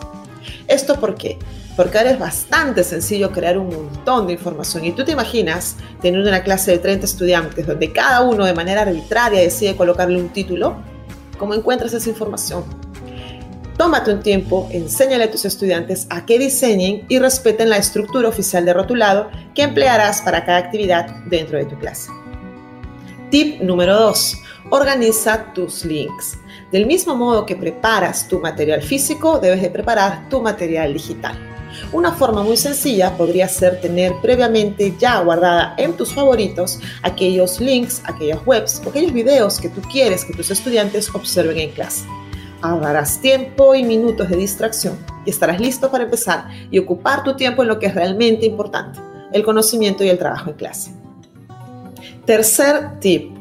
¿Esto 0.69 0.97
por 0.97 1.15
qué? 1.15 1.37
Porque 1.75 1.97
ahora 1.97 2.11
es 2.11 2.19
bastante 2.19 2.85
sencillo 2.85 3.33
crear 3.33 3.57
un 3.57 3.67
montón 3.67 4.27
de 4.27 4.33
información 4.33 4.85
y 4.85 4.93
tú 4.93 5.03
te 5.03 5.11
imaginas 5.11 5.75
tener 6.01 6.21
una 6.21 6.41
clase 6.41 6.71
de 6.71 6.77
30 6.77 7.05
estudiantes 7.05 7.67
donde 7.67 7.91
cada 7.91 8.21
uno 8.21 8.45
de 8.45 8.53
manera 8.53 8.83
arbitraria 8.83 9.41
decide 9.41 9.75
colocarle 9.75 10.17
un 10.17 10.29
título 10.29 10.89
¿Cómo 11.41 11.55
encuentras 11.55 11.91
esa 11.91 12.07
información? 12.07 12.63
Tómate 13.75 14.13
un 14.13 14.21
tiempo, 14.21 14.69
enséñale 14.69 15.23
a 15.23 15.31
tus 15.31 15.43
estudiantes 15.43 16.05
a 16.11 16.23
que 16.23 16.37
diseñen 16.37 17.03
y 17.09 17.17
respeten 17.17 17.71
la 17.71 17.77
estructura 17.77 18.29
oficial 18.29 18.63
de 18.63 18.73
rotulado 18.73 19.31
que 19.55 19.63
emplearás 19.63 20.21
para 20.21 20.45
cada 20.45 20.59
actividad 20.59 21.07
dentro 21.25 21.57
de 21.57 21.65
tu 21.65 21.79
clase. 21.79 22.11
Tip 23.31 23.59
número 23.59 23.97
2. 23.97 24.37
Organiza 24.69 25.51
tus 25.55 25.83
links. 25.83 26.37
Del 26.71 26.85
mismo 26.85 27.15
modo 27.15 27.43
que 27.43 27.55
preparas 27.55 28.27
tu 28.27 28.39
material 28.39 28.83
físico, 28.83 29.39
debes 29.39 29.63
de 29.63 29.71
preparar 29.71 30.29
tu 30.29 30.43
material 30.43 30.93
digital. 30.93 31.50
Una 31.91 32.11
forma 32.11 32.43
muy 32.43 32.57
sencilla 32.57 33.17
podría 33.17 33.47
ser 33.47 33.81
tener 33.81 34.13
previamente 34.21 34.95
ya 34.99 35.19
guardada 35.21 35.75
en 35.77 35.93
tus 35.93 36.13
favoritos 36.13 36.79
aquellos 37.03 37.59
links, 37.59 38.01
aquellas 38.05 38.39
webs 38.45 38.81
aquellos 38.87 39.13
videos 39.13 39.59
que 39.59 39.69
tú 39.69 39.81
quieres 39.81 40.25
que 40.25 40.33
tus 40.33 40.51
estudiantes 40.51 41.13
observen 41.13 41.57
en 41.57 41.71
clase. 41.71 42.05
Ahorrarás 42.61 43.19
tiempo 43.19 43.73
y 43.73 43.83
minutos 43.83 44.29
de 44.29 44.35
distracción 44.37 44.97
y 45.25 45.31
estarás 45.31 45.59
listo 45.59 45.89
para 45.89 46.03
empezar 46.03 46.47
y 46.69 46.77
ocupar 46.77 47.23
tu 47.23 47.35
tiempo 47.35 47.63
en 47.63 47.69
lo 47.69 47.79
que 47.79 47.87
es 47.87 47.95
realmente 47.95 48.45
importante, 48.45 48.99
el 49.33 49.43
conocimiento 49.43 50.03
y 50.03 50.09
el 50.09 50.17
trabajo 50.17 50.51
en 50.51 50.55
clase. 50.55 50.91
Tercer 52.25 52.99
tip, 52.99 53.31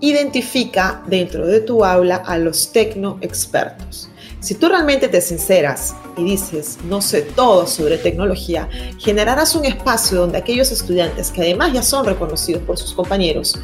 identifica 0.00 1.02
dentro 1.06 1.46
de 1.46 1.60
tu 1.60 1.84
aula 1.84 2.16
a 2.16 2.38
los 2.38 2.72
tecno 2.72 3.18
expertos. 3.20 4.09
Si 4.40 4.54
tú 4.54 4.68
realmente 4.68 5.08
te 5.08 5.20
sinceras 5.20 5.94
y 6.16 6.24
dices, 6.24 6.78
no 6.84 7.02
sé 7.02 7.20
todo 7.20 7.66
sobre 7.66 7.98
tecnología, 7.98 8.70
generarás 8.98 9.54
un 9.54 9.66
espacio 9.66 10.20
donde 10.20 10.38
aquellos 10.38 10.72
estudiantes 10.72 11.30
que 11.30 11.42
además 11.42 11.74
ya 11.74 11.82
son 11.82 12.06
reconocidos 12.06 12.62
por 12.62 12.78
sus 12.78 12.94
compañeros, 12.94 13.54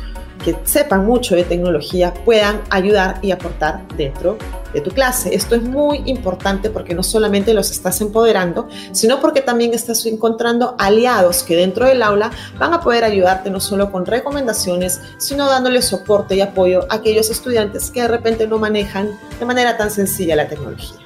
que 0.47 0.57
sepan 0.63 1.05
mucho 1.05 1.35
de 1.35 1.43
tecnología, 1.43 2.15
puedan 2.25 2.63
ayudar 2.71 3.19
y 3.21 3.33
aportar 3.33 3.85
dentro 3.97 4.39
de 4.73 4.81
tu 4.81 4.93
clase. 4.93 5.35
Esto 5.35 5.57
es 5.57 5.63
muy 5.63 6.03
importante 6.07 6.71
porque 6.71 6.95
no 6.95 7.03
solamente 7.03 7.53
los 7.53 7.73
estás 7.73 8.01
empoderando, 8.01 8.69
sino 8.93 9.21
porque 9.21 9.41
también 9.41 9.75
estás 9.75 10.07
encontrando 10.07 10.77
aliados 10.79 11.43
que 11.43 11.57
dentro 11.57 11.87
del 11.87 12.01
aula 12.01 12.31
van 12.61 12.75
a 12.75 12.81
poder 12.81 13.03
ayudarte 13.03 13.51
no 13.51 13.59
solo 13.59 13.91
con 13.91 14.07
recomendaciones, 14.07 15.01
sino 15.19 15.49
dándole 15.49 15.83
soporte 15.83 16.37
y 16.37 16.43
apoyo 16.43 16.87
a 16.91 16.95
aquellos 16.95 17.29
estudiantes 17.29 17.91
que 17.91 18.03
de 18.03 18.09
repente 18.09 18.47
no 18.47 18.59
manejan 18.59 19.19
de 19.41 19.45
manera 19.47 19.77
tan 19.77 19.91
sencilla 19.91 20.37
la 20.37 20.47
tecnología. 20.47 21.01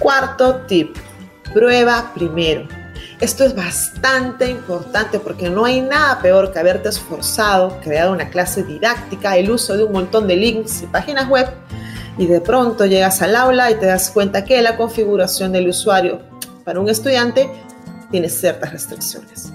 Cuarto 0.00 0.62
tip, 0.66 0.96
prueba 1.54 2.10
primero. 2.12 2.79
Esto 3.20 3.44
es 3.44 3.54
bastante 3.54 4.48
importante 4.48 5.20
porque 5.20 5.50
no 5.50 5.66
hay 5.66 5.82
nada 5.82 6.22
peor 6.22 6.54
que 6.54 6.58
haberte 6.58 6.88
esforzado, 6.88 7.78
creado 7.82 8.12
una 8.12 8.30
clase 8.30 8.62
didáctica, 8.62 9.36
el 9.36 9.50
uso 9.50 9.76
de 9.76 9.84
un 9.84 9.92
montón 9.92 10.26
de 10.26 10.36
links 10.36 10.80
y 10.80 10.86
páginas 10.86 11.28
web 11.28 11.46
y 12.16 12.24
de 12.24 12.40
pronto 12.40 12.86
llegas 12.86 13.20
al 13.20 13.36
aula 13.36 13.70
y 13.70 13.74
te 13.74 13.84
das 13.84 14.10
cuenta 14.10 14.42
que 14.42 14.62
la 14.62 14.78
configuración 14.78 15.52
del 15.52 15.68
usuario 15.68 16.22
para 16.64 16.80
un 16.80 16.88
estudiante 16.88 17.50
tiene 18.10 18.30
ciertas 18.30 18.72
restricciones. 18.72 19.52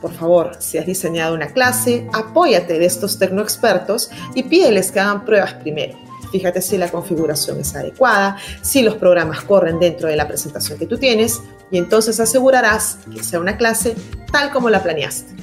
Por 0.00 0.14
favor, 0.14 0.56
si 0.58 0.78
has 0.78 0.86
diseñado 0.86 1.34
una 1.34 1.48
clase, 1.48 2.08
apóyate 2.14 2.78
de 2.78 2.86
estos 2.86 3.18
tecnoexpertos 3.18 4.10
y 4.34 4.44
pídeles 4.44 4.92
que 4.92 5.00
hagan 5.00 5.26
pruebas 5.26 5.52
primero. 5.54 5.98
Fíjate 6.32 6.62
si 6.62 6.78
la 6.78 6.88
configuración 6.88 7.60
es 7.60 7.74
adecuada, 7.74 8.38
si 8.62 8.82
los 8.82 8.94
programas 8.94 9.42
corren 9.42 9.78
dentro 9.78 10.08
de 10.08 10.16
la 10.16 10.26
presentación 10.26 10.78
que 10.78 10.86
tú 10.86 10.96
tienes 10.96 11.42
y 11.70 11.78
entonces 11.78 12.20
asegurarás 12.20 12.98
que 13.12 13.22
sea 13.22 13.40
una 13.40 13.56
clase 13.56 13.94
tal 14.32 14.50
como 14.50 14.70
la 14.70 14.82
planeaste. 14.82 15.34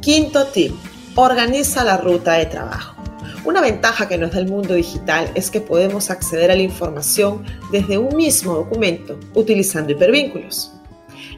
Quinto 0.00 0.46
tip, 0.48 0.74
organiza 1.14 1.84
la 1.84 1.96
ruta 1.96 2.34
de 2.34 2.46
trabajo. 2.46 2.96
Una 3.44 3.60
ventaja 3.60 4.08
que 4.08 4.18
nos 4.18 4.32
da 4.32 4.40
el 4.40 4.48
mundo 4.48 4.74
digital 4.74 5.30
es 5.34 5.50
que 5.50 5.60
podemos 5.60 6.10
acceder 6.10 6.50
a 6.50 6.56
la 6.56 6.62
información 6.62 7.44
desde 7.70 7.96
un 7.96 8.16
mismo 8.16 8.54
documento 8.54 9.18
utilizando 9.34 9.92
hipervínculos. 9.92 10.72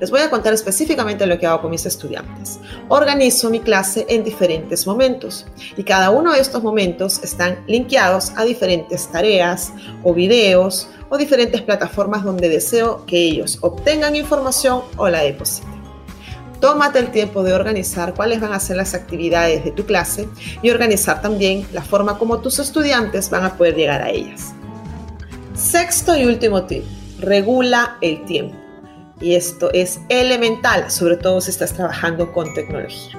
Les 0.00 0.10
voy 0.10 0.20
a 0.20 0.30
contar 0.30 0.54
específicamente 0.54 1.26
lo 1.26 1.38
que 1.38 1.46
hago 1.46 1.62
con 1.62 1.70
mis 1.70 1.84
estudiantes. 1.84 2.60
Organizo 2.88 3.50
mi 3.50 3.60
clase 3.60 4.06
en 4.08 4.22
diferentes 4.22 4.86
momentos 4.86 5.44
y 5.76 5.82
cada 5.82 6.10
uno 6.10 6.32
de 6.32 6.40
estos 6.40 6.62
momentos 6.62 7.22
están 7.22 7.64
linkeados 7.66 8.32
a 8.36 8.44
diferentes 8.44 9.10
tareas 9.10 9.72
o 10.04 10.14
videos 10.14 10.88
o 11.08 11.16
diferentes 11.16 11.62
plataformas 11.62 12.24
donde 12.24 12.48
deseo 12.48 13.04
que 13.06 13.18
ellos 13.18 13.58
obtengan 13.60 14.16
información 14.16 14.82
o 14.96 15.08
la 15.08 15.22
depositen. 15.22 15.78
Tómate 16.60 16.98
el 16.98 17.12
tiempo 17.12 17.44
de 17.44 17.52
organizar 17.52 18.14
cuáles 18.14 18.40
van 18.40 18.52
a 18.52 18.58
ser 18.58 18.76
las 18.76 18.94
actividades 18.94 19.64
de 19.64 19.70
tu 19.70 19.86
clase 19.86 20.28
y 20.60 20.70
organizar 20.70 21.22
también 21.22 21.66
la 21.72 21.82
forma 21.82 22.18
como 22.18 22.40
tus 22.40 22.58
estudiantes 22.58 23.30
van 23.30 23.44
a 23.44 23.56
poder 23.56 23.76
llegar 23.76 24.02
a 24.02 24.10
ellas. 24.10 24.52
Sexto 25.54 26.16
y 26.16 26.24
último 26.24 26.64
tip, 26.64 26.84
regula 27.20 27.96
el 28.00 28.24
tiempo. 28.24 28.56
Y 29.20 29.34
esto 29.34 29.70
es 29.72 30.00
elemental, 30.08 30.90
sobre 30.90 31.16
todo 31.16 31.40
si 31.40 31.50
estás 31.50 31.72
trabajando 31.72 32.32
con 32.32 32.52
tecnología. 32.54 33.18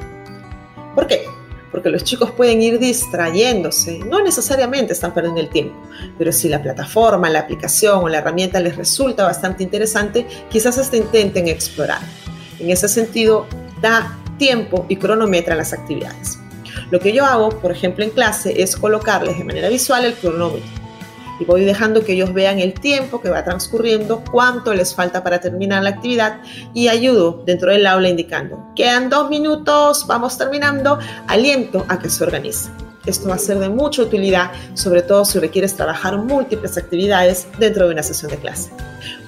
¿Por 0.95 1.07
qué? 1.07 1.25
Porque 1.71 1.89
los 1.89 2.03
chicos 2.03 2.31
pueden 2.31 2.61
ir 2.61 2.79
distrayéndose, 2.79 3.99
no 3.99 4.23
necesariamente 4.23 4.93
están 4.93 5.13
perdiendo 5.13 5.39
el 5.41 5.49
tiempo, 5.49 5.75
pero 6.17 6.31
si 6.31 6.49
la 6.49 6.61
plataforma, 6.61 7.29
la 7.29 7.39
aplicación 7.39 8.03
o 8.03 8.09
la 8.09 8.19
herramienta 8.19 8.59
les 8.59 8.75
resulta 8.75 9.23
bastante 9.23 9.63
interesante, 9.63 10.25
quizás 10.49 10.77
hasta 10.77 10.97
intenten 10.97 11.47
explorar. 11.47 12.01
En 12.59 12.71
ese 12.71 12.87
sentido, 12.87 13.45
da 13.81 14.17
tiempo 14.37 14.85
y 14.89 14.95
cronometra 14.95 15.55
las 15.55 15.73
actividades. 15.73 16.39
Lo 16.89 16.99
que 16.99 17.13
yo 17.13 17.25
hago, 17.25 17.49
por 17.49 17.71
ejemplo, 17.71 18.03
en 18.03 18.09
clase 18.09 18.61
es 18.61 18.75
colocarles 18.75 19.37
de 19.37 19.43
manera 19.43 19.69
visual 19.69 20.05
el 20.05 20.15
cronómetro 20.15 20.78
y 21.39 21.45
voy 21.45 21.63
dejando 21.63 22.03
que 22.03 22.13
ellos 22.13 22.33
vean 22.33 22.59
el 22.59 22.73
tiempo 22.73 23.21
que 23.21 23.29
va 23.29 23.43
transcurriendo, 23.43 24.23
cuánto 24.31 24.73
les 24.73 24.93
falta 24.93 25.23
para 25.23 25.39
terminar 25.39 25.83
la 25.83 25.89
actividad 25.89 26.41
y 26.73 26.87
ayudo 26.87 27.43
dentro 27.45 27.71
del 27.71 27.87
aula 27.87 28.09
indicando, 28.09 28.63
quedan 28.75 29.09
dos 29.09 29.29
minutos, 29.29 30.05
vamos 30.07 30.37
terminando, 30.37 30.99
aliento 31.27 31.85
a 31.87 31.99
que 31.99 32.09
se 32.09 32.23
organice. 32.23 32.69
Esto 33.05 33.29
va 33.29 33.35
a 33.35 33.39
ser 33.39 33.59
de 33.59 33.69
mucha 33.69 34.03
utilidad, 34.03 34.51
sobre 34.73 35.01
todo 35.01 35.23
si 35.25 35.39
requieres 35.39 35.75
trabajar 35.75 36.17
múltiples 36.17 36.77
actividades 36.77 37.47
dentro 37.57 37.87
de 37.87 37.93
una 37.93 38.03
sesión 38.03 38.29
de 38.29 38.37
clase. 38.37 38.71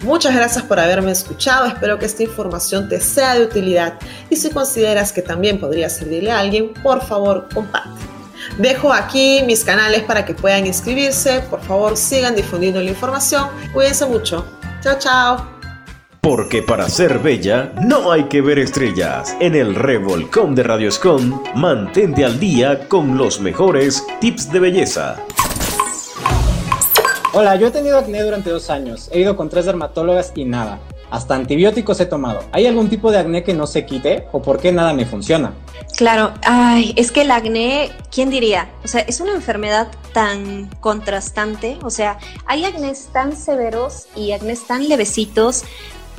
Muchas 0.03 0.35
gracias 0.35 0.63
por 0.65 0.79
haberme 0.79 1.11
escuchado, 1.11 1.65
espero 1.65 1.97
que 1.97 2.05
esta 2.05 2.23
información 2.23 2.89
te 2.89 2.99
sea 2.99 3.35
de 3.35 3.45
utilidad 3.45 3.97
y 4.29 4.35
si 4.35 4.49
consideras 4.49 5.13
que 5.13 5.21
también 5.21 5.59
podría 5.59 5.89
servirle 5.89 6.31
a 6.31 6.39
alguien, 6.39 6.73
por 6.83 7.01
favor 7.01 7.47
comparte. 7.53 8.20
Dejo 8.57 8.93
aquí 8.93 9.43
mis 9.45 9.63
canales 9.63 10.03
para 10.03 10.25
que 10.25 10.33
puedan 10.33 10.65
inscribirse. 10.65 11.41
Por 11.49 11.61
favor, 11.61 11.97
sigan 11.97 12.35
difundiendo 12.35 12.81
la 12.81 12.89
información. 12.89 13.47
Cuídense 13.73 14.05
mucho. 14.05 14.45
Chao, 14.81 14.97
chao. 14.99 15.47
Porque 16.21 16.61
para 16.61 16.87
ser 16.87 17.17
bella 17.17 17.73
no 17.81 18.11
hay 18.11 18.25
que 18.25 18.41
ver 18.41 18.59
estrellas. 18.59 19.35
En 19.39 19.55
el 19.55 19.73
Revolcón 19.73 20.53
de 20.53 20.63
Radioscom, 20.63 21.41
mantente 21.55 22.23
al 22.23 22.39
día 22.39 22.87
con 22.87 23.17
los 23.17 23.39
mejores 23.39 24.05
tips 24.19 24.51
de 24.51 24.59
belleza. 24.59 25.15
Hola, 27.33 27.55
yo 27.55 27.67
he 27.67 27.71
tenido 27.71 27.97
acné 27.97 28.21
durante 28.21 28.49
dos 28.49 28.69
años. 28.69 29.09
He 29.11 29.21
ido 29.21 29.35
con 29.35 29.49
tres 29.49 29.65
dermatólogas 29.65 30.33
y 30.35 30.45
nada. 30.45 30.79
Hasta 31.11 31.35
antibióticos 31.35 31.99
he 31.99 32.05
tomado. 32.05 32.43
¿Hay 32.51 32.65
algún 32.65 32.89
tipo 32.89 33.11
de 33.11 33.19
acné 33.19 33.43
que 33.43 33.53
no 33.53 33.67
se 33.67 33.85
quite 33.85 34.27
o 34.31 34.41
por 34.41 34.59
qué 34.59 34.71
nada 34.71 34.93
me 34.93 35.05
funciona? 35.05 35.53
Claro, 35.97 36.33
ay, 36.43 36.93
es 36.95 37.11
que 37.11 37.21
el 37.21 37.31
acné, 37.31 37.91
¿quién 38.09 38.29
diría? 38.29 38.71
O 38.83 38.87
sea, 38.87 39.01
es 39.01 39.19
una 39.19 39.33
enfermedad 39.33 39.89
tan 40.13 40.69
contrastante, 40.79 41.77
o 41.83 41.89
sea, 41.89 42.17
hay 42.45 42.65
acnés 42.65 43.09
tan 43.11 43.35
severos 43.35 44.07
y 44.15 44.31
acnés 44.31 44.65
tan 44.65 44.87
levecitos. 44.87 45.63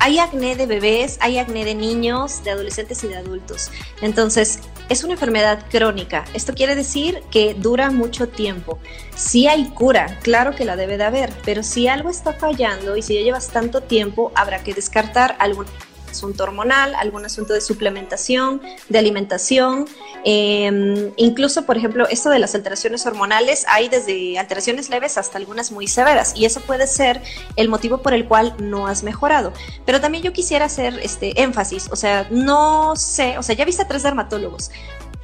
Hay 0.04 0.18
acné 0.18 0.56
de 0.56 0.66
bebés, 0.66 1.16
hay 1.20 1.38
acné 1.38 1.64
de 1.64 1.76
niños, 1.76 2.42
de 2.42 2.50
adolescentes 2.50 3.04
y 3.04 3.06
de 3.06 3.18
adultos. 3.18 3.70
Entonces, 4.00 4.58
es 4.88 5.04
una 5.04 5.12
enfermedad 5.12 5.64
crónica. 5.70 6.24
Esto 6.34 6.54
quiere 6.54 6.74
decir 6.74 7.22
que 7.30 7.54
dura 7.54 7.92
mucho 7.92 8.28
tiempo. 8.28 8.80
Si 9.14 9.46
hay 9.46 9.68
cura, 9.68 10.18
claro 10.24 10.56
que 10.56 10.64
la 10.64 10.74
debe 10.74 10.98
de 10.98 11.04
haber, 11.04 11.32
pero 11.44 11.62
si 11.62 11.86
algo 11.86 12.10
está 12.10 12.32
fallando 12.32 12.96
y 12.96 13.02
si 13.02 13.14
ya 13.14 13.20
llevas 13.20 13.50
tanto 13.50 13.80
tiempo, 13.80 14.32
habrá 14.34 14.64
que 14.64 14.74
descartar 14.74 15.36
algún 15.38 15.66
asunto 16.12 16.44
hormonal, 16.44 16.94
algún 16.94 17.24
asunto 17.24 17.52
de 17.52 17.60
suplementación, 17.60 18.62
de 18.88 18.98
alimentación, 18.98 19.86
eh, 20.24 21.12
incluso, 21.16 21.66
por 21.66 21.76
ejemplo, 21.76 22.06
esto 22.08 22.30
de 22.30 22.38
las 22.38 22.54
alteraciones 22.54 23.04
hormonales, 23.06 23.64
hay 23.68 23.88
desde 23.88 24.38
alteraciones 24.38 24.88
leves 24.88 25.18
hasta 25.18 25.38
algunas 25.38 25.72
muy 25.72 25.88
severas 25.88 26.32
y 26.36 26.44
eso 26.44 26.60
puede 26.60 26.86
ser 26.86 27.20
el 27.56 27.68
motivo 27.68 27.98
por 27.98 28.14
el 28.14 28.26
cual 28.26 28.54
no 28.58 28.86
has 28.86 29.02
mejorado. 29.02 29.52
Pero 29.84 30.00
también 30.00 30.22
yo 30.22 30.32
quisiera 30.32 30.66
hacer 30.66 31.00
este 31.02 31.42
énfasis, 31.42 31.88
o 31.90 31.96
sea, 31.96 32.28
no 32.30 32.94
sé, 32.96 33.38
o 33.38 33.42
sea, 33.42 33.54
ya 33.56 33.64
viste 33.64 33.82
a 33.82 33.88
tres 33.88 34.02
dermatólogos, 34.02 34.70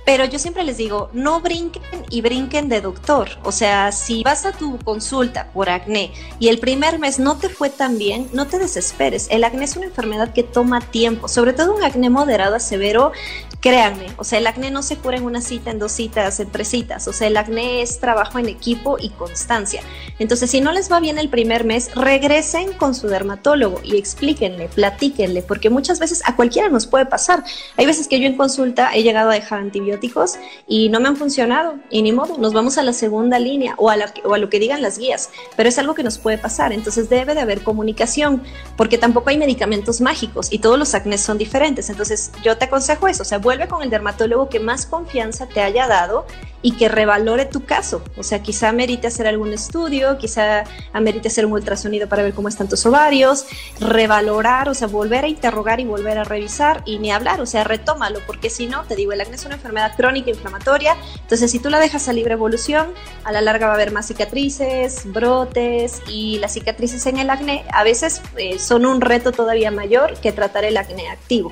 pero 0.09 0.25
yo 0.25 0.39
siempre 0.39 0.65
les 0.65 0.79
digo, 0.79 1.11
no 1.13 1.43
brinquen 1.43 1.83
y 2.09 2.23
brinquen 2.23 2.71
de 2.71 2.81
doctor. 2.81 3.29
O 3.43 3.53
sea, 3.53 3.93
si 3.93 4.23
vas 4.23 4.47
a 4.47 4.53
tu 4.53 4.79
consulta 4.79 5.49
por 5.53 5.69
acné 5.69 6.15
y 6.39 6.49
el 6.49 6.59
primer 6.59 6.99
mes 6.99 7.19
no 7.19 7.37
te 7.37 7.51
fue 7.51 7.69
tan 7.69 7.99
bien, 7.99 8.27
no 8.33 8.47
te 8.47 8.59
desesperes. 8.59 9.27
El 9.31 9.45
acné 9.45 9.67
es 9.67 9.77
una 9.77 9.85
enfermedad 9.85 10.33
que 10.33 10.45
toma 10.45 10.81
tiempo, 10.81 11.29
sobre 11.29 11.53
todo 11.53 11.77
un 11.77 11.85
acné 11.85 12.09
moderado 12.09 12.57
a 12.57 12.59
severo. 12.59 13.13
Créanme, 13.61 14.07
o 14.17 14.25
sea, 14.25 14.39
el 14.39 14.47
acné 14.47 14.71
no 14.71 14.83
se 14.83 14.97
cura 14.97 15.17
en 15.17 15.25
una 15.25 15.41
cita, 15.41 15.73
en 15.73 15.81
dos 15.81 15.91
citas, 15.91 16.39
en 16.39 16.51
tres 16.51 16.69
citas. 16.69 17.09
O 17.09 17.13
sea, 17.13 17.27
el 17.27 17.37
acné 17.37 17.83
es 17.83 17.99
trabajo 17.99 18.39
en 18.39 18.49
equipo 18.49 18.99
y 19.01 19.09
constancia. 19.11 19.83
Entonces, 20.21 20.51
si 20.51 20.61
no 20.61 20.71
les 20.73 20.91
va 20.91 21.01
bien 21.01 21.19
el 21.19 21.29
primer 21.29 21.65
mes, 21.65 21.93
regresen 21.95 22.73
con 22.75 22.95
su 22.95 23.09
dermatólogo 23.09 23.81
y 23.83 23.97
explíquenle, 23.97 24.69
platíquenle, 24.69 25.43
porque 25.43 25.71
muchas 25.71 25.99
veces 25.99 26.23
a 26.25 26.37
cualquiera 26.37 26.69
nos 26.69 26.87
puede 26.87 27.07
pasar. 27.07 27.43
Hay 27.77 27.87
veces 27.87 28.07
que 28.07 28.21
yo 28.21 28.27
en 28.27 28.37
consulta 28.37 28.91
he 28.95 29.03
llegado 29.03 29.31
a 29.31 29.35
dejar 29.35 29.59
antibióticos 29.59 30.37
y 30.67 30.89
no 30.89 31.01
me 31.01 31.09
han 31.09 31.17
funcionado 31.17 31.79
y 31.91 32.03
ni 32.03 32.13
modo, 32.13 32.39
nos 32.39 32.53
vamos 32.53 32.79
a 32.79 32.83
la 32.83 32.93
segunda 32.93 33.39
línea 33.39 33.75
o 33.77 33.91
a, 33.91 33.97
la, 33.97 34.13
o 34.25 34.35
a 34.35 34.39
lo 34.39 34.49
que 34.49 34.61
digan 34.61 34.83
las 34.83 34.99
guías, 34.99 35.31
pero 35.57 35.69
es 35.69 35.79
algo 35.79 35.95
que 35.95 36.03
nos 36.03 36.19
puede 36.19 36.39
pasar, 36.39 36.73
entonces 36.73 37.09
debe 37.09 37.35
de 37.35 37.41
haber 37.41 37.63
comunicación, 37.63 38.43
porque 38.77 38.99
tampoco 38.99 39.31
hay 39.31 39.39
medicamentos 39.39 40.01
mágicos 40.01 40.49
y 40.53 40.59
todos 40.59 40.79
los 40.79 40.95
acnés 40.95 41.21
son 41.21 41.39
diferentes, 41.39 41.91
entonces 41.91 42.31
yo 42.43 42.57
te 42.57 42.67
aconsejo 42.67 43.09
eso, 43.09 43.23
o 43.23 43.27
sea, 43.27 43.39
vuelve 43.49 43.67
con 43.67 43.83
el 43.83 43.89
dermatólogo 43.89 44.51
que 44.51 44.61
más 44.61 44.85
confianza 44.85 45.47
te 45.47 45.63
haya 45.63 45.87
dado 45.87 46.27
y 46.61 46.73
que 46.73 46.91
revalore 46.91 47.47
tu 47.47 47.65
caso. 47.65 48.03
O 48.19 48.23
sea, 48.23 48.43
quizá 48.43 48.73
merite 48.73 49.07
hacer 49.07 49.27
algún 49.27 49.55
estudio, 49.55 50.19
quizá 50.19 50.65
amerite 50.93 51.29
hacer 51.29 51.47
un 51.47 51.53
ultrasonido 51.53 52.11
para 52.11 52.23
ver 52.23 52.35
cómo 52.35 52.49
están 52.49 52.69
tus 52.69 52.85
ovarios, 52.85 53.47
revalorar, 53.81 54.69
o 54.69 54.75
sea, 54.75 54.87
volver 54.87 55.25
a 55.25 55.29
interrogar 55.29 55.81
y 55.81 55.87
volver 55.87 56.19
a 56.19 56.25
revisar 56.25 56.83
y 56.85 56.99
ni 56.99 57.11
hablar, 57.11 57.41
o 57.41 57.47
sea, 57.47 57.65
retómalo, 57.65 58.21
porque 58.27 58.51
si 58.51 58.67
no, 58.67 58.85
te 58.85 58.97
digo, 58.97 59.13
el 59.13 59.21
acné 59.23 59.37
es 59.37 59.47
una 59.47 59.55
enfermedad 59.55 59.97
crónica 59.97 60.29
inflamatoria, 60.29 60.95
entonces 61.15 61.51
si 61.51 61.59
tú 61.59 61.71
la 61.71 61.79
dejas 61.79 62.07
a 62.11 62.13
libre 62.13 62.35
evolución, 62.35 62.89
a 63.25 63.33
la 63.33 63.41
larga 63.41 63.69
va 63.69 63.73
a 63.73 63.77
haber 63.77 63.93
más 63.93 64.09
cicatrices, 64.09 65.11
brotes 65.11 66.03
y 66.07 66.39
las 66.41 66.53
cicatrices 66.53 67.07
en 67.07 67.17
el 67.17 67.31
acné 67.31 67.65
a 67.73 67.83
veces 67.83 68.21
eh, 68.37 68.59
son 68.59 68.85
un 68.85 69.01
reto 69.01 69.33
todavía 69.33 69.71
mayor 69.71 70.21
que 70.21 70.33
tratar 70.33 70.67
el 70.67 70.77
acné 70.77 71.09
activo. 71.09 71.51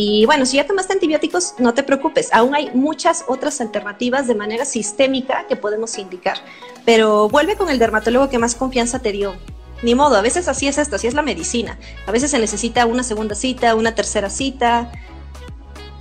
Y 0.00 0.26
bueno, 0.26 0.46
si 0.46 0.58
ya 0.58 0.64
tomaste 0.64 0.92
antibióticos, 0.92 1.54
no 1.58 1.74
te 1.74 1.82
preocupes, 1.82 2.28
aún 2.32 2.54
hay 2.54 2.70
muchas 2.72 3.24
otras 3.26 3.60
alternativas 3.60 4.28
de 4.28 4.36
manera 4.36 4.64
sistémica 4.64 5.44
que 5.48 5.56
podemos 5.56 5.98
indicar. 5.98 6.36
Pero 6.84 7.28
vuelve 7.28 7.56
con 7.56 7.68
el 7.68 7.80
dermatólogo 7.80 8.28
que 8.28 8.38
más 8.38 8.54
confianza 8.54 9.00
te 9.00 9.10
dio. 9.10 9.34
Ni 9.82 9.96
modo, 9.96 10.14
a 10.14 10.20
veces 10.20 10.46
así 10.46 10.68
es 10.68 10.78
esto, 10.78 10.94
así 10.94 11.08
es 11.08 11.14
la 11.14 11.22
medicina. 11.22 11.80
A 12.06 12.12
veces 12.12 12.30
se 12.30 12.38
necesita 12.38 12.86
una 12.86 13.02
segunda 13.02 13.34
cita, 13.34 13.74
una 13.74 13.96
tercera 13.96 14.30
cita. 14.30 14.92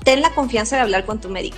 Ten 0.03 0.21
la 0.21 0.29
confianza 0.35 0.75
de 0.75 0.83
hablar 0.83 1.03
con 1.07 1.19
tu 1.19 1.29
médico. 1.29 1.57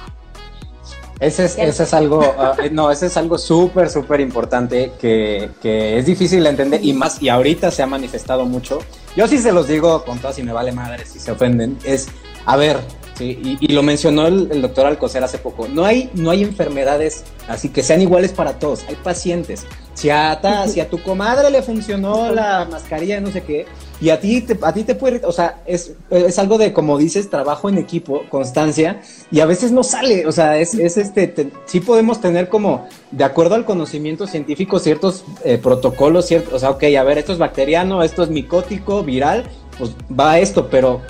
Ese 1.19 1.43
es, 1.43 1.57
ese 1.57 1.83
es 1.83 1.93
algo, 1.93 2.19
uh, 2.19 2.71
no, 2.71 2.89
ese 2.89 3.07
es 3.07 3.17
algo 3.17 3.37
súper, 3.37 3.89
súper 3.89 4.21
importante 4.21 4.93
que, 5.01 5.49
que, 5.61 5.99
es 5.99 6.05
difícil 6.05 6.41
de 6.45 6.51
entender 6.51 6.79
y 6.81 6.93
más, 6.93 7.21
y 7.21 7.27
ahorita 7.27 7.69
se 7.69 7.83
ha 7.83 7.85
manifestado 7.85 8.45
mucho. 8.45 8.79
Yo 9.17 9.27
sí 9.27 9.37
se 9.39 9.51
los 9.51 9.67
digo 9.67 10.05
con 10.05 10.19
todas 10.19 10.39
y 10.39 10.43
me 10.43 10.53
vale 10.53 10.71
madre 10.71 11.05
si 11.05 11.19
se 11.19 11.31
ofenden, 11.31 11.77
es 11.83 12.07
a 12.45 12.57
ver, 12.57 12.79
sí, 13.17 13.39
y, 13.43 13.57
y, 13.59 13.73
lo 13.73 13.83
mencionó 13.83 14.27
el, 14.27 14.49
el, 14.51 14.61
doctor 14.61 14.85
Alcocer 14.85 15.23
hace 15.23 15.37
poco, 15.37 15.67
no 15.67 15.85
hay, 15.85 16.09
no 16.13 16.31
hay 16.31 16.43
enfermedades 16.43 17.23
así 17.49 17.69
que 17.69 17.83
sean 17.83 18.01
iguales 18.01 18.31
para 18.31 18.53
todos, 18.59 18.85
hay 18.87 18.95
pacientes. 18.95 19.65
Si 19.95 20.09
a, 20.09 20.39
ta, 20.39 20.65
si 20.67 20.79
a 20.79 20.89
tu 20.89 21.01
comadre 21.03 21.49
le 21.49 21.61
funcionó 21.61 22.31
la 22.31 22.65
mascarilla, 22.71 23.19
no 23.19 23.31
sé 23.31 23.41
qué, 23.41 23.65
y 23.99 24.11
a 24.11 24.19
ti 24.21 24.39
te, 24.39 24.57
a 24.61 24.71
ti 24.71 24.83
te 24.83 24.95
puede, 24.95 25.25
o 25.25 25.31
sea, 25.33 25.61
es, 25.65 25.93
es 26.09 26.39
algo 26.39 26.57
de, 26.57 26.71
como 26.71 26.97
dices, 26.97 27.29
trabajo 27.29 27.67
en 27.67 27.77
equipo, 27.77 28.23
constancia, 28.29 29.01
y 29.29 29.41
a 29.41 29.45
veces 29.45 29.73
no 29.73 29.83
sale, 29.83 30.25
o 30.25 30.31
sea, 30.31 30.57
es, 30.57 30.73
es 30.73 30.95
este, 30.95 31.27
te, 31.27 31.51
sí 31.65 31.81
podemos 31.81 32.21
tener 32.21 32.47
como, 32.47 32.87
de 33.11 33.25
acuerdo 33.25 33.55
al 33.55 33.65
conocimiento 33.65 34.25
científico, 34.25 34.79
ciertos 34.79 35.25
eh, 35.43 35.57
protocolos, 35.57 36.27
ciertos, 36.27 36.53
o 36.53 36.59
sea, 36.59 36.69
ok, 36.69 36.83
a 36.97 37.03
ver, 37.03 37.17
esto 37.17 37.33
es 37.33 37.37
bacteriano, 37.37 38.01
esto 38.01 38.23
es 38.23 38.29
micótico, 38.29 39.03
viral, 39.03 39.49
pues 39.77 39.91
va 40.17 40.39
esto, 40.39 40.69
pero 40.69 41.01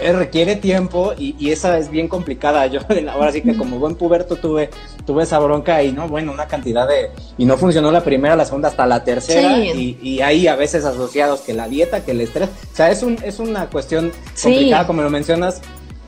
eh, 0.00 0.12
requiere 0.12 0.56
tiempo 0.56 1.12
y, 1.16 1.36
y, 1.38 1.50
esa 1.50 1.78
es 1.78 1.90
bien 1.90 2.08
complicada. 2.08 2.66
Yo 2.68 2.80
ahora 3.10 3.32
sí 3.32 3.42
que 3.42 3.56
como 3.56 3.78
buen 3.78 3.94
puberto 3.94 4.36
tuve, 4.36 4.70
tuve 5.06 5.22
esa 5.22 5.38
bronca 5.38 5.82
y 5.82 5.92
no, 5.92 6.08
bueno, 6.08 6.32
una 6.32 6.46
cantidad 6.46 6.88
de... 6.88 7.10
Y 7.38 7.44
no 7.44 7.56
funcionó 7.56 7.92
la 7.92 8.02
primera, 8.02 8.36
la 8.36 8.44
segunda, 8.44 8.68
hasta 8.68 8.86
la 8.86 9.04
tercera. 9.04 9.56
Sí. 9.56 9.98
Y, 10.02 10.08
y, 10.08 10.20
hay 10.20 10.48
a 10.48 10.56
veces 10.56 10.84
asociados 10.84 11.40
que 11.42 11.54
la 11.54 11.68
dieta, 11.68 12.04
que 12.04 12.10
el 12.10 12.20
estrés. 12.20 12.48
O 12.72 12.76
sea, 12.76 12.90
es, 12.90 13.02
un, 13.02 13.18
es 13.22 13.38
una 13.38 13.66
cuestión 13.70 14.12
complicada, 14.42 14.82
sí. 14.82 14.86
como 14.86 15.02
lo 15.02 15.10
mencionas. 15.10 15.60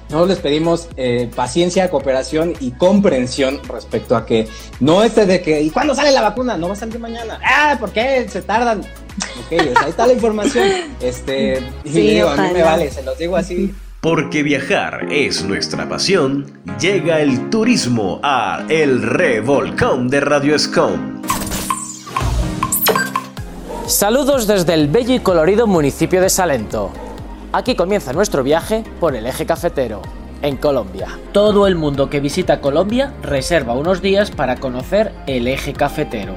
Nosotros 0.09 0.29
les 0.29 0.39
pedimos 0.39 0.89
eh, 0.97 1.29
paciencia, 1.35 1.91
cooperación 1.91 2.55
y 2.61 2.71
comprensión 2.73 3.61
respecto 3.69 4.17
a 4.17 4.25
que 4.25 4.47
no 4.79 5.03
este 5.03 5.27
de 5.27 5.43
que, 5.43 5.61
¿y 5.61 5.71
cuándo 5.71 5.95
sale 5.97 6.13
la 6.13 6.23
vacuna? 6.23 6.57
No 6.57 6.69
va 6.69 6.75
a 6.75 6.77
salir 6.77 6.99
mañana. 7.01 7.41
Ah, 7.45 7.77
¿por 7.81 7.91
qué? 7.91 8.29
Se 8.29 8.43
tardan. 8.43 8.81
Ok, 8.81 9.53
ahí 9.53 9.91
está 9.91 10.07
la 10.07 10.13
información. 10.13 10.69
Este, 11.01 11.61
y 11.85 11.91
sí, 11.91 12.01
digo, 12.01 12.29
a 12.29 12.37
mí 12.37 12.49
me 12.53 12.63
vale, 12.63 12.91
se 12.91 13.03
los 13.03 13.19
digo 13.19 13.37
así. 13.37 13.75
Porque 14.01 14.45
viajar 14.45 15.09
es 15.11 15.43
nuestra 15.43 15.89
pasión, 15.89 16.47
llega 16.79 17.21
el 17.21 17.51
turismo 17.51 18.21
a 18.23 18.65
El 18.69 19.03
Revolcón 19.03 20.09
de 20.09 20.21
Radio 20.21 20.55
Escom. 20.55 21.23
Saludos 23.89 24.47
desde 24.47 24.75
el 24.75 24.87
bello 24.89 25.15
y 25.15 25.21
colorido 25.21 25.67
municipio 25.67 26.21
de 26.21 26.31
Salento. 26.31 26.93
Aquí 27.57 27.75
comienza 27.75 28.13
nuestro 28.13 28.43
viaje 28.43 28.85
por 29.01 29.17
el 29.17 29.27
eje 29.27 29.47
cafetero, 29.47 30.03
en 30.43 30.59
Colombia. 30.59 31.19
Todo 31.33 31.67
el 31.67 31.75
mundo 31.75 32.11
que 32.11 32.21
visita 32.21 32.61
Colombia 32.61 33.15
reserva 33.23 33.73
unos 33.73 34.03
días 34.03 34.31
para 34.31 34.57
conocer 34.57 35.11
el 35.27 35.49
eje 35.49 35.73
cafetero. 35.73 36.35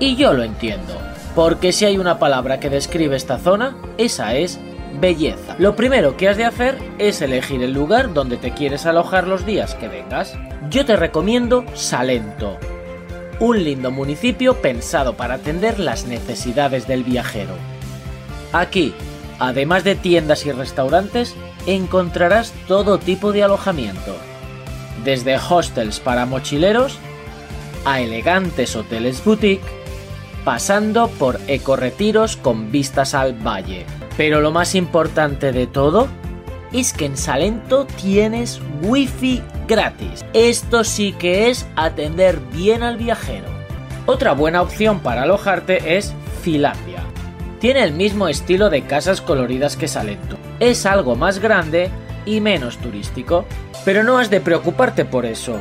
Y 0.00 0.16
yo 0.16 0.32
lo 0.32 0.42
entiendo, 0.42 0.94
porque 1.36 1.70
si 1.70 1.84
hay 1.84 1.96
una 1.96 2.18
palabra 2.18 2.58
que 2.58 2.70
describe 2.70 3.14
esta 3.14 3.38
zona, 3.38 3.76
esa 3.98 4.34
es 4.34 4.58
belleza. 5.00 5.54
Lo 5.60 5.76
primero 5.76 6.16
que 6.16 6.28
has 6.28 6.36
de 6.36 6.46
hacer 6.46 6.76
es 6.98 7.22
elegir 7.22 7.62
el 7.62 7.72
lugar 7.72 8.12
donde 8.12 8.36
te 8.36 8.50
quieres 8.50 8.84
alojar 8.84 9.28
los 9.28 9.46
días 9.46 9.76
que 9.76 9.86
vengas. 9.86 10.36
Yo 10.70 10.84
te 10.84 10.96
recomiendo 10.96 11.66
Salento, 11.74 12.58
un 13.38 13.62
lindo 13.62 13.92
municipio 13.92 14.60
pensado 14.60 15.14
para 15.14 15.34
atender 15.34 15.78
las 15.78 16.06
necesidades 16.06 16.88
del 16.88 17.04
viajero. 17.04 17.54
Aquí, 18.52 18.92
además 19.38 19.84
de 19.84 19.94
tiendas 19.94 20.46
y 20.46 20.52
restaurantes, 20.52 21.34
encontrarás 21.66 22.52
todo 22.66 22.98
tipo 22.98 23.32
de 23.32 23.42
alojamiento, 23.42 24.16
desde 25.04 25.36
hostels 25.36 26.00
para 26.00 26.26
mochileros 26.26 26.98
a 27.84 28.00
elegantes 28.00 28.76
hoteles 28.76 29.24
boutique, 29.24 29.64
pasando 30.44 31.08
por 31.08 31.38
ecorretiros 31.46 32.36
con 32.36 32.70
vistas 32.70 33.14
al 33.14 33.34
valle. 33.34 33.86
Pero 34.16 34.40
lo 34.40 34.50
más 34.50 34.74
importante 34.74 35.52
de 35.52 35.66
todo 35.66 36.08
es 36.72 36.92
que 36.92 37.06
en 37.06 37.16
Salento 37.16 37.86
tienes 37.86 38.60
wifi 38.82 39.42
gratis. 39.66 40.24
Esto 40.32 40.84
sí 40.84 41.12
que 41.12 41.50
es 41.50 41.66
atender 41.76 42.40
bien 42.52 42.82
al 42.82 42.96
viajero. 42.96 43.46
Otra 44.06 44.32
buena 44.32 44.62
opción 44.62 45.00
para 45.00 45.22
alojarte 45.22 45.96
es 45.96 46.14
Finlandia. 46.42 46.87
Tiene 47.60 47.82
el 47.82 47.92
mismo 47.92 48.28
estilo 48.28 48.70
de 48.70 48.82
casas 48.82 49.20
coloridas 49.20 49.76
que 49.76 49.88
Salento. 49.88 50.36
Es 50.60 50.86
algo 50.86 51.16
más 51.16 51.40
grande 51.40 51.90
y 52.24 52.40
menos 52.40 52.78
turístico. 52.78 53.46
Pero 53.84 54.04
no 54.04 54.18
has 54.18 54.30
de 54.30 54.40
preocuparte 54.40 55.04
por 55.04 55.26
eso. 55.26 55.58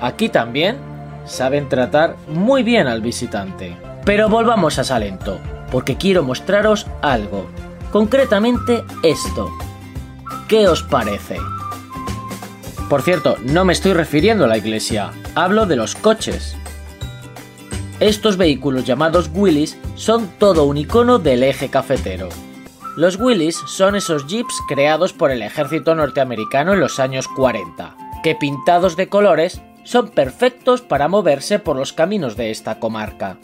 Aquí 0.00 0.28
también 0.28 0.76
saben 1.24 1.68
tratar 1.68 2.16
muy 2.28 2.62
bien 2.62 2.86
al 2.86 3.00
visitante. 3.00 3.76
Pero 4.04 4.28
volvamos 4.28 4.78
a 4.78 4.84
Salento, 4.84 5.38
porque 5.70 5.96
quiero 5.96 6.22
mostraros 6.22 6.86
algo. 7.02 7.46
Concretamente 7.92 8.84
esto. 9.02 9.50
¿Qué 10.48 10.68
os 10.68 10.82
parece? 10.82 11.36
Por 12.88 13.02
cierto, 13.02 13.36
no 13.42 13.64
me 13.64 13.74
estoy 13.74 13.92
refiriendo 13.92 14.44
a 14.44 14.48
la 14.48 14.56
iglesia, 14.56 15.12
hablo 15.34 15.66
de 15.66 15.76
los 15.76 15.94
coches. 15.94 16.56
Estos 18.00 18.36
vehículos 18.36 18.84
llamados 18.84 19.28
Willys 19.34 19.76
son 19.96 20.28
todo 20.38 20.66
un 20.66 20.76
icono 20.76 21.18
del 21.18 21.42
eje 21.42 21.68
cafetero. 21.68 22.28
Los 22.96 23.18
Willys 23.18 23.56
son 23.66 23.96
esos 23.96 24.28
jeeps 24.28 24.54
creados 24.68 25.12
por 25.12 25.32
el 25.32 25.42
ejército 25.42 25.96
norteamericano 25.96 26.74
en 26.74 26.80
los 26.80 27.00
años 27.00 27.26
40, 27.26 27.96
que 28.22 28.36
pintados 28.36 28.94
de 28.94 29.08
colores 29.08 29.60
son 29.82 30.10
perfectos 30.10 30.80
para 30.80 31.08
moverse 31.08 31.58
por 31.58 31.74
los 31.74 31.92
caminos 31.92 32.36
de 32.36 32.52
esta 32.52 32.78
comarca. 32.78 33.36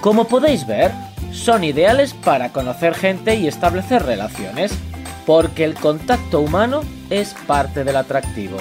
Como 0.00 0.26
podéis 0.26 0.66
ver, 0.66 0.92
son 1.32 1.62
ideales 1.62 2.14
para 2.14 2.52
conocer 2.52 2.94
gente 2.94 3.34
y 3.34 3.48
establecer 3.48 4.02
relaciones. 4.04 4.72
porque 5.26 5.64
el 5.64 5.74
contacto 5.74 6.38
humano 6.38 6.82
es 7.10 7.34
parte 7.48 7.82
del 7.82 7.96
atractivo. 7.96 8.58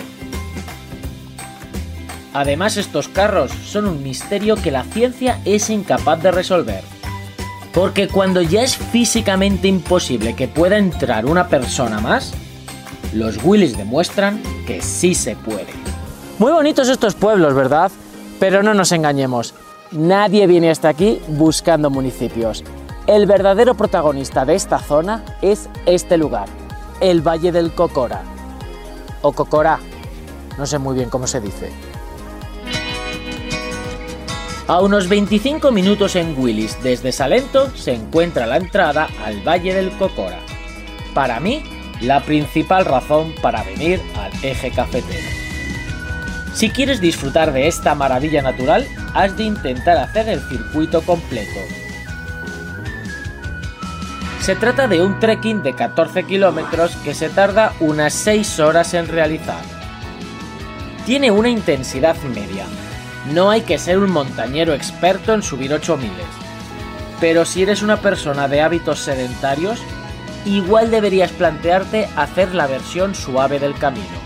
Además 2.36 2.76
estos 2.76 3.08
carros 3.08 3.50
son 3.64 3.88
un 3.88 4.04
misterio 4.04 4.58
que 4.58 4.70
la 4.70 4.84
ciencia 4.84 5.40
es 5.46 5.70
incapaz 5.70 6.22
de 6.22 6.32
resolver. 6.32 6.84
Porque 7.74 8.10
cuando 8.10 8.42
ya 8.42 8.62
es 8.62 8.76
físicamente 8.76 9.70
imposible 9.70 10.36
que 10.36 10.50
pueda 10.50 10.78
entrar 10.78 11.26
una 11.28 11.48
persona 11.48 12.02
más, 12.02 12.34
los 13.14 13.42
Willys 13.42 13.78
demuestran 13.78 14.44
que 14.68 14.82
sí 14.82 15.16
se 15.16 15.38
puede. 15.38 15.68
Muy 16.38 16.52
bonitos 16.52 16.90
estos 16.90 17.16
pueblos, 17.16 17.54
¿verdad? 17.54 17.90
Pero 18.38 18.64
no 18.64 18.74
nos 18.74 18.92
engañemos, 18.92 19.54
nadie 19.92 20.46
viene 20.46 20.70
hasta 20.70 20.90
aquí 20.90 21.22
buscando 21.30 21.90
municipios. 21.90 22.66
El 23.08 23.28
verdadero 23.28 23.76
protagonista 23.76 24.44
de 24.44 24.56
esta 24.56 24.80
zona 24.80 25.24
es 25.42 25.70
este 25.86 26.18
lugar, 26.18 26.50
el 27.00 27.26
Valle 27.26 27.54
del 27.54 27.74
Cocora. 27.74 28.24
O 29.22 29.32
Cocorá, 29.32 29.80
no 30.58 30.66
sé 30.66 30.80
muy 30.80 30.96
bien 30.96 31.10
cómo 31.10 31.28
se 31.28 31.40
dice. 31.40 31.95
A 34.68 34.82
unos 34.82 35.08
25 35.08 35.72
minutos 35.72 36.16
en 36.16 36.34
Willis 36.36 36.82
desde 36.82 37.12
Salento 37.12 37.70
se 37.76 37.94
encuentra 37.94 38.48
la 38.48 38.58
entrada 38.58 39.08
al 39.24 39.48
Valle 39.48 39.76
del 39.76 39.92
Cocora. 39.92 40.40
Para 41.14 41.40
mí, 41.40 41.62
la 42.02 42.24
principal 42.24 42.84
razón 42.84 43.36
para 43.44 43.64
venir 43.64 44.02
al 44.16 44.32
eje 44.44 44.72
cafetero. 44.72 45.28
Si 46.56 46.72
quieres 46.72 47.00
disfrutar 47.00 47.54
de 47.54 47.68
esta 47.68 47.94
maravilla 47.94 48.42
natural, 48.42 48.88
has 49.14 49.38
de 49.38 49.44
intentar 49.44 49.98
hacer 49.98 50.30
el 50.30 50.42
circuito 50.50 51.04
completo. 51.04 51.60
Se 54.42 54.56
trata 54.56 54.88
de 54.88 55.00
un 55.00 55.20
trekking 55.20 55.62
de 55.62 55.76
14 55.76 56.24
kilómetros 56.24 56.96
que 56.98 57.14
se 57.14 57.30
tarda 57.30 57.74
unas 57.80 58.14
6 58.14 58.60
horas 58.62 58.96
en 58.96 59.08
realizar. 59.10 59.62
Tiene 61.06 61.30
una 61.30 61.50
intensidad 61.50 62.16
media. 62.24 62.66
No 63.34 63.50
hay 63.50 63.62
que 63.62 63.80
ser 63.80 63.98
un 63.98 64.12
montañero 64.12 64.74
experto 64.74 65.34
en 65.34 65.42
subir 65.42 65.74
8000. 65.74 66.12
Pero 67.20 67.46
si 67.46 67.64
eres 67.64 67.82
una 67.82 67.98
persona 67.98 68.48
de 68.48 68.62
hábitos 68.62 69.00
sedentarios, 69.00 69.80
igual 70.46 70.92
deberías 70.92 71.32
plantearte 71.32 72.08
hacer 72.16 72.54
la 72.54 72.68
versión 72.68 73.16
suave 73.16 73.60
del 73.60 73.74
camino. 73.76 74.26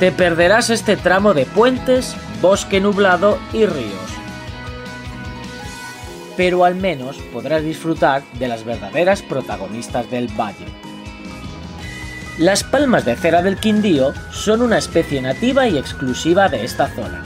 Te 0.00 0.10
perderás 0.10 0.70
este 0.70 0.96
tramo 0.96 1.34
de 1.34 1.44
puentes, 1.44 2.16
bosque 2.40 2.80
nublado 2.80 3.38
y 3.52 3.66
ríos. 3.66 4.10
Pero 6.36 6.64
al 6.64 6.76
menos 6.76 7.18
podrás 7.32 7.62
disfrutar 7.62 8.22
de 8.38 8.48
las 8.48 8.64
verdaderas 8.64 9.22
protagonistas 9.22 10.10
del 10.10 10.28
valle. 10.28 10.87
Las 12.38 12.62
palmas 12.62 13.04
de 13.04 13.16
cera 13.16 13.42
del 13.42 13.56
Quindío 13.56 14.14
son 14.30 14.62
una 14.62 14.78
especie 14.78 15.20
nativa 15.20 15.66
y 15.66 15.76
exclusiva 15.76 16.48
de 16.48 16.64
esta 16.64 16.86
zona. 16.86 17.24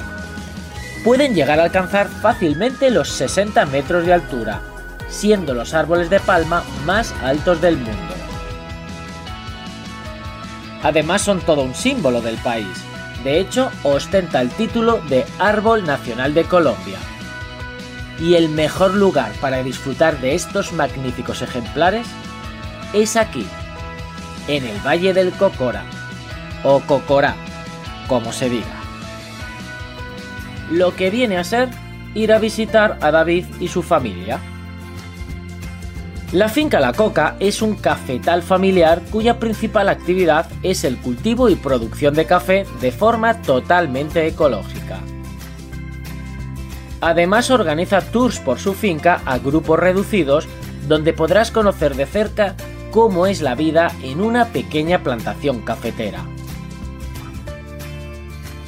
Pueden 1.04 1.34
llegar 1.34 1.60
a 1.60 1.64
alcanzar 1.64 2.08
fácilmente 2.08 2.90
los 2.90 3.10
60 3.10 3.66
metros 3.66 4.06
de 4.06 4.14
altura, 4.14 4.62
siendo 5.10 5.52
los 5.52 5.74
árboles 5.74 6.08
de 6.08 6.18
palma 6.18 6.64
más 6.86 7.12
altos 7.22 7.60
del 7.60 7.76
mundo. 7.76 8.14
Además 10.82 11.20
son 11.20 11.40
todo 11.40 11.60
un 11.60 11.74
símbolo 11.74 12.22
del 12.22 12.38
país. 12.38 12.82
De 13.22 13.38
hecho, 13.38 13.70
ostenta 13.82 14.40
el 14.40 14.48
título 14.48 15.02
de 15.10 15.26
Árbol 15.38 15.84
Nacional 15.84 16.32
de 16.32 16.44
Colombia. 16.44 16.98
Y 18.18 18.36
el 18.36 18.48
mejor 18.48 18.94
lugar 18.94 19.32
para 19.42 19.62
disfrutar 19.62 20.18
de 20.22 20.34
estos 20.34 20.72
magníficos 20.72 21.42
ejemplares 21.42 22.06
es 22.94 23.16
aquí, 23.16 23.46
en 24.48 24.64
el 24.64 24.78
Valle 24.86 25.12
del 25.12 25.32
Cocora, 25.32 25.84
o 26.64 26.80
Cocorá, 26.80 27.34
como 28.08 28.32
se 28.32 28.48
diga. 28.48 28.80
Lo 30.70 30.94
que 30.96 31.10
viene 31.10 31.36
a 31.36 31.44
ser 31.44 31.68
ir 32.14 32.32
a 32.32 32.38
visitar 32.38 32.98
a 33.00 33.10
David 33.10 33.46
y 33.60 33.68
su 33.68 33.82
familia. 33.82 34.40
La 36.32 36.48
finca 36.48 36.80
La 36.80 36.94
Coca 36.94 37.36
es 37.40 37.60
un 37.60 37.76
cafetal 37.76 38.42
familiar 38.42 39.02
cuya 39.10 39.38
principal 39.38 39.88
actividad 39.88 40.46
es 40.62 40.84
el 40.84 40.96
cultivo 40.96 41.50
y 41.50 41.56
producción 41.56 42.14
de 42.14 42.24
café 42.24 42.64
de 42.80 42.90
forma 42.90 43.42
totalmente 43.42 44.26
ecológica. 44.26 45.00
Además 47.02 47.50
organiza 47.50 48.00
tours 48.00 48.38
por 48.38 48.58
su 48.58 48.74
finca 48.74 49.20
a 49.26 49.38
grupos 49.38 49.78
reducidos 49.78 50.48
donde 50.88 51.12
podrás 51.12 51.50
conocer 51.50 51.96
de 51.96 52.06
cerca 52.06 52.54
cómo 52.92 53.26
es 53.26 53.40
la 53.40 53.56
vida 53.56 53.90
en 54.02 54.20
una 54.20 54.52
pequeña 54.52 55.02
plantación 55.02 55.62
cafetera. 55.62 56.24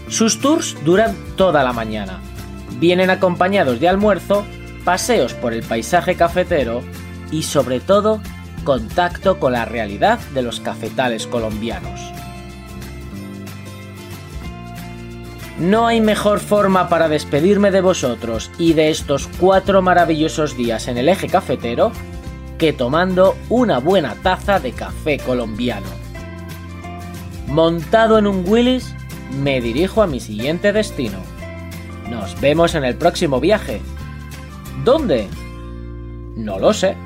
Sus 0.09 0.41
tours 0.41 0.77
duran 0.85 1.15
toda 1.37 1.63
la 1.63 1.73
mañana. 1.73 2.21
Vienen 2.81 3.11
acompañados 3.11 3.79
de 3.81 3.89
almuerzo, 3.89 4.45
paseos 4.85 5.35
por 5.35 5.53
el 5.53 5.63
paisaje 5.63 6.17
cafetero 6.17 6.83
y 7.31 7.43
sobre 7.43 7.81
todo 7.81 8.21
contacto 8.65 9.39
con 9.39 9.53
la 9.53 9.67
realidad 9.67 10.19
de 10.33 10.43
los 10.43 10.59
cafetales 10.59 11.27
colombianos. 11.27 12.01
No 15.59 15.87
hay 15.87 16.01
mejor 16.01 16.41
forma 16.41 16.89
para 16.89 17.09
despedirme 17.09 17.71
de 17.71 17.81
vosotros 17.81 18.51
y 18.59 18.73
de 18.73 18.91
estos 18.91 19.29
cuatro 19.39 19.83
maravillosos 19.83 20.57
días 20.57 20.89
en 20.89 20.97
el 20.97 21.09
eje 21.09 21.29
cafetero 21.29 21.93
tomando 22.73 23.37
una 23.49 23.79
buena 23.79 24.15
taza 24.15 24.59
de 24.59 24.73
café 24.73 25.19
colombiano. 25.19 25.87
Montado 27.47 28.19
en 28.19 28.27
un 28.27 28.45
Willis, 28.47 28.95
me 29.43 29.61
dirijo 29.61 30.03
a 30.03 30.07
mi 30.07 30.21
siguiente 30.21 30.73
destino. 30.73 31.19
Nos 32.11 32.41
vemos 32.41 32.75
en 32.75 32.85
el 32.85 32.97
próximo 32.97 33.41
viaje. 33.41 33.81
¿Dónde? 34.85 35.29
No 36.37 36.59
lo 36.59 36.73
sé. 36.73 36.97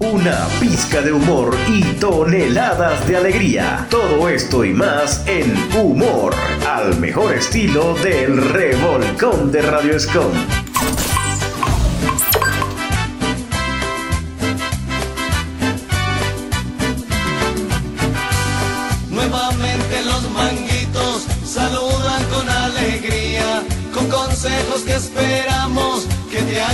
Una 0.00 0.48
pizca 0.58 1.02
de 1.02 1.12
humor 1.12 1.54
y 1.68 1.82
toneladas 2.00 3.06
de 3.06 3.16
alegría. 3.16 3.86
Todo 3.90 4.28
esto 4.28 4.64
y 4.64 4.72
más 4.72 5.24
en 5.26 5.54
Humor, 5.78 6.34
al 6.66 6.98
mejor 6.98 7.34
estilo 7.34 7.94
del 7.94 8.40
revolcón 8.50 9.52
de 9.52 9.62
Radio 9.62 9.94
Escom. 9.94 10.32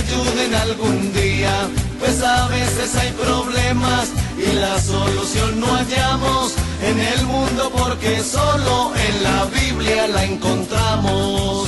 Ayuden 0.07 0.55
algún 0.55 1.13
día. 1.13 1.69
Pues 1.99 2.21
a 2.21 2.47
veces 2.47 2.95
hay 2.95 3.11
problemas 3.11 4.09
y 4.37 4.53
la 4.53 4.79
solución 4.79 5.59
no 5.59 5.67
hallamos 5.67 6.53
en 6.81 6.99
el 6.99 7.25
mundo 7.25 7.71
porque 7.75 8.21
solo 8.21 8.91
en 8.95 9.23
la 9.23 9.45
Biblia 9.45 10.07
la 10.07 10.23
encontramos. 10.23 11.67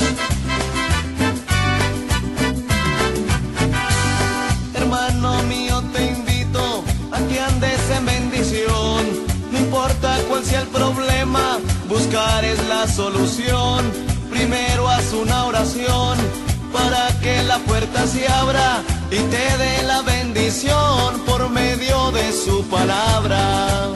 Hermano 4.74 5.42
mío, 5.44 5.82
te 5.92 6.06
invito 6.06 6.84
a 7.12 7.18
que 7.28 7.40
andes 7.40 7.80
en 7.96 8.06
bendición. 8.06 9.04
No 9.52 9.58
importa 9.58 10.16
cuál 10.28 10.44
sea 10.44 10.60
el 10.60 10.68
problema, 10.68 11.58
buscar 11.88 12.44
es 12.44 12.58
la 12.68 12.86
solución. 12.86 13.90
Primero 14.30 14.88
haz 14.88 15.12
una 15.12 15.44
oración 15.46 16.49
para 16.72 17.08
que 17.20 17.42
la 17.44 17.58
puerta 17.58 18.06
se 18.06 18.26
abra 18.26 18.82
y 19.10 19.16
te 19.16 19.56
dé 19.58 19.82
la 19.86 20.02
bendición 20.02 21.20
por 21.26 21.48
medio 21.50 22.10
de 22.12 22.32
su 22.32 22.64
palabra. 22.68 23.88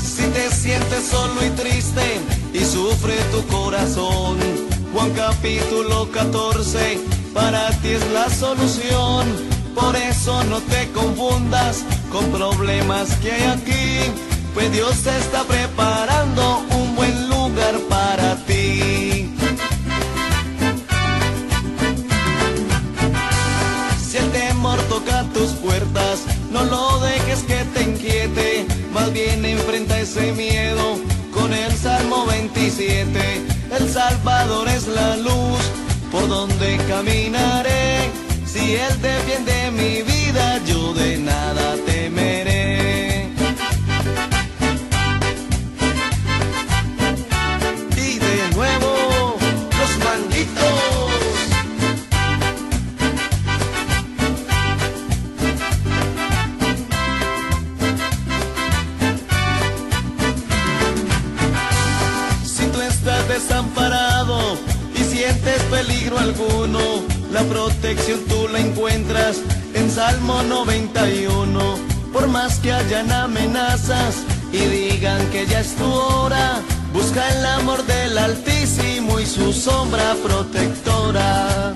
Si 0.00 0.24
te 0.28 0.50
sientes 0.50 1.06
solo 1.06 1.44
y 1.44 1.50
triste 1.50 2.20
y 2.52 2.64
sufre 2.64 3.16
tu 3.32 3.46
corazón, 3.46 4.38
Juan 4.92 5.10
capítulo 5.12 6.10
14, 6.12 7.00
para 7.32 7.70
ti 7.80 7.88
es 7.88 8.06
la 8.12 8.30
solución. 8.30 9.26
Por 9.74 9.96
eso 9.96 10.44
no 10.44 10.60
te 10.60 10.88
confundas 10.92 11.84
con 12.12 12.30
problemas 12.30 13.16
que 13.16 13.32
hay 13.32 13.42
aquí, 13.42 14.12
pues 14.54 14.70
Dios 14.70 15.04
está 15.04 15.42
preparando 15.42 16.64
no 26.50 26.64
lo 26.64 27.00
dejes 27.00 27.42
que 27.44 27.64
te 27.74 27.82
inquiete, 27.82 28.66
más 28.92 29.12
bien 29.12 29.44
enfrenta 29.44 29.98
ese 30.00 30.32
miedo 30.32 30.98
con 31.32 31.52
el 31.52 31.72
Salmo 31.72 32.26
27. 32.26 33.20
El 33.76 33.88
Salvador 33.88 34.68
es 34.68 34.86
la 34.86 35.16
luz 35.16 35.60
por 36.12 36.28
dónde 36.28 36.78
caminaré. 36.88 38.10
Si 38.46 38.76
Él 38.76 39.02
defiende 39.02 39.70
mi 39.72 40.02
vida, 40.02 40.60
yo 40.64 40.94
de 40.94 41.18
nada 41.18 41.76
temeré. 41.86 42.53
Protección 67.94 68.24
tú 68.28 68.48
la 68.48 68.58
encuentras 68.58 69.36
en 69.74 69.90
Salmo 69.90 70.42
91. 70.42 71.60
Por 72.12 72.28
más 72.28 72.58
que 72.58 72.72
hayan 72.72 73.10
amenazas 73.10 74.16
y 74.52 74.58
digan 74.58 75.24
que 75.30 75.46
ya 75.46 75.60
es 75.60 75.74
tu 75.76 75.84
hora, 75.84 76.60
busca 76.92 77.28
el 77.36 77.46
amor 77.46 77.84
del 77.84 78.18
Altísimo 78.18 79.20
y 79.20 79.26
su 79.26 79.52
sombra 79.52 80.14
protectora. 80.24 81.74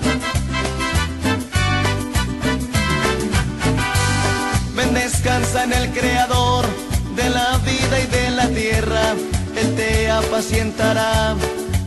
Ven, 4.75 4.93
descansa 4.93 5.63
en 5.63 5.73
el 5.73 5.89
Creador 5.91 6.65
de 7.15 7.29
la 7.29 7.57
vida 7.59 7.99
y 7.99 8.07
de 8.07 8.29
la 8.31 8.47
tierra. 8.49 9.13
Él 9.55 9.75
te 9.75 10.09
apacientará, 10.09 11.35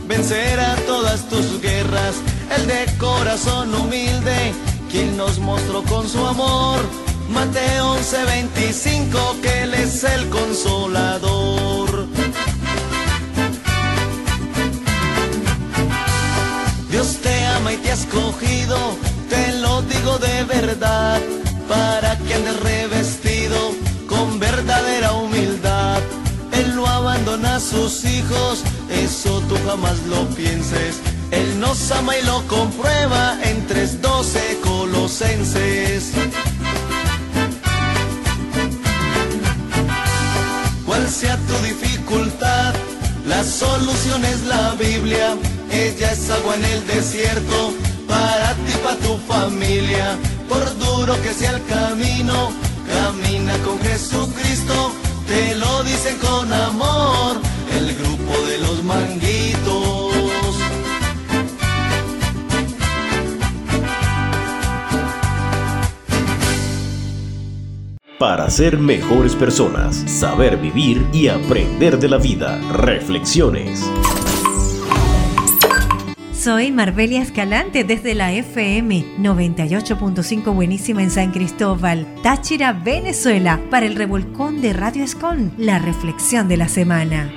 vencerá 0.07 0.75
todas 0.87 1.27
tus 1.29 1.61
guerras. 1.61 2.15
El 2.55 2.67
de 2.67 2.85
corazón 2.97 3.73
humilde, 3.73 4.53
quien 4.91 5.17
nos 5.17 5.39
mostró 5.39 5.81
con 5.83 6.07
su 6.07 6.25
amor. 6.25 6.79
Mateo 7.29 7.95
11:25, 7.95 9.41
que 9.41 9.63
Él 9.63 9.73
es 9.73 10.03
el 10.03 10.29
consolador. 10.29 12.07
Dios 16.91 17.17
te 17.23 17.45
ama 17.45 17.73
y 17.73 17.77
te 17.77 17.89
ha 17.91 17.93
escogido, 17.93 18.77
te 19.29 19.53
lo 19.53 19.81
digo 19.83 20.19
de 20.19 20.43
verdad, 20.43 21.19
para 21.67 22.17
que 22.19 22.35
andes 22.35 22.59
revestido 22.59 23.57
con 24.07 24.39
verdadera 24.39 25.13
humildad. 25.13 26.01
Él 26.51 26.75
no 26.75 26.85
abandona 26.85 27.55
a 27.55 27.59
sus 27.59 28.05
hijos, 28.05 28.63
eso 28.89 29.41
tú 29.49 29.55
jamás 29.65 29.97
lo 30.07 30.27
pienses. 30.35 31.01
Él 31.33 31.59
nos 31.59 31.91
ama 31.91 32.15
y 32.15 32.21
lo 32.25 32.45
comprueba 32.47 33.39
en 33.43 33.67
3.12 33.67 34.59
Colosenses. 34.61 36.11
Cual 40.85 41.09
sea 41.09 41.35
tu 41.37 41.55
dificultad, 41.65 42.75
la 43.25 43.43
solución 43.43 44.23
es 44.25 44.45
la 44.45 44.75
Biblia. 44.75 45.35
Ella 45.71 46.11
es 46.11 46.29
agua 46.29 46.53
en 46.55 46.65
el 46.65 46.85
desierto, 46.85 47.73
para 48.07 48.53
ti, 48.53 48.73
para 48.83 48.97
tu 48.97 49.17
familia. 49.27 50.15
Por 50.47 50.63
duro 50.77 51.19
que 51.23 51.33
sea 51.33 51.49
el 51.49 51.65
camino, 51.65 52.51
camina 52.87 53.57
con 53.65 53.79
Jesucristo. 53.79 54.91
Te 55.25 55.55
lo 55.55 55.83
dicen 55.83 56.15
con 56.17 56.53
amor, 56.53 57.41
el 57.75 57.95
grupo 57.95 58.45
de 58.45 58.57
los 58.59 58.83
manguitos. 58.83 60.02
Para 68.19 68.47
ser 68.51 68.77
mejores 68.77 69.35
personas, 69.35 69.95
saber 69.95 70.57
vivir 70.57 71.03
y 71.11 71.29
aprender 71.29 71.97
de 71.97 72.07
la 72.07 72.17
vida. 72.17 72.59
Reflexiones. 72.71 73.83
Soy 76.31 76.71
Marbelia 76.71 77.23
Escalante 77.23 77.83
desde 77.83 78.13
la 78.13 78.31
FM 78.31 79.17
98.5 79.17 80.53
Buenísima 80.53 81.01
en 81.01 81.09
San 81.09 81.31
Cristóbal, 81.31 82.05
Táchira, 82.21 82.71
Venezuela, 82.71 83.59
para 83.71 83.87
el 83.87 83.95
revolcón 83.95 84.61
de 84.61 84.73
Radio 84.73 85.03
Escon, 85.03 85.51
la 85.57 85.79
reflexión 85.79 86.47
de 86.47 86.57
la 86.57 86.67
semana. 86.67 87.33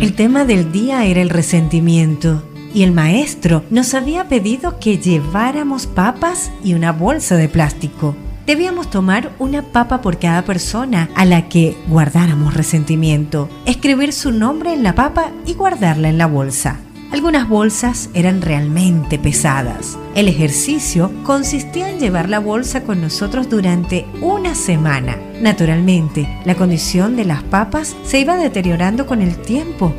El 0.00 0.14
tema 0.14 0.46
del 0.46 0.72
día 0.72 1.04
era 1.04 1.20
el 1.20 1.28
resentimiento 1.28 2.42
y 2.72 2.84
el 2.84 2.92
maestro 2.92 3.64
nos 3.68 3.92
había 3.92 4.28
pedido 4.28 4.78
que 4.78 4.96
lleváramos 4.96 5.86
papas 5.86 6.50
y 6.64 6.72
una 6.72 6.92
bolsa 6.92 7.36
de 7.36 7.50
plástico. 7.50 8.16
Debíamos 8.46 8.90
tomar 8.90 9.32
una 9.40 9.62
papa 9.62 10.00
por 10.00 10.20
cada 10.20 10.42
persona 10.42 11.10
a 11.16 11.24
la 11.24 11.48
que 11.48 11.76
guardáramos 11.88 12.54
resentimiento, 12.54 13.48
escribir 13.66 14.12
su 14.12 14.30
nombre 14.30 14.72
en 14.72 14.84
la 14.84 14.94
papa 14.94 15.32
y 15.46 15.54
guardarla 15.54 16.08
en 16.08 16.16
la 16.16 16.26
bolsa. 16.26 16.78
Algunas 17.10 17.48
bolsas 17.48 18.08
eran 18.14 18.42
realmente 18.42 19.18
pesadas. 19.18 19.98
El 20.14 20.28
ejercicio 20.28 21.10
consistía 21.24 21.90
en 21.90 21.98
llevar 21.98 22.28
la 22.28 22.38
bolsa 22.38 22.84
con 22.84 23.00
nosotros 23.00 23.50
durante 23.50 24.06
una 24.20 24.54
semana. 24.54 25.16
Naturalmente, 25.40 26.28
la 26.44 26.54
condición 26.54 27.16
de 27.16 27.24
las 27.24 27.42
papas 27.42 27.96
se 28.04 28.20
iba 28.20 28.36
deteriorando 28.36 29.06
con 29.06 29.22
el 29.22 29.42
tiempo. 29.42 29.92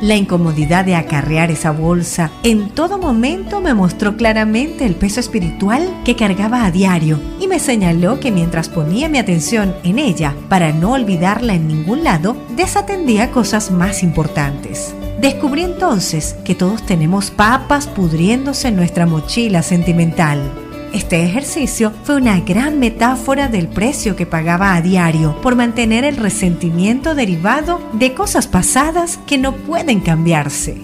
La 0.00 0.16
incomodidad 0.16 0.84
de 0.84 0.96
acarrear 0.96 1.50
esa 1.50 1.70
bolsa 1.70 2.30
en 2.42 2.70
todo 2.70 2.98
momento 2.98 3.60
me 3.60 3.74
mostró 3.74 4.16
claramente 4.16 4.84
el 4.84 4.96
peso 4.96 5.20
espiritual 5.20 5.88
que 6.04 6.16
cargaba 6.16 6.64
a 6.64 6.70
diario 6.70 7.20
y 7.40 7.46
me 7.46 7.58
señaló 7.58 8.20
que 8.20 8.30
mientras 8.30 8.68
ponía 8.68 9.08
mi 9.08 9.18
atención 9.18 9.74
en 9.84 9.98
ella 9.98 10.34
para 10.48 10.72
no 10.72 10.92
olvidarla 10.92 11.54
en 11.54 11.68
ningún 11.68 12.04
lado, 12.04 12.36
desatendía 12.56 13.30
cosas 13.30 13.70
más 13.70 14.02
importantes. 14.02 14.94
Descubrí 15.20 15.62
entonces 15.62 16.36
que 16.44 16.54
todos 16.54 16.84
tenemos 16.84 17.30
papas 17.30 17.86
pudriéndose 17.86 18.68
en 18.68 18.76
nuestra 18.76 19.06
mochila 19.06 19.62
sentimental. 19.62 20.63
Este 20.94 21.24
ejercicio 21.24 21.92
fue 22.04 22.14
una 22.14 22.38
gran 22.38 22.78
metáfora 22.78 23.48
del 23.48 23.66
precio 23.66 24.14
que 24.14 24.26
pagaba 24.26 24.76
a 24.76 24.80
diario 24.80 25.40
por 25.40 25.56
mantener 25.56 26.04
el 26.04 26.16
resentimiento 26.16 27.16
derivado 27.16 27.80
de 27.94 28.14
cosas 28.14 28.46
pasadas 28.46 29.18
que 29.26 29.36
no 29.36 29.56
pueden 29.56 29.98
cambiarse. 29.98 30.76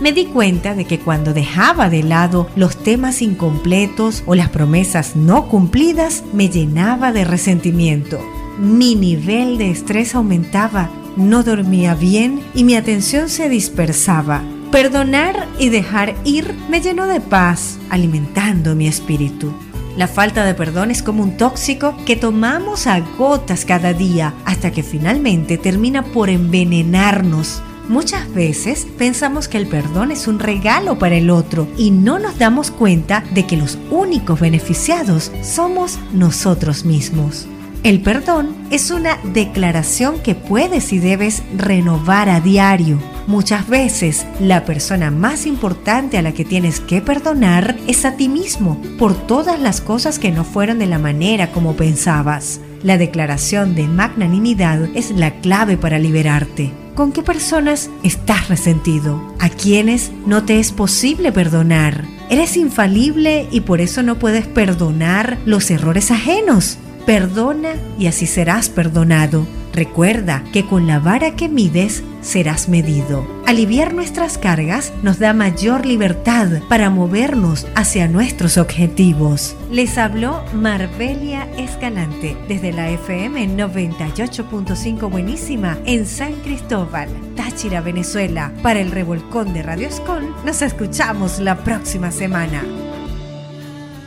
Me 0.00 0.12
di 0.12 0.26
cuenta 0.26 0.76
de 0.76 0.84
que 0.84 1.00
cuando 1.00 1.34
dejaba 1.34 1.90
de 1.90 2.04
lado 2.04 2.48
los 2.54 2.76
temas 2.76 3.22
incompletos 3.22 4.22
o 4.26 4.36
las 4.36 4.50
promesas 4.50 5.16
no 5.16 5.48
cumplidas, 5.48 6.22
me 6.32 6.48
llenaba 6.48 7.10
de 7.10 7.24
resentimiento. 7.24 8.20
Mi 8.60 8.94
nivel 8.94 9.58
de 9.58 9.72
estrés 9.72 10.14
aumentaba 10.14 10.90
no 11.16 11.42
dormía 11.42 11.96
bien 11.96 12.40
y 12.54 12.62
mi 12.62 12.76
atención 12.76 13.28
se 13.28 13.48
dispersaba. 13.48 14.44
Perdonar 14.70 15.46
y 15.58 15.68
dejar 15.68 16.14
ir 16.24 16.54
me 16.68 16.80
llenó 16.80 17.06
de 17.06 17.20
paz, 17.20 17.78
alimentando 17.88 18.74
mi 18.74 18.88
espíritu. 18.88 19.52
La 19.96 20.08
falta 20.08 20.44
de 20.44 20.54
perdón 20.54 20.90
es 20.90 21.02
como 21.02 21.22
un 21.22 21.36
tóxico 21.38 21.96
que 22.04 22.16
tomamos 22.16 22.86
a 22.86 23.00
gotas 23.00 23.64
cada 23.64 23.94
día 23.94 24.34
hasta 24.44 24.72
que 24.72 24.82
finalmente 24.82 25.56
termina 25.56 26.02
por 26.02 26.28
envenenarnos. 26.28 27.62
Muchas 27.88 28.30
veces 28.34 28.86
pensamos 28.98 29.46
que 29.48 29.56
el 29.56 29.68
perdón 29.68 30.10
es 30.10 30.26
un 30.26 30.40
regalo 30.40 30.98
para 30.98 31.14
el 31.14 31.30
otro 31.30 31.68
y 31.78 31.92
no 31.92 32.18
nos 32.18 32.36
damos 32.38 32.70
cuenta 32.70 33.22
de 33.32 33.46
que 33.46 33.56
los 33.56 33.78
únicos 33.90 34.40
beneficiados 34.40 35.30
somos 35.42 35.98
nosotros 36.12 36.84
mismos. 36.84 37.46
El 37.84 38.02
perdón 38.02 38.54
es 38.70 38.90
una 38.90 39.16
declaración 39.22 40.18
que 40.20 40.34
puedes 40.34 40.92
y 40.92 40.98
debes 40.98 41.44
renovar 41.56 42.28
a 42.28 42.40
diario. 42.40 42.98
Muchas 43.26 43.68
veces 43.68 44.24
la 44.38 44.64
persona 44.64 45.10
más 45.10 45.46
importante 45.46 46.16
a 46.16 46.22
la 46.22 46.32
que 46.32 46.44
tienes 46.44 46.78
que 46.78 47.00
perdonar 47.00 47.76
es 47.88 48.04
a 48.04 48.16
ti 48.16 48.28
mismo 48.28 48.80
por 48.98 49.14
todas 49.14 49.58
las 49.58 49.80
cosas 49.80 50.20
que 50.20 50.30
no 50.30 50.44
fueron 50.44 50.78
de 50.78 50.86
la 50.86 51.00
manera 51.00 51.50
como 51.50 51.74
pensabas. 51.74 52.60
La 52.84 52.98
declaración 52.98 53.74
de 53.74 53.88
magnanimidad 53.88 54.88
es 54.94 55.10
la 55.10 55.40
clave 55.40 55.76
para 55.76 55.98
liberarte. 55.98 56.72
¿Con 56.94 57.10
qué 57.10 57.24
personas 57.24 57.90
estás 58.04 58.48
resentido? 58.48 59.20
¿A 59.40 59.48
quiénes 59.48 60.12
no 60.24 60.44
te 60.44 60.60
es 60.60 60.70
posible 60.70 61.32
perdonar? 61.32 62.04
¿Eres 62.30 62.56
infalible 62.56 63.48
y 63.50 63.62
por 63.62 63.80
eso 63.80 64.04
no 64.04 64.20
puedes 64.20 64.46
perdonar 64.46 65.36
los 65.44 65.68
errores 65.72 66.12
ajenos? 66.12 66.78
Perdona 67.06 67.74
y 67.98 68.08
así 68.08 68.26
serás 68.26 68.68
perdonado. 68.68 69.46
Recuerda 69.72 70.42
que 70.52 70.66
con 70.66 70.86
la 70.86 70.98
vara 70.98 71.36
que 71.36 71.48
mides 71.48 72.02
serás 72.20 72.68
medido. 72.68 73.24
Aliviar 73.46 73.94
nuestras 73.94 74.38
cargas 74.38 74.92
nos 75.02 75.20
da 75.20 75.32
mayor 75.32 75.86
libertad 75.86 76.48
para 76.68 76.90
movernos 76.90 77.66
hacia 77.76 78.08
nuestros 78.08 78.58
objetivos. 78.58 79.54
Les 79.70 79.98
habló 79.98 80.42
Marbelia 80.52 81.46
Escalante 81.58 82.36
desde 82.48 82.72
la 82.72 82.90
FM 82.90 83.56
98.5 83.56 85.08
Buenísima 85.08 85.78
en 85.84 86.06
San 86.06 86.32
Cristóbal, 86.40 87.08
Táchira, 87.36 87.82
Venezuela. 87.82 88.52
Para 88.62 88.80
el 88.80 88.90
revolcón 88.90 89.52
de 89.52 89.62
Radio 89.62 89.86
Escon, 89.86 90.34
nos 90.44 90.60
escuchamos 90.62 91.38
la 91.38 91.56
próxima 91.58 92.10
semana. 92.10 92.64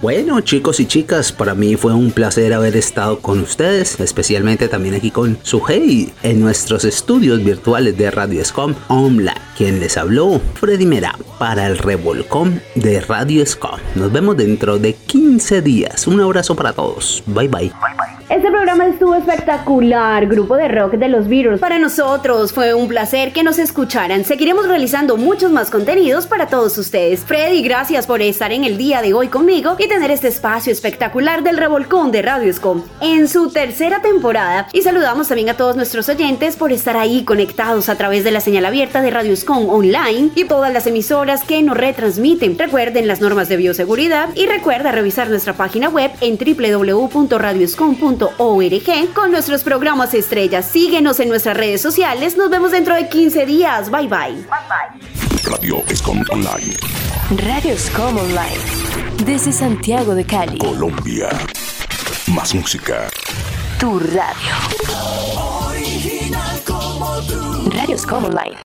Bueno, 0.02 0.40
chicos 0.40 0.80
y 0.80 0.86
chicas, 0.86 1.34
para 1.34 1.54
mí 1.54 1.76
fue 1.76 1.94
un 1.94 2.12
placer 2.12 2.54
haber 2.54 2.78
estado 2.78 3.20
con 3.20 3.42
ustedes, 3.42 4.00
especialmente 4.00 4.70
también 4.70 4.96
aquí 4.96 5.12
con 5.12 5.38
Sujei 5.44 6.14
en 6.24 6.40
nuestros 6.40 6.86
estudios 6.86 7.44
virtuales 7.44 7.98
de 7.98 8.10
Radio 8.10 8.44
Scom 8.46 8.76
Online. 8.88 9.34
Quien 9.58 9.82
les 9.82 9.98
habló, 9.98 10.40
Freddy 10.54 10.86
Mera, 10.86 11.18
para 11.38 11.68
el 11.68 11.78
revolcón 11.78 12.62
de 12.76 13.02
Radio 13.02 13.46
Scom. 13.46 13.78
Nos 13.96 14.10
vemos 14.10 14.38
dentro 14.38 14.80
de 14.80 14.94
15 14.94 15.62
días. 15.62 16.08
Un 16.08 16.22
abrazo 16.22 16.56
para 16.56 16.72
todos. 16.72 17.22
Bye 17.28 17.50
bye. 17.50 17.72
Este 18.30 18.52
programa 18.52 18.86
estuvo 18.86 19.16
espectacular, 19.16 20.28
grupo 20.28 20.56
de 20.56 20.68
rock 20.68 20.94
de 20.94 21.08
los 21.08 21.28
Beatles. 21.28 21.60
Para 21.60 21.80
nosotros 21.80 22.54
fue 22.54 22.76
un 22.76 22.88
placer 22.88 23.34
que 23.34 23.42
nos 23.42 23.58
escucharan. 23.58 24.24
Seguiremos 24.24 24.68
realizando 24.68 25.18
muchos 25.18 25.52
más 25.52 25.72
contenidos 25.72 26.28
para 26.28 26.46
todos 26.46 26.78
ustedes. 26.78 27.22
Freddy, 27.22 27.64
gracias 27.64 28.06
por 28.06 28.22
estar 28.22 28.52
en 28.52 28.66
el 28.66 28.78
día 28.78 29.02
de 29.02 29.16
hoy 29.16 29.30
conmigo 29.30 29.78
y 29.80 29.88
tener 29.88 30.12
este 30.12 30.28
espacio 30.28 30.72
espectacular 30.72 31.42
del 31.42 31.58
revolcón 31.58 32.12
de 32.12 32.22
Radio 32.22 32.54
Scom 32.54 32.84
en 33.02 33.28
su 33.28 33.50
tercera 33.50 34.04
temporada. 34.04 34.68
Y 34.74 34.84
saludamos 34.84 35.28
también 35.28 35.50
a 35.50 35.58
todos 35.58 35.76
nuestros 35.76 36.08
oyentes 36.08 36.56
por 36.56 36.72
estar 36.72 36.98
ahí 36.98 37.24
conectados 37.26 37.90
a 37.90 37.96
través 37.96 38.24
de 38.24 38.30
la 38.30 38.42
señal 38.42 38.66
abierta 38.66 39.02
de 39.02 39.10
Radio 39.10 39.36
Scom 39.36 39.68
online 39.72 40.30
y 40.36 40.44
todas 40.44 40.72
las 40.72 40.86
emisoras 40.86 41.44
que 41.44 41.64
nos 41.64 41.76
retransmiten. 41.76 42.60
Recuerden 42.60 43.08
las 43.08 43.22
normas 43.22 43.50
de 43.50 43.58
bioseguridad 43.58 44.30
y 44.36 44.46
recuerda 44.46 44.92
revisar 44.92 45.30
nuestra 45.30 45.54
página 45.54 45.90
web 45.90 46.12
en 46.22 46.38
con 49.14 49.32
nuestros 49.32 49.64
programas 49.64 50.14
estrellas. 50.14 50.66
Síguenos 50.66 51.20
en 51.20 51.30
nuestras 51.30 51.56
redes 51.56 51.82
sociales. 51.82 52.36
Nos 52.38 52.50
vemos 52.50 52.72
dentro 52.72 52.96
de 52.96 53.08
15 53.08 53.46
días. 53.46 53.90
Bye 53.90 54.08
bye. 54.08 54.34
Bye 54.34 54.46
bye. 54.68 55.52
Radio 55.52 55.84
Escom 55.88 56.24
Online. 56.30 56.76
Radio 57.30 57.74
Escom 57.74 58.18
Online. 58.18 58.60
Desde 59.26 59.52
Santiago 59.52 60.16
de 60.16 60.26
Cali. 60.26 60.58
Colombia. 60.58 61.30
Más 62.28 62.54
música. 62.54 63.08
Tu 63.80 64.00
radio. 64.00 64.56
Original 65.68 66.60
como 66.66 67.22
tú. 67.22 67.70
Radio 67.72 67.96
Escom 67.96 68.26
Online. 68.26 68.58